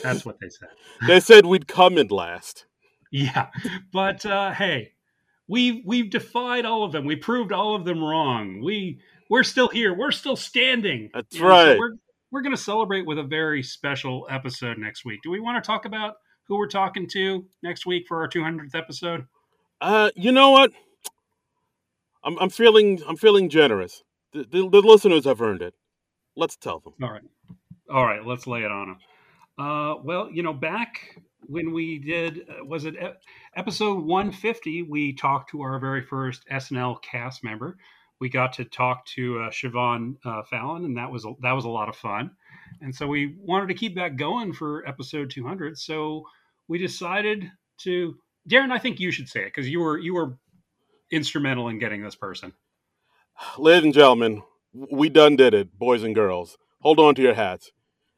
That's 0.03 0.25
what 0.25 0.39
they 0.41 0.49
said. 0.49 0.69
they 1.07 1.21
said 1.21 1.45
we'd 1.45 1.69
come 1.69 1.99
and 1.99 2.11
last. 2.11 2.67
Yeah. 3.11 3.49
But 3.93 4.25
uh, 4.25 4.53
hey, 4.53 4.93
we 5.47 5.83
we've 5.87 6.11
defied 6.11 6.65
all 6.65 6.85
of 6.85 6.93
them. 6.93 7.05
We 7.05 7.17
proved 7.17 7.53
all 7.53 7.75
of 7.75 7.85
them 7.85 8.03
wrong. 8.03 8.63
We 8.63 9.01
we're 9.31 9.45
still 9.45 9.69
here. 9.69 9.95
We're 9.95 10.11
still 10.11 10.37
standing. 10.37 11.11
That's 11.13 11.35
You 11.35 11.43
know, 11.43 11.49
so 11.49 11.51
right. 11.51 11.79
we're 11.79 11.95
we're 12.31 12.43
going 12.43 12.55
to 12.55 12.63
celebrate 12.63 13.07
with 13.07 13.19
a 13.19 13.23
very 13.23 13.63
special 13.63 14.27
episode 14.31 14.79
next 14.79 15.05
week. 15.05 15.21
Do 15.23 15.31
we 15.31 15.41
want 15.41 15.63
to 15.63 15.67
talk 15.67 15.87
about 15.87 16.17
who 16.47 16.59
we're 16.59 16.69
talking 16.69 17.09
to 17.13 17.45
next 17.63 17.87
week 17.87 18.07
for 18.07 18.21
our 18.21 18.29
200th 18.29 18.75
episode? 18.75 19.27
Uh, 19.81 20.11
you 20.15 20.33
know 20.33 20.51
what? 20.51 20.73
I'm, 22.25 22.39
I'm 22.39 22.51
feeling 22.51 23.01
I'm 23.07 23.17
feeling 23.17 23.49
generous. 23.49 24.03
The, 24.33 24.45
the, 24.45 24.69
the 24.69 24.83
listeners 24.83 25.25
have 25.25 25.41
earned 25.41 25.63
it. 25.63 25.75
Let's 26.37 26.57
tell 26.57 26.81
them. 26.81 26.95
All 27.03 27.11
right. 27.11 27.23
All 27.91 28.05
right, 28.05 28.25
let's 28.25 28.47
lay 28.47 28.61
it 28.61 28.71
on 28.71 28.89
them. 28.89 28.99
Uh, 29.59 29.95
well, 30.05 30.31
you 30.31 30.43
know, 30.43 30.53
back 30.53 31.21
when 31.47 31.73
we 31.73 31.99
did, 31.99 32.47
uh, 32.49 32.65
was 32.65 32.85
it 32.85 32.95
episode 33.57 34.05
150, 34.05 34.83
we 34.83 35.15
talked 35.15 35.51
to 35.51 35.63
our 35.63 35.79
very 35.79 36.03
first 36.03 36.45
SNL 36.51 37.03
cast 37.03 37.43
member. 37.43 37.79
We 38.21 38.29
got 38.29 38.53
to 38.55 38.65
talk 38.65 39.07
to 39.07 39.41
uh, 39.41 39.51
Siobhan 39.51 40.17
uh, 40.25 40.43
Fallon, 40.43 40.85
and 40.85 40.97
that 40.97 41.11
was 41.11 41.25
a, 41.25 41.33
that 41.41 41.53
was 41.53 41.65
a 41.65 41.71
lot 41.71 41.89
of 41.89 41.97
fun. 41.97 42.31
And 42.83 42.95
so 42.95 43.07
we 43.07 43.37
wanted 43.39 43.69
to 43.69 43.75
keep 43.75 43.95
that 43.95 44.17
going 44.17 44.53
for 44.53 44.87
episode 44.87 45.31
200. 45.31 45.79
So 45.79 46.25
we 46.67 46.79
decided 46.79 47.51
to, 47.79 48.17
Darin, 48.47 48.73
I 48.73 48.79
think 48.79 49.01
you 49.01 49.11
should 49.11 49.29
say 49.29 49.41
it 49.41 49.53
because 49.55 49.69
you 49.69 49.81
were 49.81 49.99
you 49.99 50.15
were 50.15 50.37
instrumental 51.11 51.69
in 51.69 51.79
getting 51.79 52.03
this 52.03 52.15
person. 52.15 52.53
Ladies 53.57 53.85
and 53.85 53.95
gentlemen, 53.95 54.43
we 54.73 55.09
done 55.09 55.37
did 55.37 55.55
it, 55.55 55.79
boys 55.79 56.03
and 56.03 56.15
girls. 56.15 56.59
Hold 56.81 56.99
on 56.99 57.15
to 57.17 57.23
your 57.23 57.35
hats. 57.35 57.73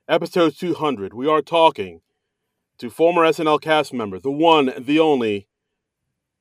Episode 0.08 0.54
200. 0.56 1.14
We 1.14 1.28
are 1.28 1.42
talking 1.42 2.00
to 2.78 2.90
former 2.90 3.22
SNL 3.22 3.60
cast 3.60 3.92
member, 3.92 4.18
the 4.18 4.30
one, 4.30 4.72
the 4.78 4.98
only, 4.98 5.46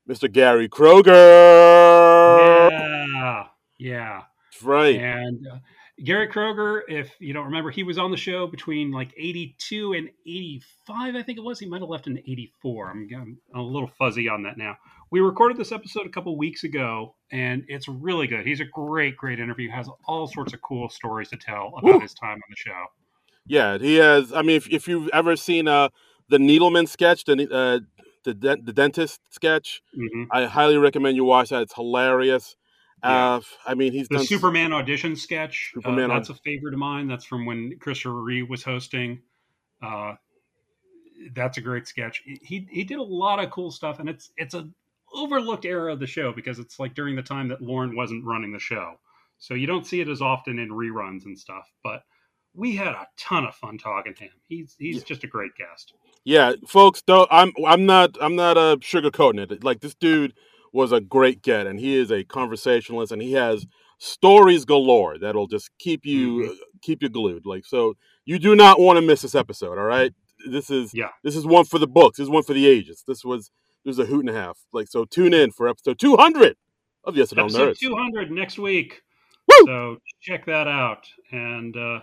Mr. 0.10 0.32
Gary 0.32 0.70
Kroeger. 0.70 1.12
Yeah, 2.72 3.48
yeah. 3.78 4.22
That's 4.52 4.64
right. 4.64 4.96
And 4.96 5.46
uh, 5.46 5.58
Gary 6.04 6.30
Kroeger, 6.30 6.82
if 6.88 7.14
you 7.20 7.34
don't 7.34 7.46
remember, 7.46 7.72
he 7.72 7.84
was 7.84 7.98
on 7.98 8.10
the 8.10 8.18
show 8.18 8.48
between 8.48 8.92
like 8.92 9.14
82 9.18 9.94
and 9.94 10.10
85, 10.26 11.16
I 11.16 11.24
think 11.24 11.38
it 11.38 11.44
was. 11.44 11.60
He 11.60 11.66
might 11.68 11.82
have 11.82 11.90
left 11.90 12.08
in 12.08 12.18
84. 12.18 12.90
I'm, 12.90 13.08
I'm 13.14 13.40
a 13.54 13.62
little 13.62 13.92
fuzzy 14.00 14.30
on 14.30 14.44
that 14.44 14.58
now. 14.58 14.78
We 15.12 15.22
recorded 15.22 15.58
this 15.58 15.72
episode 15.72 16.06
a 16.06 16.10
couple 16.10 16.38
weeks 16.38 16.64
ago, 16.64 17.16
and 17.32 17.64
it's 17.68 17.88
really 17.88 18.28
good. 18.28 18.46
He's 18.46 18.60
a 18.60 18.66
great, 18.66 19.18
great 19.18 19.40
interview. 19.40 19.70
Has 19.72 19.90
all 20.06 20.28
sorts 20.28 20.54
of 20.54 20.62
cool 20.62 20.88
stories 20.90 21.30
to 21.30 21.38
tell 21.38 21.74
about 21.78 21.84
Woo. 21.96 22.00
his 22.00 22.14
time 22.14 22.36
on 22.36 22.42
the 22.50 22.56
show. 22.56 22.86
Yeah, 23.48 23.80
he 23.80 23.96
has. 23.96 24.32
I 24.32 24.44
mean, 24.44 24.56
if, 24.58 24.70
if 24.70 24.88
you've 24.88 25.10
ever 25.12 25.36
seen 25.36 25.68
uh, 25.68 25.90
the 26.30 26.38
Needleman 26.38 26.88
sketch, 26.88 27.26
the 27.26 27.34
uh, 27.52 27.80
the, 28.24 28.34
de- 28.36 28.62
the 28.62 28.74
dentist 28.74 29.20
sketch, 29.32 29.82
hmm 29.96 30.24
I 30.32 30.46
highly 30.46 30.78
recommend 30.78 31.16
you 31.16 31.24
watch 31.24 31.50
that. 31.50 31.64
It's 31.64 31.74
hilarious. 31.74 32.56
Yeah. 33.04 33.36
Uh, 33.36 33.42
I 33.66 33.74
mean, 33.74 33.94
he's 33.94 34.10
The 34.10 34.18
done 34.18 34.24
s- 34.24 34.30
Superman 34.30 34.74
audition 34.74 35.16
sketch. 35.16 35.72
uh, 35.76 35.82
Superman 35.82 36.10
that's 36.10 36.30
a 36.30 36.36
favorite 36.36 36.74
of 36.74 36.80
mine. 36.80 37.08
That's 37.08 37.26
from 37.26 37.48
when 37.48 37.80
Christopher 37.80 38.22
Reeve 38.22 38.48
was 38.48 38.62
hosting. 38.62 39.22
Uh, 39.82 40.14
that's 41.34 41.58
a 41.58 41.62
great 41.62 41.88
sketch. 41.88 42.22
He 42.44 42.68
he 42.70 42.84
did 42.84 43.00
a 43.00 43.04
lot 43.04 43.44
of 43.44 43.50
cool 43.50 43.72
stuff, 43.72 44.00
and 44.00 44.08
it's 44.08 44.32
it's 44.38 44.54
a 44.54 44.70
overlooked 45.14 45.66
era 45.66 45.94
of 45.94 46.00
the 46.00 46.08
show 46.08 46.32
because 46.34 46.60
it's 46.60 46.80
like 46.80 46.94
during 46.96 47.16
the 47.16 47.22
time 47.24 47.48
that 47.50 47.62
Lorne 47.62 47.96
wasn't 47.96 48.26
running 48.26 48.52
the 48.52 48.60
show. 48.60 48.96
so 49.42 49.54
you 49.54 49.66
don't 49.68 49.88
see 49.88 50.02
it 50.02 50.10
as 50.10 50.22
often 50.22 50.60
in 50.60 50.70
reruns 50.70 51.24
and 51.26 51.38
stuff. 51.40 51.66
But 51.84 52.04
we 52.54 52.76
had 52.76 52.88
a 52.90 53.08
ton 53.18 53.46
of 53.46 53.56
fun 53.56 53.78
talking 53.78 54.14
to 54.16 54.24
him. 54.24 54.32
He's 54.48 54.76
he's 54.78 54.98
Yeah. 54.98 55.04
just 55.06 55.24
a 55.24 55.28
great 55.28 55.52
guest. 55.58 55.94
Yeah, 56.26 56.54
folks, 56.68 57.02
though 57.08 57.26
I'm 57.32 57.54
I'm 57.66 57.86
not 57.86 58.18
I'm 58.20 58.36
not 58.36 58.58
uh, 58.58 58.76
sugarcoating 58.78 59.50
it. 59.52 59.64
Like 59.64 59.80
this 59.80 59.96
dude 59.96 60.34
was 60.74 60.92
a 60.92 61.00
great 61.00 61.42
get, 61.42 61.68
and 61.68 61.80
he 61.80 61.96
is 61.96 62.12
a 62.12 62.24
conversationalist, 62.26 63.12
and 63.14 63.22
he 63.22 63.34
has 63.34 63.66
stories 63.98 64.66
galore 64.66 65.18
that'll 65.20 65.48
just 65.48 65.70
keep 65.80 66.06
you 66.06 66.58
keep 66.82 67.02
you 67.04 67.10
glued. 67.10 67.46
Like 67.46 67.66
so, 67.66 67.96
you 68.26 68.40
do 68.40 68.56
not 68.56 68.80
want 68.80 68.98
to 68.98 69.02
miss 69.06 69.22
this 69.22 69.36
episode. 69.36 69.78
All 69.78 69.86
right, 69.86 70.12
this 70.50 70.70
is 70.70 70.92
Yeah. 70.94 71.10
this 71.24 71.36
is 71.36 71.46
one 71.46 71.66
for 71.66 71.80
the 71.80 71.88
books. 71.88 72.18
This 72.18 72.26
is 72.26 72.30
one 72.30 72.44
for 72.44 72.54
the 72.54 72.68
ages. 72.68 73.04
This 73.08 73.24
was 73.24 73.52
this 73.86 73.98
was 73.98 74.00
a 74.00 74.06
hoot 74.06 74.22
and 74.22 74.30
a 74.30 74.34
half. 74.40 74.60
Like 74.74 74.88
so, 74.88 75.06
tune 75.06 75.34
in 75.34 75.52
for 75.52 75.68
episode 75.68 76.00
200 76.00 76.56
of 77.06 77.16
Yes 77.16 77.34
No 77.34 77.44
Episode 77.46 77.76
Nerds. 77.76 77.80
200 77.80 78.32
next 78.32 78.60
week. 78.60 79.02
Woo! 79.48 79.66
So 79.66 79.98
check 80.22 80.46
that 80.46 80.68
out. 80.68 81.08
And 81.32 81.76
uh, 81.76 82.02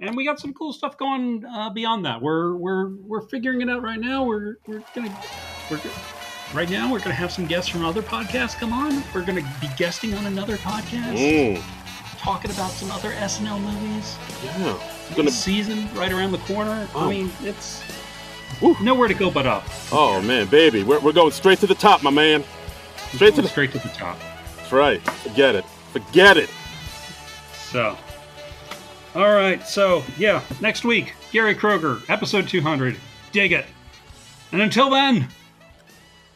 and 0.00 0.16
we 0.16 0.24
got 0.24 0.38
some 0.40 0.52
cool 0.54 0.72
stuff 0.72 0.96
going 0.98 1.44
uh, 1.44 1.70
beyond 1.70 2.04
that. 2.06 2.20
We're 2.22 2.54
we're 2.56 2.88
we're 2.96 3.28
figuring 3.28 3.60
it 3.60 3.68
out 3.70 3.82
right 3.82 4.00
now. 4.00 4.24
We're 4.24 4.56
we're 4.66 4.82
gonna 4.94 5.14
we're 5.70 5.80
right 6.54 6.70
now 6.70 6.90
we're 6.92 7.00
gonna 7.00 7.14
have 7.14 7.32
some 7.32 7.46
guests 7.46 7.68
from 7.68 7.84
other 7.84 8.02
podcasts 8.02 8.56
come 8.56 8.72
on. 8.72 9.02
We're 9.14 9.24
gonna 9.24 9.42
be 9.60 9.68
guesting 9.76 10.14
on 10.14 10.26
another 10.26 10.56
podcast, 10.58 11.16
Mm, 11.18 11.62
talking 12.18 12.50
about 12.52 12.70
some 12.70 12.90
other 12.92 13.10
SNL 13.12 13.60
movies. 13.60 14.16
yeah, 14.44 14.78
It's 15.08 15.16
Gonna- 15.16 15.30
season 15.30 15.92
right 15.94 16.12
around 16.12 16.32
the 16.32 16.38
corner. 16.38 16.88
Oh. 16.94 17.06
I 17.06 17.10
mean, 17.10 17.30
it's 17.42 17.82
Woo. 18.60 18.76
nowhere 18.80 19.08
to 19.08 19.14
go 19.14 19.30
but 19.30 19.46
up. 19.46 19.64
Oh 19.92 20.20
man, 20.22 20.46
baby, 20.46 20.82
we're 20.82 21.00
we're 21.00 21.12
going 21.12 21.32
straight 21.32 21.58
to 21.60 21.66
the 21.66 21.74
top, 21.74 22.02
my 22.02 22.10
man. 22.10 22.44
Straight 23.12 23.34
to 23.34 23.42
the. 23.42 23.48
straight 23.48 23.72
to 23.72 23.78
the 23.78 23.88
top. 23.88 24.18
That's 24.56 24.72
right. 24.72 25.00
Forget 25.00 25.54
it. 25.54 25.64
Forget 25.92 26.36
it. 26.36 26.50
So, 27.54 27.96
all 29.14 29.32
right. 29.32 29.66
So, 29.66 30.02
yeah, 30.18 30.42
next 30.60 30.84
week, 30.84 31.14
Gary 31.32 31.54
Kroeger, 31.54 32.02
episode 32.08 32.48
200. 32.48 32.96
Dig 33.32 33.52
it. 33.52 33.66
And 34.52 34.62
until 34.62 34.90
then, 34.90 35.28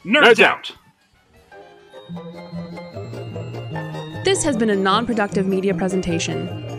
nerds, 0.05 0.35
Nerds 0.35 0.41
out. 0.41 0.73
This 4.25 4.45
has 4.45 4.57
been 4.57 4.71
a 4.71 4.77
non 4.77 5.07
productive 5.07 5.47
media 5.47 5.75
presentation. 5.75 6.70